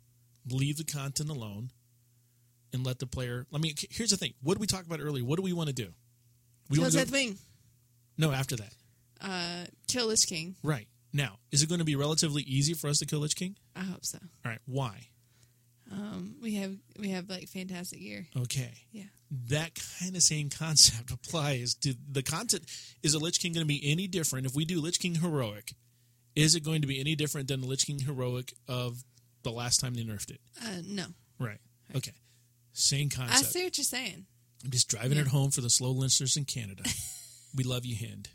leave 0.50 0.78
the 0.78 0.84
content 0.84 1.30
alone, 1.30 1.72
and 2.74 2.86
let 2.86 3.00
the 3.00 3.08
player. 3.08 3.46
I 3.54 3.58
mean, 3.58 3.74
here's 3.90 4.10
the 4.10 4.18
thing. 4.18 4.34
What 4.44 4.56
did 4.56 4.60
we 4.62 4.68
talk 4.68 4.86
about 4.86 5.00
earlier? 5.00 5.24
What 5.24 5.38
do 5.38 5.44
we 5.44 5.54
want 5.54 5.70
to 5.70 5.74
do? 5.74 5.94
We 6.70 6.78
Kills 6.78 6.94
wanna 6.96 7.06
that 7.06 7.12
go- 7.12 7.18
thing. 7.18 7.38
no 8.18 8.32
after 8.32 8.56
that. 8.58 8.74
Uh, 9.22 9.66
kill 9.88 10.08
Lich 10.08 10.28
King. 10.28 10.56
Right. 10.64 10.88
Now, 11.14 11.38
is 11.52 11.64
it 11.64 11.70
going 11.70 11.80
to 11.80 11.86
be 11.86 11.96
relatively 11.96 12.42
easy 12.44 12.74
for 12.74 12.90
us 12.90 12.98
to 13.00 13.06
kill 13.06 13.20
Lich 13.20 13.36
King? 13.38 13.56
I 13.76 13.82
hope 13.84 14.04
so. 14.04 14.18
All 14.44 14.52
right. 14.52 14.60
Why? 14.66 15.08
Um, 15.92 16.36
we 16.42 16.56
have 16.56 16.76
we 17.00 17.10
have 17.10 17.30
like 17.30 17.48
fantastic 17.48 18.00
gear. 18.00 18.26
Okay. 18.36 18.72
Yeah. 18.92 19.04
That 19.50 19.72
kind 20.00 20.16
of 20.16 20.24
same 20.24 20.50
concept 20.58 21.12
applies 21.12 21.76
to 21.76 21.94
the 22.12 22.24
content. 22.24 22.64
Is 23.04 23.14
a 23.14 23.20
Lich 23.20 23.40
King 23.40 23.54
going 23.54 23.64
to 23.64 23.68
be 23.68 23.82
any 23.92 24.08
different 24.08 24.46
if 24.48 24.56
we 24.56 24.66
do 24.66 24.82
Lich 24.82 25.00
King 25.00 25.16
heroic? 25.16 25.74
Is 26.36 26.56
it 26.56 26.64
going 26.64 26.82
to 26.82 26.88
be 26.88 27.00
any 27.00 27.16
different 27.16 27.48
than 27.48 27.62
the 27.62 27.68
Lich 27.68 27.86
King 27.86 28.00
heroic 28.00 28.54
of 28.68 29.04
the 29.44 29.52
last 29.52 29.80
time 29.80 29.94
they 29.94 30.04
nerfed 30.04 30.32
it? 30.32 30.42
Uh, 30.62 30.82
no, 30.86 31.06
Right. 31.40 31.60
Okay. 31.96 32.12
Same 32.74 33.10
concept. 33.10 33.40
I 33.40 33.44
see 33.44 33.64
what 33.64 33.78
you're 33.78 33.86
saying. 33.86 34.26
I'm 34.64 34.72
just 34.72 34.90
driving 34.90 35.14
Yeah. 35.18 35.22
it 35.22 35.28
home 35.28 35.52
for 35.52 35.62
the 35.62 35.70
slow 35.70 35.92
listeners 35.92 36.36
in 36.36 36.44
Canada. 36.46 36.84
we 37.56 37.64
love 37.64 37.86
you, 37.86 37.96
Hind. 37.96 38.28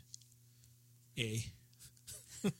A. 1.19 1.43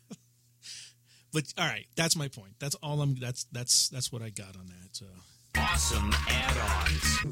but 1.34 1.44
all 1.58 1.66
right, 1.68 1.86
that's 1.96 2.16
my 2.16 2.28
point. 2.28 2.54
That's 2.60 2.76
all 2.76 3.02
I'm. 3.02 3.16
That's 3.16 3.46
that's 3.52 3.90
that's 3.90 4.12
what 4.12 4.22
I 4.22 4.30
got 4.30 4.56
on 4.58 4.68
that. 4.68 4.96
So, 4.96 5.06
Awesome 5.58 6.12
add-ons. 6.30 7.24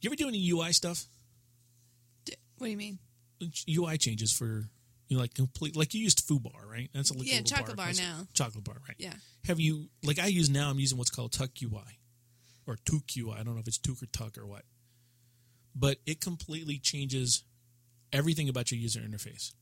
you 0.00 0.08
ever 0.08 0.16
do 0.16 0.28
any 0.28 0.48
UI 0.50 0.72
stuff? 0.72 1.06
D- 2.24 2.34
what 2.58 2.66
do 2.66 2.70
you 2.70 2.76
mean? 2.76 2.98
UI 3.68 3.96
changes 3.98 4.32
for 4.32 4.68
you 5.08 5.16
know, 5.16 5.20
like 5.22 5.34
complete 5.34 5.76
like 5.76 5.94
you 5.94 6.00
used 6.02 6.26
Fubar, 6.26 6.66
right? 6.70 6.90
That's 6.94 7.10
a 7.10 7.14
liquid 7.14 7.28
Yeah, 7.28 7.38
little 7.40 7.56
chocolate 7.56 7.76
bar 7.76 7.86
That's- 7.86 7.98
now. 8.00 8.26
Chocolate 8.34 8.64
bar, 8.64 8.76
right? 8.86 8.96
Yeah. 8.98 9.14
Have 9.46 9.60
you 9.60 9.88
like 10.02 10.18
I 10.18 10.26
use 10.26 10.50
now? 10.50 10.70
I'm 10.70 10.78
using 10.78 10.98
what's 10.98 11.10
called 11.10 11.32
Tuck 11.32 11.50
UI 11.62 11.98
or 12.66 12.76
Tuk 12.84 13.04
UI. 13.16 13.32
I 13.38 13.42
don't 13.42 13.54
know 13.54 13.60
if 13.60 13.68
it's 13.68 13.78
Tuk 13.78 14.02
or 14.02 14.06
Tuck 14.06 14.36
or 14.38 14.46
what, 14.46 14.62
but 15.74 15.98
it 16.06 16.20
completely 16.20 16.78
changes 16.78 17.42
everything 18.12 18.48
about 18.48 18.70
your 18.70 18.78
user 18.80 19.00
interface. 19.00 19.52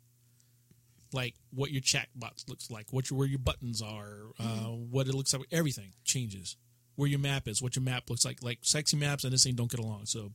Like 1.13 1.35
what 1.51 1.71
your 1.71 1.81
chat 1.83 2.09
box 2.15 2.45
looks 2.49 2.71
like, 2.71 2.93
what 2.93 3.11
your 3.11 3.19
where 3.19 3.29
your 3.29 3.39
buttons 3.39 3.81
are, 3.83 4.31
uh, 4.41 4.43
Mm-hmm. 4.43 4.91
what 4.91 5.07
it 5.09 5.15
looks 5.15 5.33
like. 5.33 5.47
Everything 5.53 5.93
changes. 6.05 6.57
Where 6.97 7.09
your 7.09 7.19
map 7.19 7.47
is, 7.47 7.61
what 7.63 7.77
your 7.77 7.83
map 7.83 8.09
looks 8.09 8.25
like. 8.25 8.43
Like 8.43 8.59
sexy 8.63 8.97
maps 8.97 9.25
and 9.25 9.33
this 9.33 9.45
thing 9.45 9.55
don't 9.55 9.71
get 9.71 9.81
along. 9.81 10.07
So, 10.07 10.33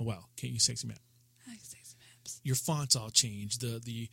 oh 0.00 0.04
well, 0.04 0.28
can't 0.36 0.52
use 0.52 0.64
sexy 0.64 0.86
map. 0.86 0.98
I 1.46 1.50
like 1.50 1.60
sexy 1.60 1.96
maps. 1.98 2.40
Your 2.44 2.56
fonts 2.56 2.94
all 2.96 3.10
change. 3.10 3.58
The 3.58 3.80
the 3.84 4.08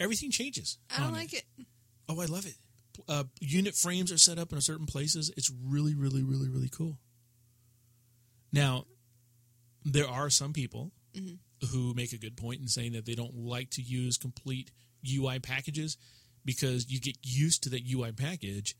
everything 0.00 0.30
changes. 0.30 0.78
I 0.96 1.00
don't 1.02 1.12
like 1.12 1.32
it. 1.34 1.44
Oh, 2.08 2.20
I 2.20 2.24
love 2.26 2.46
it. 2.46 2.54
Uh, 3.08 3.24
unit 3.40 3.74
frames 3.74 4.12
are 4.12 4.18
set 4.18 4.38
up 4.38 4.52
in 4.52 4.60
certain 4.60 4.86
places. 4.86 5.30
It's 5.36 5.50
really, 5.64 5.94
really, 5.94 6.22
really, 6.22 6.48
really 6.48 6.68
cool. 6.68 6.98
Now, 8.52 8.84
there 9.84 10.08
are 10.08 10.30
some 10.30 10.52
people 10.52 10.92
who 11.72 11.92
make 11.94 12.12
a 12.12 12.18
good 12.18 12.36
point 12.36 12.60
in 12.60 12.68
saying 12.68 12.92
that 12.92 13.04
they 13.06 13.14
don't 13.14 13.34
like 13.36 13.70
to 13.70 13.82
use 13.82 14.16
complete 14.16 14.70
UI 15.10 15.38
packages 15.38 15.96
because 16.44 16.90
you 16.90 17.00
get 17.00 17.16
used 17.22 17.62
to 17.64 17.70
that 17.70 17.82
UI 17.90 18.12
package, 18.12 18.76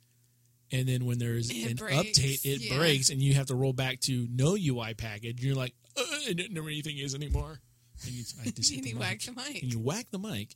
and 0.72 0.87
then 0.89 1.05
when 1.05 1.18
there's 1.18 1.51
It 1.51 1.70
an 1.70 1.77
breaks, 1.77 1.97
update, 2.18 2.45
it 2.45 2.61
yeah. 2.62 2.77
breaks, 2.77 3.11
and 3.11 3.22
you 3.22 3.35
have 3.35 3.47
to 3.47 3.55
roll 3.55 3.72
back 3.72 4.01
to 4.01 4.27
no 4.31 4.57
UI 4.59 4.95
package. 4.95 5.43
You're 5.43 5.55
like, 5.57 5.75
I 5.97 6.33
don't 6.37 6.53
know 6.53 6.62
where 6.62 6.70
anything 6.70 6.99
is 6.99 7.14
anymore. 7.14 7.61
And 8.05 8.12
you, 8.12 8.25
I 8.45 8.51
just 8.57 8.72
And 8.72 8.85
the 8.85 8.89
you 8.91 8.95
mic. 8.97 9.01
whack 9.03 9.20
the 9.22 9.33
mic. 9.33 9.62
And 9.62 9.72
you 9.72 9.79
whack 9.79 10.07
the 10.11 10.18
mic. 10.18 10.55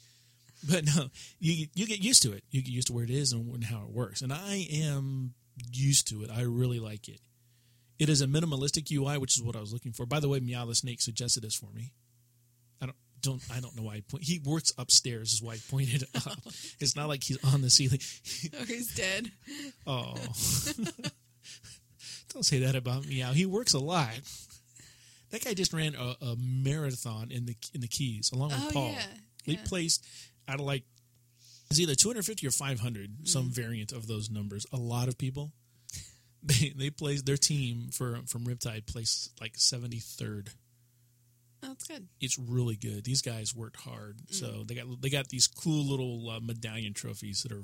But 0.68 0.84
no, 0.86 1.08
you 1.38 1.66
you 1.74 1.86
get 1.86 2.00
used 2.00 2.22
to 2.24 2.32
it. 2.32 2.42
You 2.50 2.62
get 2.62 2.72
used 2.72 2.88
to 2.88 2.92
where 2.92 3.04
it 3.04 3.10
is 3.10 3.32
and, 3.32 3.54
and 3.54 3.62
how 3.64 3.82
it 3.84 3.90
works. 3.90 4.22
And 4.22 4.32
I 4.32 4.66
am 4.72 5.34
used 5.72 6.08
to 6.08 6.22
it. 6.24 6.30
I 6.30 6.42
really 6.42 6.80
like 6.80 7.08
it. 7.08 7.20
It 7.98 8.08
is 8.08 8.20
a 8.22 8.26
minimalistic 8.26 8.90
UI, 8.90 9.18
which 9.18 9.36
is 9.36 9.42
what 9.42 9.54
I 9.56 9.60
was 9.60 9.72
looking 9.72 9.92
for. 9.92 10.04
By 10.06 10.18
the 10.20 10.28
way, 10.28 10.40
Meow 10.40 10.66
the 10.66 10.74
Snake 10.74 11.00
suggested 11.00 11.42
this 11.44 11.54
for 11.54 11.70
me. 11.72 11.92
Don't 13.20 13.42
I 13.52 13.60
don't 13.60 13.76
know 13.76 13.82
why 13.82 13.96
he 13.96 14.00
point. 14.02 14.24
He 14.24 14.40
works 14.44 14.72
upstairs, 14.78 15.32
is 15.32 15.42
why 15.42 15.56
he 15.56 15.62
pointed 15.70 16.04
up. 16.14 16.38
it's 16.80 16.94
not 16.96 17.08
like 17.08 17.24
he's 17.24 17.42
on 17.44 17.62
the 17.62 17.70
ceiling. 17.70 18.00
Oh, 18.60 18.64
he's 18.64 18.94
dead. 18.94 19.30
Oh, 19.86 20.14
don't 22.32 22.44
say 22.44 22.60
that 22.60 22.74
about 22.76 23.06
me. 23.06 23.16
Meow. 23.16 23.32
He 23.32 23.46
works 23.46 23.74
a 23.74 23.78
lot. 23.78 24.10
That 25.30 25.44
guy 25.44 25.54
just 25.54 25.72
ran 25.72 25.94
a, 25.94 26.14
a 26.24 26.36
marathon 26.38 27.30
in 27.30 27.46
the 27.46 27.56
in 27.74 27.80
the 27.80 27.88
Keys 27.88 28.30
along 28.32 28.50
with 28.50 28.64
Oh, 28.68 28.70
Paul. 28.72 28.90
yeah, 28.92 29.02
They 29.46 29.52
yeah. 29.54 29.58
placed 29.64 30.06
out 30.46 30.60
of 30.60 30.66
like 30.66 30.84
it's 31.70 31.80
either 31.80 31.94
250 31.94 32.46
or 32.46 32.50
500, 32.50 33.10
Mm. 33.10 33.28
some 33.28 33.50
variant 33.50 33.92
of 33.92 34.06
those 34.06 34.30
numbers. 34.30 34.66
A 34.72 34.76
lot 34.78 35.08
of 35.08 35.18
people. 35.18 35.52
They 36.42 36.72
they 36.76 36.90
placed 36.90 37.26
their 37.26 37.36
team 37.36 37.90
for 37.92 38.20
from 38.26 38.44
Riptide 38.46 38.86
placed 38.86 39.38
like 39.40 39.54
73rd. 39.54 40.48
That's 41.60 41.84
good. 41.84 42.06
It's 42.20 42.38
really 42.38 42.76
good. 42.76 43.04
These 43.04 43.22
guys 43.22 43.54
worked 43.54 43.80
hard, 43.80 44.18
Mm. 44.26 44.34
so 44.34 44.64
they 44.64 44.74
got 44.74 45.00
they 45.00 45.10
got 45.10 45.28
these 45.28 45.46
cool 45.48 45.84
little 45.84 46.28
uh, 46.30 46.40
medallion 46.40 46.94
trophies 46.94 47.42
that 47.42 47.52
are. 47.52 47.62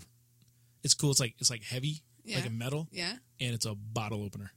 It's 0.82 0.94
cool. 0.94 1.10
It's 1.12 1.20
like 1.20 1.34
it's 1.38 1.50
like 1.50 1.62
heavy, 1.64 2.02
like 2.26 2.46
a 2.46 2.50
metal 2.50 2.88
Yeah. 2.92 3.16
and 3.40 3.54
it's 3.54 3.64
a 3.66 3.74
bottle 3.74 4.22
opener. 4.24 4.50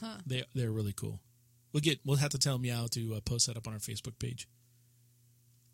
Huh. 0.00 0.18
They 0.26 0.44
they're 0.54 0.72
really 0.72 0.92
cool. 0.94 1.20
We'll 1.72 1.82
get 1.82 2.00
we'll 2.04 2.16
have 2.16 2.30
to 2.30 2.38
tell 2.38 2.58
Meow 2.58 2.86
to 2.92 3.14
uh, 3.14 3.20
post 3.20 3.46
that 3.46 3.56
up 3.56 3.66
on 3.68 3.74
our 3.74 3.78
Facebook 3.78 4.18
page. 4.18 4.48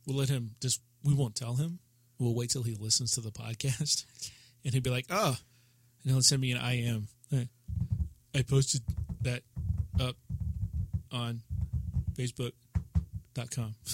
We'll 0.07 0.16
let 0.16 0.28
him 0.28 0.57
just 0.61 0.80
we 1.05 1.14
won't 1.14 1.37
tell 1.37 1.55
him. 1.57 1.78
We'll 2.18 2.35
wait 2.35 2.51
till 2.51 2.64
he 2.64 2.74
listens 2.74 3.12
to 3.12 3.20
the 3.20 3.30
podcast, 3.33 4.05
and 4.64 4.74
he'll 4.74 4.83
be 4.83 4.91
like, 4.91 5.07
"Oh," 5.11 5.37
and 6.03 6.12
he'll 6.12 6.22
send 6.22 6.41
me 6.43 6.53
an 6.53 6.59
IM. 6.59 7.09
I 8.35 8.43
posted 8.43 8.83
that 9.22 9.43
up 10.01 10.16
on 11.11 11.43
Facebook.com. 13.35 13.74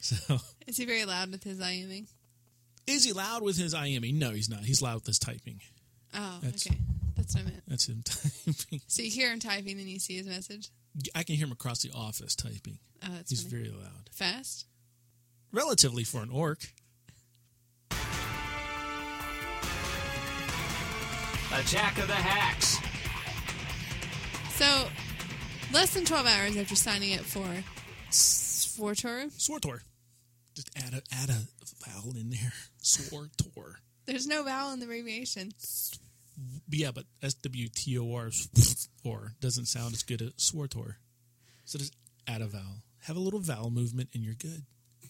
so 0.00 0.38
Is 0.66 0.76
he 0.76 0.84
very 0.84 1.04
loud 1.04 1.30
with 1.30 1.44
his 1.44 1.58
IMing? 1.60 2.08
is 2.86 3.04
he 3.04 3.12
loud 3.12 3.42
with 3.42 3.56
his 3.56 3.74
IMing? 3.74 4.14
No, 4.14 4.30
he's 4.30 4.50
not. 4.50 4.60
He's 4.60 4.82
loud 4.82 4.96
with 4.96 5.06
his 5.06 5.18
typing. 5.18 5.60
Oh, 6.14 6.38
That's- 6.42 6.66
okay. 6.66 6.78
That's 7.16 7.34
what 7.36 7.42
I 7.42 7.44
meant. 7.44 7.62
That's 7.68 7.88
him 7.88 8.02
typing. 8.06 8.80
So 8.88 9.02
you 9.02 9.10
hear 9.10 9.32
him 9.32 9.38
typing, 9.38 9.76
then 9.76 9.86
you 9.86 10.00
see 10.00 10.16
his 10.16 10.26
message. 10.26 10.70
I 11.14 11.22
can 11.22 11.36
hear 11.36 11.46
him 11.46 11.52
across 11.52 11.82
the 11.82 11.92
office 11.94 12.34
typing. 12.34 12.78
Oh, 13.04 13.08
that's 13.14 13.30
He's 13.30 13.42
funny. 13.44 13.62
very 13.64 13.70
loud. 13.70 14.10
fast. 14.12 14.66
Relatively 15.52 16.02
for 16.04 16.22
an 16.22 16.30
orc. 16.30 16.66
Attack 21.52 21.98
of 21.98 22.06
the 22.06 22.14
Hacks. 22.14 22.78
So, 24.56 24.88
less 25.72 25.94
than 25.94 26.04
12 26.04 26.26
hours 26.26 26.56
after 26.56 26.76
signing 26.76 27.14
up 27.14 27.24
for 27.24 27.46
Swartor, 28.10 29.30
Swartor. 29.38 29.80
Just 30.54 30.70
add 30.76 30.92
a 30.94 31.02
add 31.12 31.30
a 31.30 31.42
vowel 31.86 32.14
in 32.16 32.30
there. 32.30 32.52
Swartor. 32.82 33.76
there's 34.06 34.26
no 34.26 34.42
vowel 34.44 34.72
in 34.72 34.80
the 34.80 34.86
abbreviation. 34.86 35.52
Yeah, 36.68 36.90
but 36.94 37.04
S 37.22 37.34
W 37.34 37.68
T 37.68 37.98
O 37.98 38.14
R 38.14 38.30
or 39.04 39.32
doesn't 39.40 39.66
sound 39.66 39.94
as 39.94 40.02
good 40.02 40.22
as 40.22 40.32
Swartor. 40.36 40.96
So 41.64 41.78
just 41.78 41.94
add 42.26 42.42
a 42.42 42.46
vowel. 42.46 42.82
Have 43.06 43.16
a 43.16 43.20
little 43.20 43.40
vowel 43.40 43.70
movement 43.70 44.10
and 44.14 44.22
you're 44.22 44.34
good. 44.34 44.62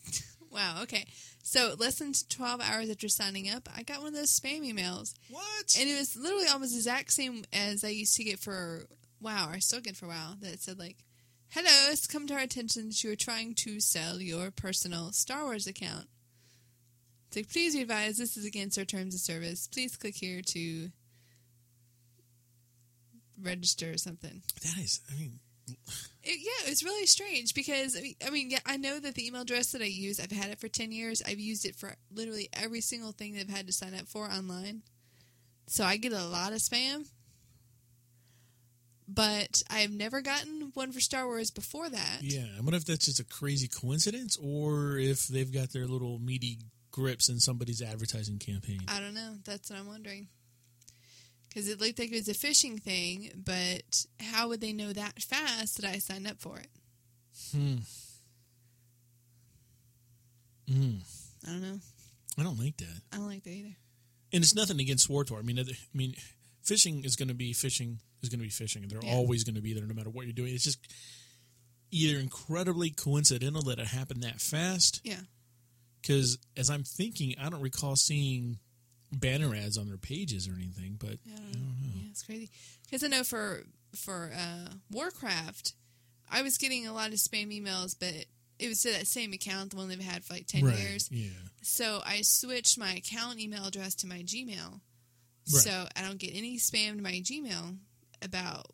Wow, 0.52 0.80
okay. 0.82 1.06
So, 1.42 1.74
less 1.78 1.94
than 1.98 2.12
12 2.12 2.60
hours 2.60 2.90
after 2.90 3.08
signing 3.08 3.48
up, 3.48 3.70
I 3.74 3.84
got 3.84 4.00
one 4.00 4.08
of 4.08 4.14
those 4.14 4.38
spam 4.38 4.60
emails. 4.70 5.14
What? 5.30 5.76
And 5.80 5.88
it 5.88 5.98
was 5.98 6.14
literally 6.14 6.46
almost 6.52 6.72
the 6.72 6.76
exact 6.76 7.10
same 7.10 7.44
as 7.54 7.84
I 7.84 7.88
used 7.88 8.14
to 8.16 8.24
get 8.24 8.38
for 8.38 8.84
WoW, 9.22 9.50
I 9.52 9.58
still 9.58 9.80
get 9.80 9.96
for 9.96 10.08
WoW, 10.08 10.34
that 10.40 10.60
said, 10.60 10.78
like, 10.78 11.04
Hello, 11.50 11.90
it's 11.90 12.06
come 12.06 12.26
to 12.28 12.34
our 12.34 12.40
attention 12.40 12.88
that 12.88 13.04
you 13.04 13.12
are 13.12 13.16
trying 13.16 13.54
to 13.56 13.78
sell 13.78 14.20
your 14.20 14.50
personal 14.50 15.12
Star 15.12 15.44
Wars 15.44 15.66
account. 15.66 16.06
It's 17.28 17.36
like, 17.36 17.50
please 17.50 17.74
be 17.74 17.82
advised, 17.82 18.18
this 18.18 18.36
is 18.36 18.46
against 18.46 18.78
our 18.78 18.84
terms 18.84 19.14
of 19.14 19.20
service. 19.20 19.68
Please 19.68 19.96
click 19.96 20.14
here 20.16 20.40
to 20.48 20.90
register 23.42 23.90
or 23.90 23.98
something. 23.98 24.42
that 24.62 24.78
is 24.78 25.00
I 25.10 25.18
mean 25.18 25.40
It, 26.24 26.38
yeah, 26.40 26.70
it's 26.70 26.84
really 26.84 27.06
strange 27.06 27.52
because 27.52 27.96
I 27.96 28.00
mean, 28.00 28.14
I 28.24 28.30
mean, 28.30 28.50
yeah, 28.50 28.60
I 28.64 28.76
know 28.76 29.00
that 29.00 29.16
the 29.16 29.26
email 29.26 29.42
address 29.42 29.72
that 29.72 29.82
I 29.82 29.86
use, 29.86 30.20
I've 30.20 30.30
had 30.30 30.50
it 30.50 30.60
for 30.60 30.68
ten 30.68 30.92
years. 30.92 31.20
I've 31.26 31.40
used 31.40 31.66
it 31.66 31.74
for 31.74 31.96
literally 32.14 32.48
every 32.52 32.80
single 32.80 33.10
thing 33.10 33.34
that 33.34 33.40
I've 33.40 33.56
had 33.56 33.66
to 33.66 33.72
sign 33.72 33.92
up 33.92 34.06
for 34.06 34.30
online. 34.30 34.82
So 35.66 35.82
I 35.82 35.96
get 35.96 36.12
a 36.12 36.24
lot 36.24 36.52
of 36.52 36.58
spam, 36.58 37.08
but 39.12 39.62
I've 39.70 39.92
never 39.92 40.20
gotten 40.20 40.70
one 40.74 40.92
for 40.92 41.00
Star 41.00 41.26
Wars 41.26 41.50
before 41.50 41.88
that. 41.88 42.18
yeah. 42.22 42.46
I 42.56 42.60
wonder 42.60 42.76
if 42.76 42.84
that's 42.84 43.06
just 43.06 43.20
a 43.20 43.24
crazy 43.24 43.68
coincidence 43.68 44.36
or 44.42 44.96
if 44.98 45.26
they've 45.28 45.52
got 45.52 45.72
their 45.72 45.86
little 45.86 46.18
meaty 46.18 46.58
grips 46.90 47.28
in 47.28 47.40
somebody's 47.40 47.82
advertising 47.82 48.38
campaign. 48.38 48.80
I 48.88 49.00
don't 49.00 49.14
know. 49.14 49.34
That's 49.44 49.70
what 49.70 49.78
I'm 49.78 49.86
wondering. 49.88 50.28
Because 51.48 51.68
it 51.68 51.80
looked 51.80 51.98
like 51.98 52.10
it 52.10 52.14
was 52.14 52.28
a 52.28 52.34
phishing 52.34 52.80
thing, 52.80 53.30
but 53.36 54.06
how 54.20 54.48
would 54.48 54.60
they 54.60 54.72
know 54.72 54.92
that 54.92 55.20
fast 55.22 55.80
that 55.80 55.88
I 55.90 55.98
signed 55.98 56.26
up 56.26 56.40
for 56.40 56.58
it? 56.58 56.68
Hmm. 57.50 57.76
Mm. 60.70 61.00
I 61.46 61.50
don't 61.50 61.62
know. 61.62 61.78
I 62.38 62.42
don't 62.42 62.58
like 62.58 62.76
that. 62.78 63.00
I 63.12 63.16
don't 63.16 63.26
like 63.28 63.42
that 63.44 63.50
either. 63.50 63.76
and 64.32 64.42
it's 64.42 64.54
nothing 64.54 64.80
against 64.80 65.08
Swartor. 65.08 65.38
I 65.38 65.42
mean, 65.42 65.58
I 65.58 65.64
mean, 65.92 66.14
fishing 66.62 67.04
is 67.04 67.16
going 67.16 67.28
to 67.28 67.34
be 67.34 67.52
fishing 67.52 67.98
is 68.22 68.28
going 68.28 68.38
to 68.40 68.44
be 68.44 68.50
fishing. 68.50 68.82
And 68.82 68.90
they're 68.90 69.00
Yeah. 69.02 69.14
always 69.14 69.44
going 69.44 69.56
to 69.56 69.60
be 69.62 69.72
there, 69.72 69.84
no 69.86 69.94
matter 69.94 70.10
what 70.10 70.26
you're 70.26 70.32
doing. 70.32 70.54
It's 70.54 70.64
just 70.64 70.78
either 71.90 72.18
incredibly 72.18 72.90
coincidental 72.90 73.62
that 73.62 73.78
it 73.78 73.88
happened 73.88 74.22
that 74.22 74.40
fast, 74.40 75.00
Yeah. 75.04 75.20
because 76.00 76.38
as 76.56 76.70
I'm 76.70 76.84
thinking, 76.84 77.34
I 77.38 77.50
don't 77.50 77.60
recall 77.60 77.96
seeing 77.96 78.58
banner 79.12 79.54
ads 79.54 79.76
on 79.76 79.86
their 79.88 79.98
pages 79.98 80.48
or 80.48 80.54
anything, 80.54 80.96
but 80.98 81.18
I 81.26 81.36
don't 81.38 81.52
know. 81.52 81.90
Yeah, 81.96 82.08
it's 82.10 82.22
crazy. 82.22 82.48
Because 82.84 83.02
I 83.04 83.08
know 83.08 83.24
for 83.24 83.64
for 83.94 84.32
uh, 84.34 84.70
Warcraft, 84.90 85.74
I 86.30 86.40
was 86.40 86.56
getting 86.56 86.86
a 86.86 86.94
lot 86.94 87.08
of 87.08 87.16
spam 87.16 87.48
emails, 87.54 87.94
but 87.98 88.24
it 88.58 88.68
was 88.68 88.80
to 88.82 88.90
that 88.92 89.06
same 89.06 89.34
account, 89.34 89.72
the 89.72 89.76
one 89.76 89.88
they've 89.88 90.00
had 90.00 90.24
for 90.24 90.32
like 90.32 90.46
ten 90.46 90.64
right, 90.64 90.78
years. 90.78 91.08
yeah, 91.10 91.28
So 91.60 92.00
I 92.06 92.22
switched 92.22 92.78
my 92.78 92.94
account 92.94 93.38
email 93.38 93.66
address 93.66 93.94
to 93.96 94.06
my 94.06 94.22
Gmail, 94.22 94.80
Right. 95.52 95.62
so 95.62 95.86
I 95.96 96.02
don't 96.02 96.18
get 96.18 96.34
any 96.34 96.58
spam 96.58 96.96
to 96.96 97.02
my 97.02 97.10
Gmail 97.12 97.76
about 98.22 98.66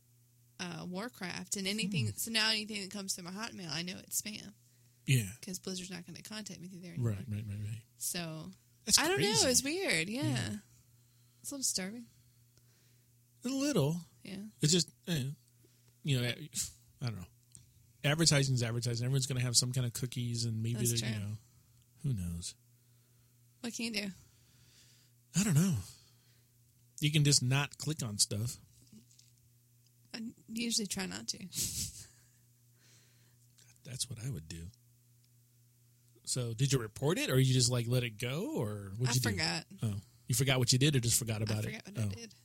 uh, 0.61 0.85
Warcraft 0.87 1.57
and 1.57 1.67
anything. 1.67 2.07
Hmm. 2.07 2.17
So 2.17 2.31
now 2.31 2.51
anything 2.51 2.83
that 2.83 2.91
comes 2.91 3.15
to 3.15 3.23
my 3.23 3.31
Hotmail, 3.31 3.73
I 3.73 3.83
know 3.83 3.95
it's 3.99 4.21
spam 4.21 4.53
yeah, 5.09 5.23
because 5.41 5.59
Blizzard's 5.59 5.91
not 5.91 6.07
going 6.07 6.17
to 6.17 6.23
contact 6.23 6.61
me 6.61 6.69
through 6.69 6.81
there 6.81 6.93
anymore. 6.93 7.13
right, 7.13 7.25
right, 7.31 7.45
right, 7.49 7.59
right. 7.65 7.83
So 7.97 8.51
That's 8.85 8.99
I 8.99 9.09
don't 9.09 9.17
crazy. 9.17 9.43
know. 9.43 9.51
It's 9.51 9.65
weird. 9.65 10.09
Yeah. 10.09 10.37
It's 11.41 11.51
a 11.51 11.55
little 11.55 11.59
disturbing. 11.61 12.05
a 13.45 13.49
little. 13.49 13.97
Yeah. 14.23 14.37
It's 14.61 14.73
just, 14.73 14.91
eh, 15.09 15.23
you 16.05 16.21
know, 16.21 16.29
I 16.29 17.07
don't 17.07 17.17
know. 17.17 17.25
Advertising 18.05 18.55
is 18.55 18.63
advertising. 18.63 19.07
Everyone's 19.07 19.27
going 19.27 19.39
to 19.39 19.45
have 19.45 19.57
some 19.57 19.73
kind 19.73 19.87
of 19.87 19.95
cookies, 19.95 20.45
and 20.45 20.63
maybe 20.63 20.75
That's 20.75 21.01
they're, 21.01 21.11
you 21.11 21.17
know, 21.21 21.37
who 22.03 22.13
knows? 22.13 22.55
What 23.61 23.73
can 23.75 23.87
you 23.87 23.93
do? 23.93 24.09
I 25.39 25.43
don't 25.43 25.55
know. 25.55 25.75
You 27.01 27.11
can 27.11 27.25
just 27.25 27.43
not 27.43 27.79
click 27.79 28.03
on 28.05 28.19
stuff. 28.19 28.57
I 30.15 30.19
usually 30.53 30.87
try 30.87 31.07
not 31.07 31.27
to. 31.29 31.39
That's 33.85 34.09
what 34.11 34.19
I 34.25 34.31
would 34.31 34.49
do. 34.49 34.67
So, 36.25 36.53
did 36.53 36.73
you 36.73 36.79
report 36.79 37.19
it, 37.19 37.31
or 37.31 37.39
you 37.39 37.55
just 37.55 37.71
like 37.71 37.87
let 37.89 38.03
it 38.03 38.19
go, 38.21 38.53
or 38.57 38.93
what 38.99 39.11
I 39.11 39.13
you 39.15 39.21
do? 39.21 39.31
forgot. 39.31 39.65
Oh, 39.83 39.95
you 40.27 40.35
forgot 40.35 40.59
what 40.59 40.73
you 40.73 40.79
did, 40.79 40.95
or 40.95 41.01
just 41.01 41.19
forgot 41.19 41.41
I 41.41 41.45
about 41.45 41.65
forgot 41.65 41.83
it? 41.87 41.97
what 41.97 42.05
oh. 42.05 42.09
I 42.11 42.15
did. 42.15 42.35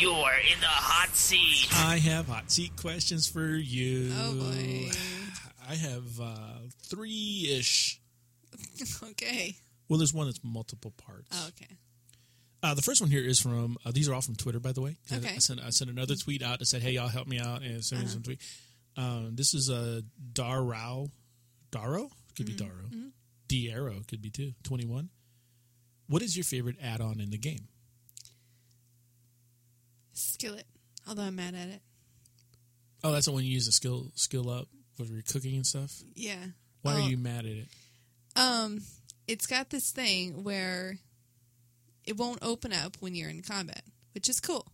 You're 0.00 0.10
in 0.12 0.60
the 0.60 0.66
hot 0.66 1.14
seat. 1.14 1.68
I 1.72 1.98
have 1.98 2.26
hot 2.26 2.50
seat 2.50 2.72
questions 2.76 3.28
for 3.28 3.46
you. 3.46 4.10
Oh 4.16 4.34
boy. 4.34 4.90
I 5.68 5.74
have 5.74 6.20
uh, 6.20 6.58
three 6.82 7.48
ish. 7.56 8.00
okay. 9.10 9.54
Well, 9.88 9.98
there's 9.98 10.14
one 10.14 10.26
that's 10.26 10.40
multiple 10.42 10.92
parts. 10.96 11.28
Oh, 11.32 11.48
okay. 11.48 11.76
Uh, 12.62 12.74
the 12.74 12.82
first 12.82 13.00
one 13.00 13.10
here 13.10 13.24
is 13.24 13.38
from. 13.40 13.76
Uh, 13.84 13.92
these 13.92 14.08
are 14.08 14.14
all 14.14 14.20
from 14.20 14.34
Twitter, 14.34 14.58
by 14.60 14.72
the 14.72 14.80
way. 14.80 14.96
Okay. 15.12 15.34
I 15.36 15.38
sent 15.38 15.60
I 15.60 15.70
sent 15.70 15.90
another 15.90 16.14
tweet 16.16 16.42
out 16.42 16.58
that 16.58 16.66
said, 16.66 16.82
"Hey, 16.82 16.92
y'all 16.92 17.08
help 17.08 17.28
me 17.28 17.38
out," 17.38 17.62
and 17.62 17.84
send 17.84 18.02
me 18.02 18.08
some 18.08 18.22
tweet. 18.22 18.40
Um, 18.96 19.36
this 19.36 19.54
is 19.54 19.68
a 19.68 19.76
uh, 19.76 20.00
Darrow, 20.32 21.08
Darrow 21.70 22.10
could 22.36 22.46
be 22.46 22.54
Darrow, 22.54 22.90
D 23.46 23.70
Arrow 23.70 24.00
could 24.08 24.20
be 24.20 24.30
too. 24.30 24.52
Twenty 24.64 24.84
one. 24.86 25.10
What 26.08 26.22
is 26.22 26.36
your 26.36 26.44
favorite 26.44 26.76
add-on 26.82 27.20
in 27.20 27.30
the 27.30 27.38
game? 27.38 27.68
Skillet. 30.14 30.66
Although 31.06 31.22
I'm 31.22 31.36
mad 31.36 31.54
at 31.54 31.68
it. 31.68 31.82
Oh, 33.04 33.12
that's 33.12 33.26
the 33.26 33.32
one 33.32 33.44
you 33.44 33.52
use 33.52 33.66
to 33.66 33.72
skill 33.72 34.10
skill 34.14 34.50
up 34.50 34.68
for 34.96 35.04
your 35.04 35.22
cooking 35.22 35.54
and 35.56 35.66
stuff. 35.66 35.92
Yeah. 36.14 36.38
Why 36.82 36.94
Oh, 36.94 36.96
are 37.04 37.08
you 37.08 37.16
mad 37.18 37.40
at 37.46 37.52
it? 37.52 37.68
Um, 38.36 38.80
it's 39.26 39.46
got 39.46 39.70
this 39.70 39.90
thing 39.92 40.42
where 40.44 40.98
it 42.08 42.16
won't 42.16 42.38
open 42.42 42.72
up 42.72 42.96
when 43.00 43.14
you're 43.14 43.30
in 43.30 43.42
combat, 43.42 43.82
which 44.14 44.28
is 44.28 44.40
cool. 44.40 44.66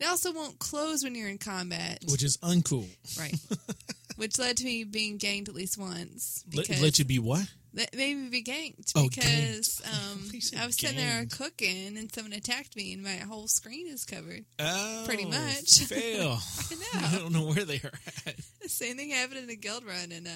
It 0.00 0.06
also 0.08 0.32
won't 0.32 0.58
close 0.58 1.04
when 1.04 1.14
you're 1.14 1.28
in 1.28 1.38
combat, 1.38 2.00
Which 2.10 2.24
is 2.24 2.36
uncool. 2.38 2.88
right? 3.18 3.34
which 4.16 4.38
led 4.38 4.56
to 4.56 4.64
me 4.64 4.82
being 4.84 5.18
ganked 5.18 5.48
at 5.48 5.54
least 5.54 5.78
once. 5.78 6.44
Let, 6.52 6.68
let 6.80 6.98
you 6.98 7.04
be 7.04 7.18
what? 7.20 7.46
That 7.74 7.94
made 7.94 8.16
me 8.16 8.28
be 8.28 8.42
ganked 8.42 8.92
Oh, 8.96 9.08
because 9.08 9.80
ganked. 9.84 10.52
um, 10.56 10.60
I 10.62 10.66
was 10.66 10.76
sitting 10.76 10.96
there 10.96 11.26
cooking 11.26 11.96
and 11.96 12.12
someone 12.12 12.32
attacked 12.32 12.76
me 12.76 12.92
and 12.92 13.02
my 13.02 13.16
whole 13.16 13.46
screen 13.48 13.86
is 13.88 14.04
covered. 14.04 14.44
Oh, 14.58 15.02
Pretty 15.06 15.24
much. 15.26 15.84
Fail. 15.84 16.38
I 16.94 17.14
I 17.14 17.18
don't 17.18 17.32
know 17.32 17.46
where 17.46 17.64
they 17.64 17.76
are 17.84 17.92
at. 18.26 18.36
The 18.62 18.68
same 18.68 18.96
thing 18.96 19.10
happened 19.10 19.40
in 19.44 19.50
a 19.50 19.56
guild 19.56 19.84
run, 19.84 20.10
and 20.12 20.26
uh, 20.26 20.30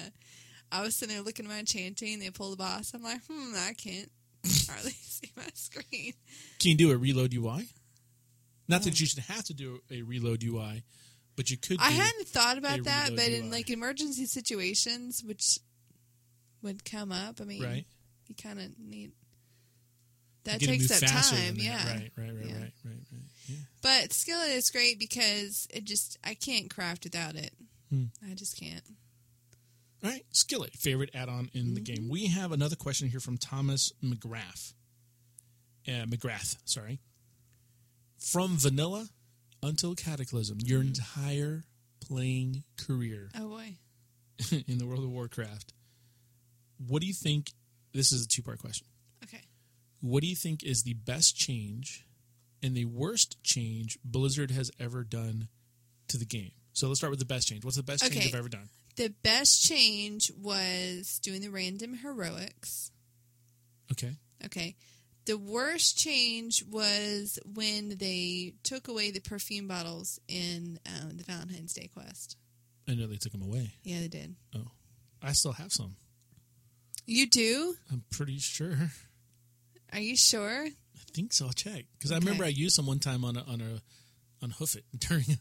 I 0.71 0.81
was 0.83 0.95
sitting 0.95 1.15
there 1.15 1.23
looking 1.23 1.45
at 1.45 1.51
my 1.51 1.63
chanting. 1.63 2.19
They 2.19 2.29
pull 2.29 2.51
the 2.51 2.57
boss. 2.57 2.91
I'm 2.93 3.03
like, 3.03 3.21
hmm, 3.29 3.53
I 3.55 3.73
can't 3.73 4.11
hardly 4.45 4.91
see 5.01 5.31
my 5.35 5.43
screen. 5.53 6.13
Can 6.59 6.71
you 6.71 6.77
do 6.77 6.91
a 6.91 6.97
reload 6.97 7.33
UI? 7.33 7.67
Not 8.67 8.83
that 8.83 8.99
you 8.99 9.07
should 9.07 9.23
have 9.23 9.43
to 9.45 9.53
do 9.53 9.81
a 9.89 10.03
reload 10.03 10.43
UI, 10.43 10.83
but 11.35 11.49
you 11.49 11.57
could. 11.57 11.77
Do, 11.77 11.83
I 11.83 11.89
hadn't 11.89 12.27
thought 12.27 12.57
about 12.57 12.83
that, 12.83 13.09
but 13.15 13.29
UI. 13.29 13.37
in 13.37 13.51
like 13.51 13.69
emergency 13.69 14.25
situations, 14.25 15.23
which 15.25 15.57
would 16.61 16.85
come 16.85 17.11
up, 17.11 17.39
I 17.41 17.45
mean, 17.45 17.63
right. 17.63 17.85
you 18.27 18.35
kind 18.35 18.59
of 18.59 18.77
need 18.77 19.11
that 20.43 20.59
takes 20.59 20.91
up 20.91 21.09
time, 21.09 21.55
that. 21.55 21.63
yeah. 21.63 21.87
Right. 21.87 22.11
Right. 22.15 22.35
Right. 22.35 22.45
Yeah. 22.45 22.53
Right. 22.53 22.73
Right. 22.85 23.03
Right. 23.11 23.21
Yeah. 23.47 23.55
But 23.81 24.13
Skillet 24.13 24.51
is 24.51 24.69
great 24.69 24.99
because 24.99 25.67
it 25.73 25.83
just 25.83 26.17
I 26.23 26.33
can't 26.33 26.69
craft 26.69 27.03
without 27.03 27.35
it. 27.35 27.53
Hmm. 27.89 28.05
I 28.29 28.33
just 28.35 28.59
can't. 28.59 28.83
All 30.03 30.09
right. 30.09 30.23
Skillet 30.31 30.73
favorite 30.75 31.09
add-on 31.13 31.49
in 31.53 31.73
the 31.73 31.81
Mm-hmm. 31.81 31.93
game. 32.03 32.09
We 32.09 32.27
have 32.27 32.51
another 32.51 32.75
question 32.75 33.09
here 33.09 33.19
from 33.19 33.37
Thomas 33.37 33.91
McGrath. 34.03 34.73
Uh, 35.87 36.05
McGrath. 36.05 36.57
Sorry. 36.65 36.99
From 38.17 38.57
vanilla 38.57 39.07
until 39.63 39.95
Cataclysm, 39.95 40.57
your 40.63 40.79
Mm-hmm. 40.79 40.87
entire 40.89 41.63
playing 42.01 42.63
career 42.77 43.29
Oh 43.37 43.49
boy. 43.49 43.75
in 44.67 44.77
the 44.77 44.85
World 44.87 45.03
of 45.03 45.09
Warcraft. 45.11 45.73
What 46.87 47.01
do 47.01 47.07
you 47.07 47.13
think? 47.13 47.51
This 47.93 48.11
is 48.13 48.23
a 48.23 48.27
two-part 48.27 48.59
question. 48.59 48.87
Okay. 49.23 49.41
What 50.01 50.21
do 50.21 50.27
you 50.29 50.35
think 50.35 50.63
is 50.63 50.83
the 50.83 50.93
best 50.93 51.35
change 51.35 52.05
and 52.63 52.73
the 52.75 52.85
worst 52.85 53.41
change 53.43 53.97
Blizzard 54.03 54.51
has 54.51 54.71
ever 54.79 55.03
done 55.03 55.49
to 56.07 56.17
the 56.17 56.25
game? 56.25 56.51
So 56.71 56.87
let's 56.87 56.99
start 57.01 57.11
with 57.11 57.19
the 57.19 57.25
best 57.25 57.47
change. 57.49 57.65
What's 57.65 57.75
the 57.77 57.83
best 57.83 58.03
change 58.03 58.15
Okay. 58.15 58.25
they've 58.27 58.35
ever 58.39 58.47
done? 58.47 58.69
The 58.99 59.13
best 59.23 59.63
change 59.63 60.29
was 60.37 61.19
doing 61.23 61.39
the 61.39 61.47
random 61.47 61.99
heroics. 61.99 62.91
Okay. 63.93 64.11
Okay. 64.43 64.75
The 65.25 65.37
worst 65.37 65.97
change 65.97 66.65
was 66.69 67.39
when 67.45 67.95
they 67.97 68.55
took 68.61 68.89
away 68.89 69.11
the 69.11 69.21
perfume 69.21 69.69
bottles 69.69 70.19
in 70.27 70.79
um, 70.85 71.15
the 71.15 71.23
Valentine's 71.23 71.71
Day 71.71 71.89
quest. 71.93 72.35
I 72.89 72.93
know 72.95 73.07
they 73.07 73.15
took 73.15 73.31
them 73.31 73.41
away. 73.41 73.71
Yeah, 73.83 74.01
they 74.01 74.09
did. 74.09 74.35
Oh, 74.53 74.67
I 75.23 75.31
still 75.31 75.53
have 75.53 75.71
some. 75.71 75.95
You 77.05 77.25
do? 77.25 77.75
I'm 77.89 78.03
pretty 78.11 78.39
sure. 78.39 78.91
Are 79.93 79.99
you 79.99 80.17
sure? 80.17 80.65
I 80.65 81.01
think 81.13 81.31
so. 81.31 81.45
I'll 81.45 81.53
check 81.53 81.85
because 81.97 82.11
I 82.11 82.17
remember 82.17 82.43
I 82.43 82.49
used 82.49 82.75
some 82.75 82.85
one 82.85 82.99
time 82.99 83.23
on 83.23 83.37
a 83.37 83.43
on 83.43 83.61
a 83.61 83.81
on 84.43 84.49
Hoof 84.51 84.75
It 84.75 84.83
during 84.99 85.39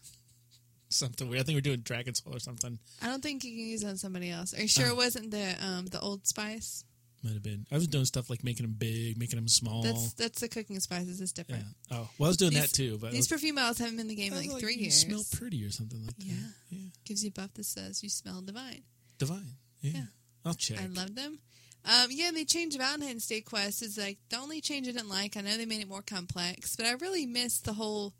something 0.89 1.29
weird. 1.29 1.41
I 1.41 1.45
think 1.45 1.55
we 1.57 1.59
are 1.59 1.63
doing 1.63 1.81
Dragon 1.81 2.15
Soul 2.15 2.37
or 2.37 2.41
something. 2.41 2.79
I 3.03 3.07
don't 3.07 3.23
think 3.23 3.45
you 3.45 3.51
can 3.57 3.67
use 3.67 3.83
it 3.83 3.89
on 3.89 3.97
somebody 3.97 4.31
else. 4.31 4.55
Are 4.55 4.63
you 4.63 4.69
sure 4.69 4.87
Oh. 4.87 4.91
it 4.93 4.97
wasn't 4.97 5.31
the 5.31 5.55
um, 5.65 5.87
the 5.87 6.01
Old 6.01 6.27
Spice? 6.27 6.85
Might 7.25 7.33
have 7.35 7.43
been. 7.43 7.67
I 7.73 7.75
was 7.75 7.89
doing 7.89 8.05
stuff 8.05 8.31
like 8.31 8.45
making 8.45 8.65
them 8.65 8.77
big, 8.79 9.19
making 9.19 9.39
them 9.39 9.49
small. 9.49 9.83
That's 9.83 10.13
that's 10.13 10.41
the 10.41 10.49
cooking 10.49 10.79
spices. 10.79 11.21
It's 11.21 11.33
yeah. 11.37 11.43
different. 11.43 11.65
Oh, 11.91 12.09
well, 12.19 12.27
I 12.27 12.29
was 12.29 12.37
doing 12.37 12.53
These- 12.53 12.61
that 12.63 12.73
too. 12.73 12.97
But 13.01 13.11
These 13.11 13.23
was, 13.23 13.29
perfume 13.29 13.57
bottles 13.57 13.79
haven't 13.79 13.97
been 13.97 14.03
in 14.03 14.09
the 14.09 14.15
game 14.15 14.33
was 14.33 14.47
like 14.47 14.61
three 14.61 14.77
years. 14.77 14.95
Smell 15.01 15.25
pretty 15.33 15.65
or 15.65 15.71
something 15.71 16.01
like 16.07 16.15
Yeah. 16.19 16.35
that. 16.35 16.77
Yeah. 16.77 16.89
Gives 17.05 17.25
you 17.25 17.29
a 17.31 17.33
buff 17.33 17.55
that 17.55 17.65
says 17.65 18.03
you 18.05 18.09
smell 18.09 18.41
divine. 18.41 18.83
Divine. 19.19 19.57
Yeah. 19.81 19.91
Yeah. 19.95 20.05
I'll 20.45 20.55
check. 20.55 20.81
I 20.81 20.87
love 20.87 21.15
them. 21.17 21.41
Um, 21.85 22.09
yeah, 22.11 22.31
they 22.33 22.45
changed 22.45 22.79
Valentine's 22.79 23.27
Day 23.27 23.41
quest. 23.41 23.83
Is 23.83 23.99
like 23.99 24.19
the 24.31 24.37
only 24.39 24.61
change 24.61 24.87
I 24.89 24.93
didn't 24.93 25.09
like. 25.09 25.37
I 25.37 25.41
know 25.41 25.57
they 25.57 25.67
made 25.67 25.81
it 25.81 25.89
more 25.89 26.03
complex, 26.03 26.77
but 26.77 26.87
I 26.87 26.93
really 26.93 27.27
missed 27.27 27.65
the 27.65 27.73
whole 27.73 28.15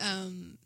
um, 0.00 0.58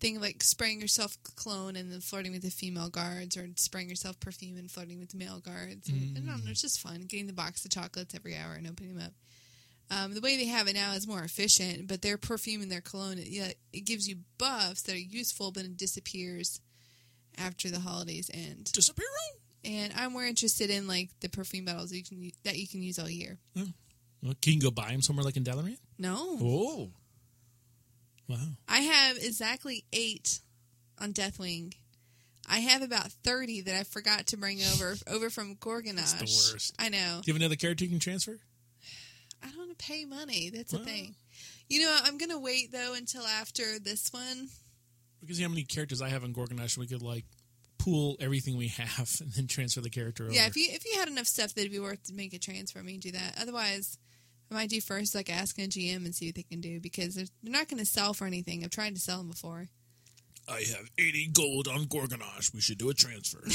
thing 0.00 0.20
like 0.20 0.42
spraying 0.42 0.80
yourself 0.80 1.16
cologne 1.36 1.76
and 1.76 1.90
then 1.90 2.00
flirting 2.00 2.32
with 2.32 2.42
the 2.42 2.50
female 2.50 2.88
guards, 2.90 3.36
or 3.36 3.48
spraying 3.56 3.88
yourself 3.88 4.18
perfume 4.20 4.56
and 4.58 4.70
flirting 4.70 4.98
with 4.98 5.10
the 5.10 5.16
male 5.16 5.40
guards. 5.40 5.88
And, 5.88 6.16
I 6.16 6.20
don't 6.20 6.44
know, 6.44 6.50
it's 6.50 6.60
just 6.62 6.80
fun 6.80 7.02
getting 7.08 7.26
the 7.26 7.32
box 7.32 7.64
of 7.64 7.70
chocolates 7.70 8.14
every 8.14 8.36
hour 8.36 8.54
and 8.54 8.66
opening 8.66 8.94
them 8.96 9.06
up. 9.06 9.12
Um, 9.90 10.14
the 10.14 10.20
way 10.20 10.36
they 10.36 10.46
have 10.46 10.66
it 10.66 10.74
now 10.74 10.92
is 10.92 11.06
more 11.06 11.22
efficient, 11.22 11.86
but 11.88 12.00
their 12.02 12.16
perfume 12.16 12.62
and 12.62 12.72
their 12.72 12.80
cologne, 12.80 13.18
it, 13.18 13.28
yeah, 13.28 13.52
it 13.72 13.84
gives 13.84 14.08
you 14.08 14.16
buffs 14.38 14.82
that 14.82 14.94
are 14.94 14.98
useful, 14.98 15.52
but 15.52 15.64
it 15.64 15.76
disappears 15.76 16.60
after 17.36 17.68
the 17.70 17.80
holidays 17.80 18.30
end. 18.32 18.72
Disappear. 18.72 19.06
And 19.64 19.92
I'm 19.96 20.12
more 20.12 20.24
interested 20.24 20.70
in 20.70 20.86
like 20.86 21.10
the 21.20 21.28
perfume 21.28 21.64
bottles 21.66 21.90
that 21.90 21.96
you 21.96 22.04
can 22.04 22.30
that 22.44 22.56
you 22.58 22.66
can 22.68 22.82
use 22.82 22.98
all 22.98 23.08
year. 23.08 23.38
Well, 24.22 24.34
can 24.40 24.54
you 24.54 24.60
go 24.60 24.70
buy 24.70 24.90
them 24.90 25.02
somewhere 25.02 25.24
like 25.24 25.36
in 25.36 25.44
Dalaran? 25.44 25.76
No, 25.98 26.38
Oh. 26.40 26.90
Wow. 28.28 28.38
I 28.68 28.78
have 28.80 29.16
exactly 29.18 29.84
eight 29.92 30.40
on 30.98 31.12
Deathwing. 31.12 31.74
I 32.48 32.58
have 32.60 32.82
about 32.82 33.10
thirty 33.10 33.62
that 33.62 33.74
I 33.78 33.84
forgot 33.84 34.26
to 34.28 34.36
bring 34.36 34.60
over 34.74 34.96
over 35.10 35.30
from 35.30 35.56
Gorgonnash. 35.56 36.18
That's 36.18 36.48
the 36.48 36.52
worst. 36.54 36.74
I 36.78 36.88
know. 36.88 37.20
Do 37.22 37.28
you 37.30 37.34
have 37.34 37.40
another 37.40 37.56
character 37.56 37.84
you 37.84 37.90
can 37.90 38.00
transfer? 38.00 38.38
I 39.42 39.48
don't 39.48 39.58
want 39.58 39.78
to 39.78 39.84
pay 39.84 40.04
money. 40.04 40.50
That's 40.50 40.72
Well. 40.72 40.82
the 40.82 40.88
thing. 40.90 41.14
You 41.68 41.80
know, 41.82 41.98
I'm 42.04 42.18
gonna 42.18 42.38
wait 42.38 42.72
though 42.72 42.94
until 42.94 43.22
after 43.22 43.78
this 43.78 44.12
one. 44.12 44.48
Because 45.20 45.38
see 45.38 45.42
how 45.42 45.48
many 45.48 45.64
characters 45.64 46.02
I 46.02 46.10
have 46.10 46.22
in 46.24 46.34
Gorgonnash 46.34 46.76
we 46.76 46.86
could 46.86 47.00
like 47.02 47.24
pool 47.78 48.16
everything 48.20 48.56
we 48.56 48.68
have 48.68 49.10
and 49.20 49.32
then 49.32 49.46
transfer 49.46 49.80
the 49.80 49.90
character 49.90 50.24
over. 50.24 50.32
Yeah, 50.32 50.46
if 50.46 50.56
you 50.56 50.66
if 50.70 50.84
you 50.84 50.98
had 50.98 51.08
enough 51.08 51.26
stuff 51.26 51.54
that'd 51.54 51.70
be 51.72 51.78
worth 51.78 52.02
to 52.04 52.14
make 52.14 52.32
a 52.34 52.38
transfer, 52.38 52.78
I 52.78 52.82
mean, 52.82 53.00
do 53.00 53.12
that. 53.12 53.38
Otherwise, 53.40 53.98
I 54.50 54.54
might 54.54 54.70
do 54.70 54.80
first 54.80 55.14
like 55.14 55.30
asking 55.30 55.64
a 55.64 55.68
GM 55.68 56.04
and 56.04 56.14
see 56.14 56.28
what 56.28 56.34
they 56.34 56.42
can 56.42 56.60
do 56.60 56.80
because 56.80 57.14
they're, 57.14 57.26
they're 57.42 57.52
not 57.52 57.68
going 57.68 57.78
to 57.80 57.86
sell 57.86 58.14
for 58.14 58.26
anything. 58.26 58.62
I've 58.64 58.70
tried 58.70 58.94
to 58.94 59.00
sell 59.00 59.18
them 59.18 59.28
before. 59.28 59.68
I 60.48 60.60
have 60.60 60.90
80 60.98 61.30
gold 61.32 61.68
on 61.68 61.86
Gorgonnash. 61.86 62.52
We 62.52 62.60
should 62.60 62.78
do 62.78 62.90
a 62.90 62.94
transfer. 62.94 63.42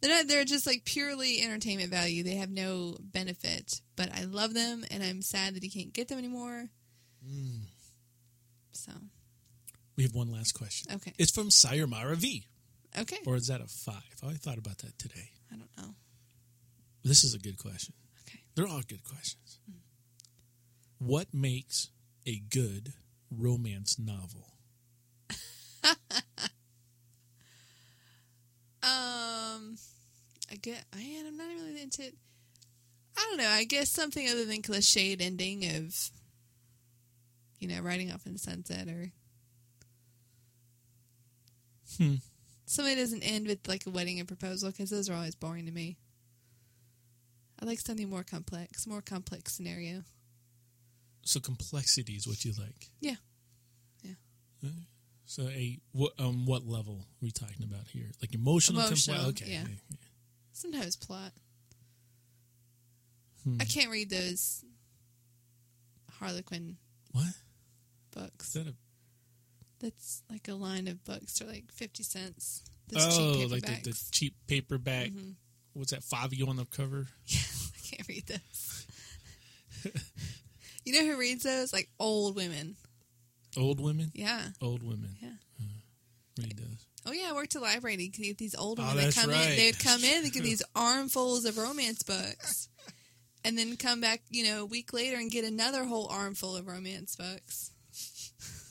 They're 0.00 0.10
not. 0.10 0.26
They're 0.28 0.44
just 0.46 0.66
like 0.66 0.86
purely 0.86 1.42
entertainment 1.42 1.90
value. 1.90 2.22
They 2.22 2.36
have 2.36 2.50
no 2.50 2.96
benefit. 3.00 3.82
But 3.94 4.10
I 4.16 4.24
love 4.24 4.54
them, 4.54 4.84
and 4.90 5.02
I'm 5.02 5.20
sad 5.20 5.54
that 5.54 5.62
he 5.62 5.68
can't 5.68 5.92
get 5.92 6.08
them 6.08 6.16
anymore. 6.16 6.70
Hmm. 7.22 7.64
So 8.72 8.92
we 9.96 10.04
have 10.04 10.14
one 10.14 10.32
last 10.32 10.52
question. 10.52 10.94
Okay. 10.94 11.12
It's 11.18 11.30
from 11.30 11.48
Sayamara 11.48 12.16
V. 12.16 12.46
okay, 12.98 13.18
Or 13.26 13.36
is 13.36 13.48
that 13.48 13.60
a 13.60 13.66
five? 13.66 14.02
I 14.26 14.32
thought 14.32 14.58
about 14.58 14.78
that 14.78 14.98
today. 14.98 15.30
I 15.52 15.56
don't 15.56 15.76
know. 15.76 15.94
This 17.04 17.24
is 17.24 17.34
a 17.34 17.38
good 17.38 17.58
question. 17.58 17.94
They're 18.56 18.66
all 18.66 18.80
good 18.88 19.04
questions. 19.04 19.60
What 20.98 21.28
makes 21.32 21.90
a 22.26 22.42
good 22.50 22.94
romance 23.30 23.98
novel? 23.98 24.54
Um, 28.86 29.76
I 30.50 30.54
get. 30.62 30.84
I 30.94 31.00
am. 31.00 31.26
I'm 31.26 31.36
not 31.36 31.48
really 31.48 31.82
into. 31.82 32.02
it. 32.04 32.14
I 33.18 33.22
don't 33.28 33.38
know. 33.38 33.48
I 33.48 33.64
guess 33.64 33.90
something 33.90 34.28
other 34.28 34.44
than 34.44 34.62
cliched 34.62 35.20
ending 35.20 35.64
of, 35.64 36.10
you 37.58 37.66
know, 37.66 37.80
riding 37.80 38.12
off 38.12 38.26
in 38.26 38.34
the 38.34 38.38
sunset 38.38 38.86
or. 38.86 39.10
Hmm. 41.98 42.16
Something 42.66 42.96
doesn't 42.96 43.22
end 43.22 43.48
with 43.48 43.66
like 43.66 43.86
a 43.86 43.90
wedding 43.90 44.20
and 44.20 44.28
proposal 44.28 44.70
because 44.70 44.90
those 44.90 45.08
are 45.10 45.14
always 45.14 45.34
boring 45.34 45.66
to 45.66 45.72
me. 45.72 45.96
I 47.60 47.64
like 47.64 47.80
something 47.80 48.08
more 48.08 48.22
complex, 48.22 48.86
more 48.86 49.00
complex 49.02 49.54
scenario. 49.54 50.02
So 51.22 51.40
complexity 51.40 52.12
is 52.12 52.26
what 52.26 52.44
you 52.44 52.52
like. 52.58 52.90
Yeah. 53.00 53.16
Yeah. 54.62 54.70
So 55.26 55.48
a 55.48 55.78
what 55.92 56.12
um 56.18 56.46
what 56.46 56.66
level 56.66 57.00
are 57.00 57.22
we 57.22 57.30
talking 57.30 57.64
about 57.64 57.88
here? 57.88 58.10
Like 58.20 58.34
emotional, 58.34 58.80
Emotional? 58.80 59.26
Okay. 59.26 59.46
yeah. 59.48 59.64
yeah. 59.90 59.96
Sometimes 60.52 60.96
plot. 60.96 61.32
Hmm. 63.44 63.56
I 63.60 63.64
can't 63.64 63.90
read 63.90 64.10
those 64.10 64.64
Harlequin 66.18 66.76
what 67.12 67.26
books. 68.12 68.52
that 68.52 68.66
a 68.66 68.74
That's 69.80 70.22
like 70.30 70.48
a 70.48 70.54
line 70.54 70.88
of 70.88 71.04
books. 71.04 71.38
They're 71.38 71.48
like 71.48 71.70
fifty 71.72 72.02
cents. 72.02 72.62
Those 72.88 73.18
oh 73.18 73.46
like 73.50 73.62
the, 73.62 73.72
the. 73.72 73.90
Mm-hmm. 73.90 74.08
cheap 74.12 74.34
paperback? 74.46 75.10
What's 75.76 75.92
that? 75.92 76.02
Five 76.04 76.32
you 76.34 76.46
on 76.48 76.56
the 76.56 76.64
cover? 76.66 77.06
Yeah, 77.26 77.40
I 77.40 77.96
can't 77.96 78.08
read 78.08 78.26
those. 78.26 78.86
you 80.84 80.92
know 80.92 81.06
who 81.12 81.18
reads 81.18 81.44
those? 81.44 81.72
Like 81.72 81.88
old 82.00 82.34
women. 82.36 82.76
Old 83.56 83.80
women. 83.80 84.10
Yeah. 84.14 84.42
Old 84.60 84.82
women. 84.82 85.10
Yeah. 85.22 85.28
Uh, 85.60 85.64
read 86.42 86.56
those. 86.58 86.86
Oh 87.06 87.12
yeah, 87.12 87.28
I 87.30 87.32
worked 87.34 87.54
at 87.54 87.60
a 87.60 87.64
library. 87.64 87.94
and 87.94 88.02
You 88.02 88.10
could 88.10 88.24
get 88.24 88.38
these 88.38 88.54
old 88.56 88.80
Oh, 88.80 88.82
women 88.82 88.96
that 88.96 89.02
that's 89.14 89.20
come 89.22 89.30
in. 89.30 89.56
They'd 89.56 89.78
come 89.78 90.02
in. 90.02 90.22
They 90.24 90.30
get 90.30 90.42
these 90.42 90.62
armfuls 90.74 91.44
of 91.44 91.56
romance 91.58 92.02
books, 92.02 92.68
and 93.44 93.56
then 93.56 93.76
come 93.76 94.00
back, 94.00 94.22
you 94.30 94.44
know, 94.44 94.62
a 94.62 94.66
week 94.66 94.92
later 94.92 95.16
and 95.16 95.30
get 95.30 95.44
another 95.44 95.84
whole 95.84 96.08
armful 96.08 96.56
of 96.56 96.66
romance 96.66 97.14
books. 97.16 97.70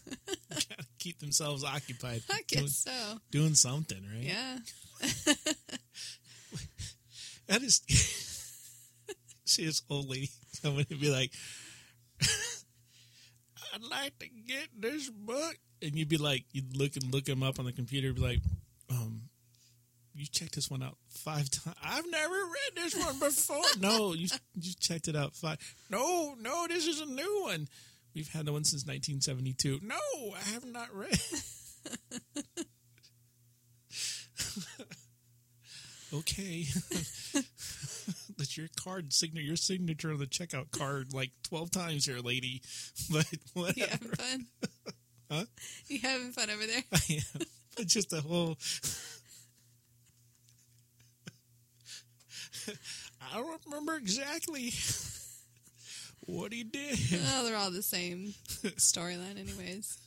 Gotta 0.50 0.86
keep 1.00 1.20
themselves 1.20 1.64
occupied. 1.64 2.24
I 2.30 2.42
doing, 2.48 2.64
guess 2.66 2.78
so. 2.86 3.18
doing 3.32 3.56
something, 3.56 4.04
right? 4.14 4.24
Yeah. 4.24 4.58
That 7.48 7.62
is. 7.62 7.82
see 9.46 9.66
this 9.66 9.84
old 9.90 10.10
lady 10.10 10.30
coming 10.62 10.86
and 10.90 11.00
be 11.00 11.10
like, 11.10 11.32
"I'd 13.74 13.84
like 13.84 14.18
to 14.20 14.28
get 14.28 14.70
this 14.78 15.10
book," 15.10 15.58
and 15.82 15.96
you'd 15.96 16.10
be 16.10 16.18
like, 16.18 16.46
you'd 16.52 16.76
look 16.76 16.96
and 16.96 17.14
look 17.14 17.28
him 17.28 17.44
up 17.44 17.60
on 17.60 17.66
the 17.66 17.74
computer, 17.74 18.14
be 18.14 18.22
like, 18.22 18.40
um. 18.90 19.22
You 20.18 20.26
checked 20.26 20.56
this 20.56 20.72
one 20.72 20.82
out 20.82 20.96
five 21.10 21.50
times. 21.50 21.76
I've 21.84 22.10
never 22.10 22.34
read 22.34 22.76
this 22.76 22.96
one 22.96 23.20
before. 23.20 23.66
no, 23.82 24.14
you 24.14 24.30
you 24.54 24.72
checked 24.80 25.10
it 25.10 25.16
out 25.18 25.36
five. 25.36 25.58
No, 25.90 26.36
no, 26.40 26.68
this 26.70 26.88
is 26.88 27.02
a 27.02 27.06
new 27.06 27.42
one. 27.44 27.68
We've 28.16 28.32
had 28.32 28.46
the 28.46 28.54
one 28.54 28.64
since 28.64 28.86
1972. 28.86 29.82
No, 29.84 29.98
I 30.34 30.52
have 30.52 30.64
not 30.64 30.88
read. 30.96 31.20
Okay. 36.14 36.66
That's 38.38 38.58
your 38.58 38.68
card 38.82 39.14
signature, 39.14 39.46
your 39.46 39.56
signature 39.56 40.12
on 40.12 40.20
the 40.20 40.26
checkout 40.28 40.72
card 40.72 41.14
like 41.14 41.32
12 41.44 41.72
times 41.72 42.06
here, 42.06 42.20
lady. 42.20 42.62
But 43.12 43.26
what 43.54 43.78
You 43.78 43.84
whatever. 43.84 44.14
having 44.20 44.46
fun? 44.46 44.46
Huh? 45.32 45.46
You 45.88 46.00
having 46.04 46.32
fun 46.34 46.52
over 46.52 46.66
there? 46.68 46.84
I 46.94 47.14
am. 47.16 47.42
But 47.76 47.88
just 47.88 48.12
the 48.12 48.22
whole. 48.22 48.58
I 53.22 53.38
don't 53.38 53.62
remember 53.66 53.96
exactly 53.96 54.72
what 56.28 56.54
he 56.54 56.64
did. 56.64 56.98
Oh, 57.34 57.44
they're 57.44 57.58
all 57.58 57.72
the 57.72 57.82
same 57.82 58.34
storyline, 58.78 59.40
anyways. 59.40 59.98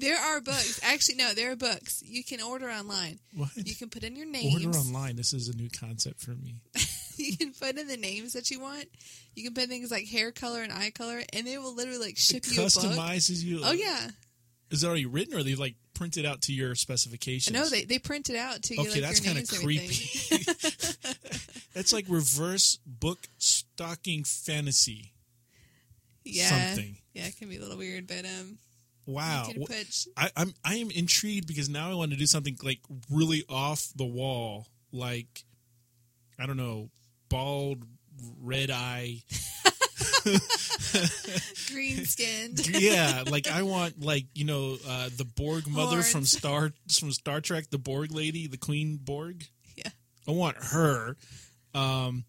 There 0.00 0.18
are 0.18 0.40
books. 0.40 0.80
Actually, 0.82 1.16
no, 1.16 1.34
there 1.34 1.52
are 1.52 1.56
books. 1.56 2.02
You 2.04 2.24
can 2.24 2.40
order 2.40 2.70
online. 2.70 3.18
What? 3.34 3.50
You 3.54 3.74
can 3.74 3.90
put 3.90 4.02
in 4.02 4.16
your 4.16 4.26
names. 4.26 4.64
Order 4.64 4.78
online. 4.78 5.16
This 5.16 5.32
is 5.32 5.48
a 5.48 5.56
new 5.56 5.68
concept 5.68 6.20
for 6.20 6.32
me. 6.32 6.62
You 7.20 7.36
can 7.36 7.52
put 7.52 7.76
in 7.76 7.86
the 7.86 7.98
names 7.98 8.32
that 8.32 8.50
you 8.50 8.60
want. 8.60 8.86
You 9.34 9.44
can 9.44 9.52
put 9.52 9.68
things 9.68 9.90
like 9.90 10.08
hair 10.08 10.32
color 10.32 10.62
and 10.62 10.72
eye 10.72 10.90
color, 10.90 11.20
and 11.34 11.46
they 11.46 11.58
will 11.58 11.74
literally 11.74 11.98
like 11.98 12.16
ship 12.16 12.44
It 12.46 12.56
you 12.56 12.62
customizes 12.62 13.44
you. 13.44 13.60
Oh 13.62 13.72
yeah, 13.72 14.08
Is 14.70 14.82
it 14.82 14.86
already 14.86 15.04
written, 15.04 15.34
or 15.34 15.42
they 15.42 15.54
like 15.54 15.74
printed 15.92 16.24
out 16.24 16.40
to 16.42 16.54
your 16.54 16.74
specifications? 16.74 17.54
no, 17.54 17.68
they 17.68 17.84
they 17.84 17.98
print 17.98 18.30
it 18.30 18.36
out 18.36 18.62
to 18.62 18.74
you. 18.74 18.80
Okay, 18.80 18.92
like, 18.92 19.02
that's 19.02 19.20
kind 19.20 19.36
of 19.36 19.44
names 19.44 19.52
and 19.52 19.60
everything. 19.60 20.38
creepy. 20.38 21.68
that's 21.74 21.92
like 21.92 22.06
reverse 22.08 22.78
book 22.86 23.18
stocking 23.36 24.24
fantasy. 24.24 25.12
yeah, 26.24 26.48
Something. 26.48 26.96
Yeah, 27.12 27.26
it 27.26 27.36
can 27.36 27.50
be 27.50 27.58
a 27.58 27.60
little 27.60 27.76
weird, 27.76 28.06
but 28.06 28.24
um, 28.24 28.56
Wow. 29.10 29.46
you 29.48 29.66
can 29.66 29.76
Wh- 29.76 30.08
I, 30.16 30.30
I'm 30.36 30.54
I 30.64 30.76
am 30.76 30.90
intrigued 30.90 31.46
because 31.46 31.68
now 31.68 31.90
I 31.90 31.94
want 31.94 32.12
to 32.12 32.16
do 32.16 32.26
something 32.26 32.56
like 32.62 32.80
really 33.10 33.44
off 33.48 33.88
the 33.96 34.06
wall, 34.06 34.66
like 34.92 35.44
I 36.38 36.46
don't 36.46 36.56
know, 36.56 36.90
bald, 37.28 37.84
red 38.40 38.70
eye. 38.70 39.22
green 41.70 42.04
skinned. 42.04 42.66
yeah, 42.68 43.24
like 43.30 43.48
I 43.48 43.62
want 43.62 44.02
like 44.02 44.26
you 44.34 44.44
know 44.44 44.76
uh, 44.86 45.08
the 45.16 45.24
Borg 45.24 45.66
mother 45.68 46.02
from 46.02 46.24
Star 46.24 46.72
from 46.92 47.12
Star 47.12 47.40
Trek, 47.40 47.70
the 47.70 47.78
Borg 47.78 48.12
lady, 48.12 48.46
the 48.46 48.56
Queen 48.58 48.98
Borg. 49.02 49.44
Yeah. 49.76 49.90
I 50.28 50.32
want 50.32 50.56
her. 50.62 51.16
Um, 51.74 52.24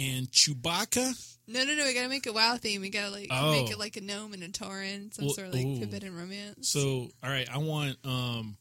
and 0.00 0.30
Chewbacca. 0.30 1.36
No, 1.46 1.64
no, 1.64 1.74
no. 1.74 1.84
We 1.84 1.94
gotta 1.94 2.08
make 2.08 2.26
a 2.26 2.32
WoW 2.32 2.56
theme. 2.56 2.80
We 2.80 2.90
gotta 2.90 3.10
like 3.10 3.26
Oh. 3.30 3.50
make 3.52 3.70
it 3.70 3.78
like 3.78 3.96
a 3.96 4.00
gnome 4.00 4.32
and 4.32 4.42
a 4.42 4.48
Tauren, 4.48 5.12
some 5.12 5.26
Well, 5.26 5.34
sort 5.34 5.48
of 5.48 5.54
like 5.54 5.66
ooh. 5.66 5.80
forbidden 5.80 6.14
romance. 6.14 6.68
So, 6.70 7.10
all 7.22 7.30
right, 7.30 7.48
I 7.50 7.58
want, 7.58 7.96
um, 8.04 8.56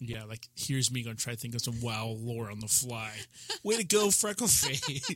yeah, 0.00 0.24
like 0.24 0.46
here's 0.56 0.90
me 0.90 1.02
gonna 1.02 1.14
try 1.16 1.32
to 1.34 1.38
think 1.38 1.54
of 1.54 1.62
some 1.62 1.80
WoW 1.80 2.08
lore 2.18 2.50
on 2.50 2.58
the 2.60 2.66
fly. 2.68 3.12
Way 3.62 3.76
to 3.76 3.84
go, 3.84 4.08
Freckleface! 4.08 5.06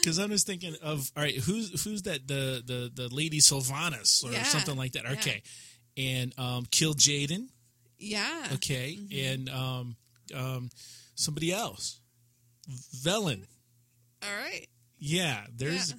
Because 0.00 0.18
I'm 0.20 0.30
just 0.30 0.46
thinking 0.46 0.76
of, 0.82 1.10
all 1.16 1.22
right, 1.22 1.34
who's 1.36 1.82
who's 1.82 2.02
that? 2.02 2.28
The 2.28 2.62
the 2.64 2.90
the 2.94 3.08
lady 3.14 3.40
Sylvanas 3.40 4.22
or 4.24 4.30
Yeah, 4.32 4.44
something 4.44 4.76
like 4.76 4.92
that. 4.92 5.04
yeah. 5.04 5.12
Okay, 5.12 5.42
and 5.96 6.38
um, 6.38 6.66
Kil'jaeden. 6.66 7.48
yeah. 7.98 8.48
Okay, 8.54 8.96
Mm-hmm. 9.00 9.18
and 9.26 9.48
um, 9.48 9.96
um, 10.34 10.70
somebody 11.16 11.52
else, 11.52 12.00
Velen. 13.02 13.44
All 14.22 14.34
right. 14.36 14.66
Yeah, 14.98 15.46
there's 15.54 15.90
Yeah. 15.90 15.96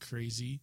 crazy. 0.00 0.60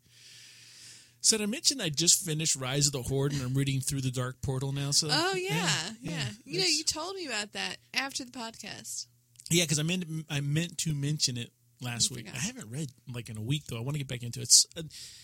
So 1.22 1.38
I 1.42 1.46
mentioned 1.48 1.82
I 1.82 1.90
just 1.90 2.24
finished 2.24 2.56
Rise 2.56 2.86
of 2.88 2.94
the 2.94 3.02
Horde 3.02 3.34
and 3.34 3.42
I'm 3.42 3.54
reading 3.56 3.82
through 3.82 4.02
the 4.02 4.12
Dark 4.12 4.42
Portal 4.42 4.72
now. 4.72 4.92
So 4.92 5.08
Oh 5.12 5.34
yeah, 5.36 5.70
yeah. 6.02 6.30
You 6.46 6.60
know, 6.60 6.66
you 6.68 6.84
told 6.84 7.16
me 7.16 7.26
about 7.26 7.54
that 7.54 7.78
after 7.94 8.24
the 8.24 8.32
podcast. 8.32 9.08
yeah, 9.50 9.64
because 9.64 9.80
I 9.80 9.84
meant 9.84 10.06
I 10.30 10.42
meant 10.42 10.78
to 10.80 10.94
mention 10.94 11.38
it 11.38 11.52
last 11.82 12.12
You 12.12 12.18
week. 12.18 12.28
I 12.34 12.38
haven't 12.38 12.70
read 12.70 12.92
like 13.12 13.28
in 13.30 13.38
a 13.38 13.42
week 13.42 13.66
though. 13.66 13.78
I 13.78 13.82
want 13.82 13.96
to 13.96 13.98
get 13.98 14.08
back 14.08 14.22
into 14.22 14.40
it. 14.40 14.44
It's, 14.44 14.68
uh, 14.78 14.84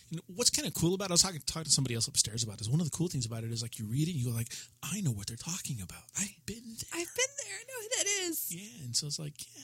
you 0.10 0.18
know, 0.18 0.24
what's 0.36 0.50
kind 0.50 0.68
of 0.68 0.74
cool 0.74 0.96
about 0.96 1.06
it, 1.06 1.12
I 1.12 1.14
was 1.14 1.22
talking 1.22 1.40
talking 1.46 1.66
to 1.66 1.72
somebody 1.72 1.94
else 1.94 2.08
upstairs 2.08 2.44
about 2.44 2.58
this. 2.58 2.68
One 2.68 2.82
of 2.82 2.90
the 2.90 2.98
cool 2.98 3.08
things 3.08 3.28
about 3.28 3.44
it 3.44 3.52
is 3.52 3.62
like 3.62 3.78
you 3.78 3.86
read 3.86 4.08
it, 4.08 4.12
and 4.12 4.20
you 4.20 4.26
go 4.32 4.36
like, 4.36 4.52
I 4.82 5.02
know 5.02 5.12
what 5.12 5.28
they're 5.28 5.38
talking 5.38 5.80
about. 5.82 6.02
I've 6.20 6.34
been 6.48 6.64
there. 6.66 7.00
I've 7.00 7.16
been 7.16 7.34
there. 7.46 7.56
I 7.60 7.64
know 7.68 7.80
who 7.80 7.90
that 7.98 8.08
is. 8.28 8.48
Yeah, 8.50 8.86
and 8.86 8.96
so 8.96 9.06
it's 9.08 9.20
like, 9.20 9.36
yeah, 9.56 9.62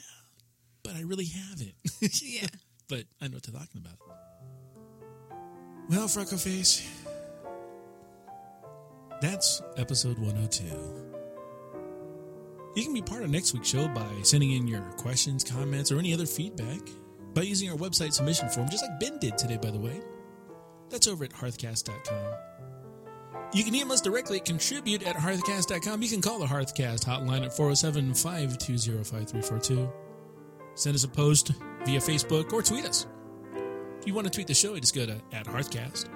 but 0.88 0.96
I 0.96 1.02
really 1.02 1.26
haven't. 1.26 1.74
Yeah. 2.24 2.48
but 2.88 3.04
I 3.20 3.28
know 3.28 3.36
what 3.36 3.44
they're 3.44 3.60
talking 3.60 3.82
about. 3.84 3.98
Well, 5.90 6.08
Freckleface, 6.08 6.88
That's 9.22 9.62
episode 9.78 10.18
102. 10.20 10.64
You 12.76 12.84
can 12.84 12.94
be 12.94 13.02
part 13.02 13.24
of 13.24 13.30
next 13.30 13.54
week's 13.54 13.68
show 13.68 13.88
by 13.90 14.08
sending 14.24 14.52
in 14.52 14.68
your 14.68 14.82
questions, 14.98 15.44
comments, 15.44 15.92
or 15.92 16.00
any 16.00 16.14
other 16.14 16.26
feedback 16.26 16.80
by 17.34 17.42
using 17.42 17.70
our 17.70 17.76
website 17.76 18.14
submission 18.14 18.48
form, 18.50 18.70
just 18.70 18.84
like 18.88 19.00
Ben 19.00 19.18
did 19.20 19.38
today, 19.38 19.58
by 19.58 19.72
the 19.72 19.80
way. 19.80 20.00
That's 20.90 21.08
over 21.08 21.26
at 21.26 21.32
hearthcast.com. 21.32 22.34
You 23.54 23.64
can 23.64 23.76
email 23.76 23.94
us 23.94 24.02
directly 24.02 24.38
at 24.38 24.46
contribute 24.46 25.06
at 25.06 25.16
hearthcast.com. 25.16 26.02
You 26.02 26.10
can 26.10 26.22
call 26.22 26.40
the 26.40 26.46
Hearthcast 26.46 27.06
hotline 27.06 27.44
at 27.44 27.56
407 27.56 28.14
520 28.14 29.04
5342. 29.04 30.07
Send 30.78 30.96
us 30.96 31.04
a 31.04 31.08
post 31.08 31.54
via 31.86 32.00
Facebook 32.00 32.54
or 32.54 32.62
tweet 32.62 32.86
us. 32.86 33.08
If 34.00 34.06
you 34.06 34.14
want 34.14 34.26
to 34.26 34.32
tweet 34.32 34.46
the 34.48 34.54
show, 34.54 34.78
just 34.78 34.96
go 34.96 35.08
to 35.08 35.20
at 35.34 35.46
Hearthcast. 35.46 36.08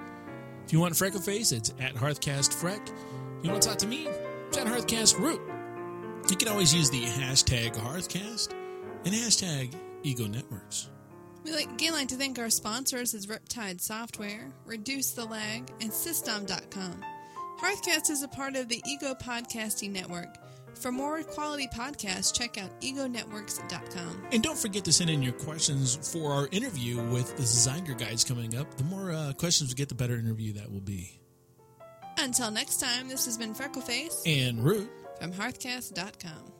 If 0.64 0.72
you 0.72 0.78
want 0.78 0.94
Freckleface, 0.94 1.52
it's 1.52 1.74
at 1.80 1.94
HearthcastFreck. 1.94 2.88
If 2.88 3.44
you 3.44 3.50
want 3.50 3.60
to 3.62 3.68
talk 3.68 3.78
to 3.78 3.88
me, 3.88 4.06
it's 4.46 4.56
at 4.56 4.66
HearthcastRoot. 4.68 6.30
You 6.30 6.36
can 6.36 6.46
always 6.46 6.72
use 6.72 6.88
the 6.90 7.02
hashtag 7.02 7.74
Hearthcast 7.74 8.54
and 9.04 9.12
hashtag 9.12 9.74
Ego 10.04 10.28
Networks. 10.28 10.88
We'd 11.44 11.54
like, 11.54 11.72
again 11.72 11.92
like 11.92 12.08
to 12.08 12.14
thank 12.14 12.38
our 12.38 12.48
sponsors 12.48 13.14
as 13.14 13.26
Riptide 13.26 13.80
Software, 13.80 14.52
Reduce 14.64 15.10
the 15.10 15.24
Lag, 15.24 15.68
and 15.80 15.92
System.com. 15.92 17.04
Hearthcast 17.60 18.10
is 18.10 18.22
a 18.22 18.28
part 18.28 18.54
of 18.54 18.68
the 18.68 18.80
Ego 18.86 19.14
Podcasting 19.20 19.90
Network. 19.90 20.38
For 20.82 20.90
more 20.90 21.22
quality 21.22 21.68
podcasts, 21.68 22.34
check 22.36 22.58
out 22.58 22.80
egonetworks.com. 22.80 24.26
And 24.32 24.42
don't 24.42 24.58
forget 24.58 24.84
to 24.86 24.92
send 24.92 25.10
in 25.10 25.22
your 25.22 25.32
questions 25.32 26.10
for 26.12 26.32
our 26.32 26.48
interview 26.50 27.00
with 27.00 27.36
the 27.36 27.44
Zygor 27.44 27.96
guys 27.96 28.24
coming 28.24 28.56
up. 28.56 28.76
The 28.76 28.82
more 28.84 29.12
uh, 29.12 29.32
questions 29.34 29.70
we 29.70 29.74
get, 29.74 29.88
the 29.88 29.94
better 29.94 30.16
interview 30.16 30.54
that 30.54 30.72
will 30.72 30.80
be. 30.80 31.20
Until 32.18 32.50
next 32.50 32.80
time, 32.80 33.06
this 33.08 33.24
has 33.26 33.38
been 33.38 33.54
Freckleface 33.54 34.22
And 34.26 34.64
Root. 34.64 34.90
from 35.20 35.32
Hearthcast.com. 35.32 36.52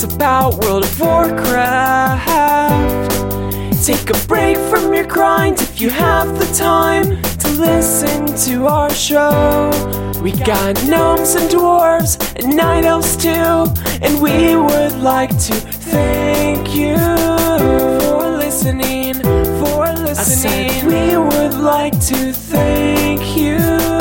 it's 0.00 0.14
about 0.14 0.54
World 0.62 0.84
of 0.84 1.00
Warcraft. 1.00 3.10
Take 3.84 4.10
a 4.10 4.26
break 4.28 4.56
from 4.70 4.94
your 4.94 5.04
grind 5.04 5.60
if 5.60 5.80
you 5.80 5.90
have 5.90 6.38
the 6.38 6.46
time 6.54 7.20
to 7.38 7.48
listen 7.60 8.26
to 8.46 8.68
our 8.68 8.90
show. 8.90 9.72
We 10.22 10.30
got 10.30 10.76
gnomes 10.86 11.34
and 11.34 11.50
dwarves 11.50 12.16
and 12.36 12.56
night 12.56 12.84
elves 12.84 13.16
too, 13.16 13.66
and 14.00 14.22
we 14.22 14.54
would 14.54 14.94
like 15.02 15.30
to 15.30 15.54
thank 15.90 16.76
you 16.76 16.96
for 16.96 18.36
listening. 18.36 19.14
For 19.60 19.92
listening, 19.94 20.86
we 20.86 21.16
would 21.16 21.54
like 21.54 21.98
to 22.06 22.32
thank 22.32 23.36
you 23.36 23.97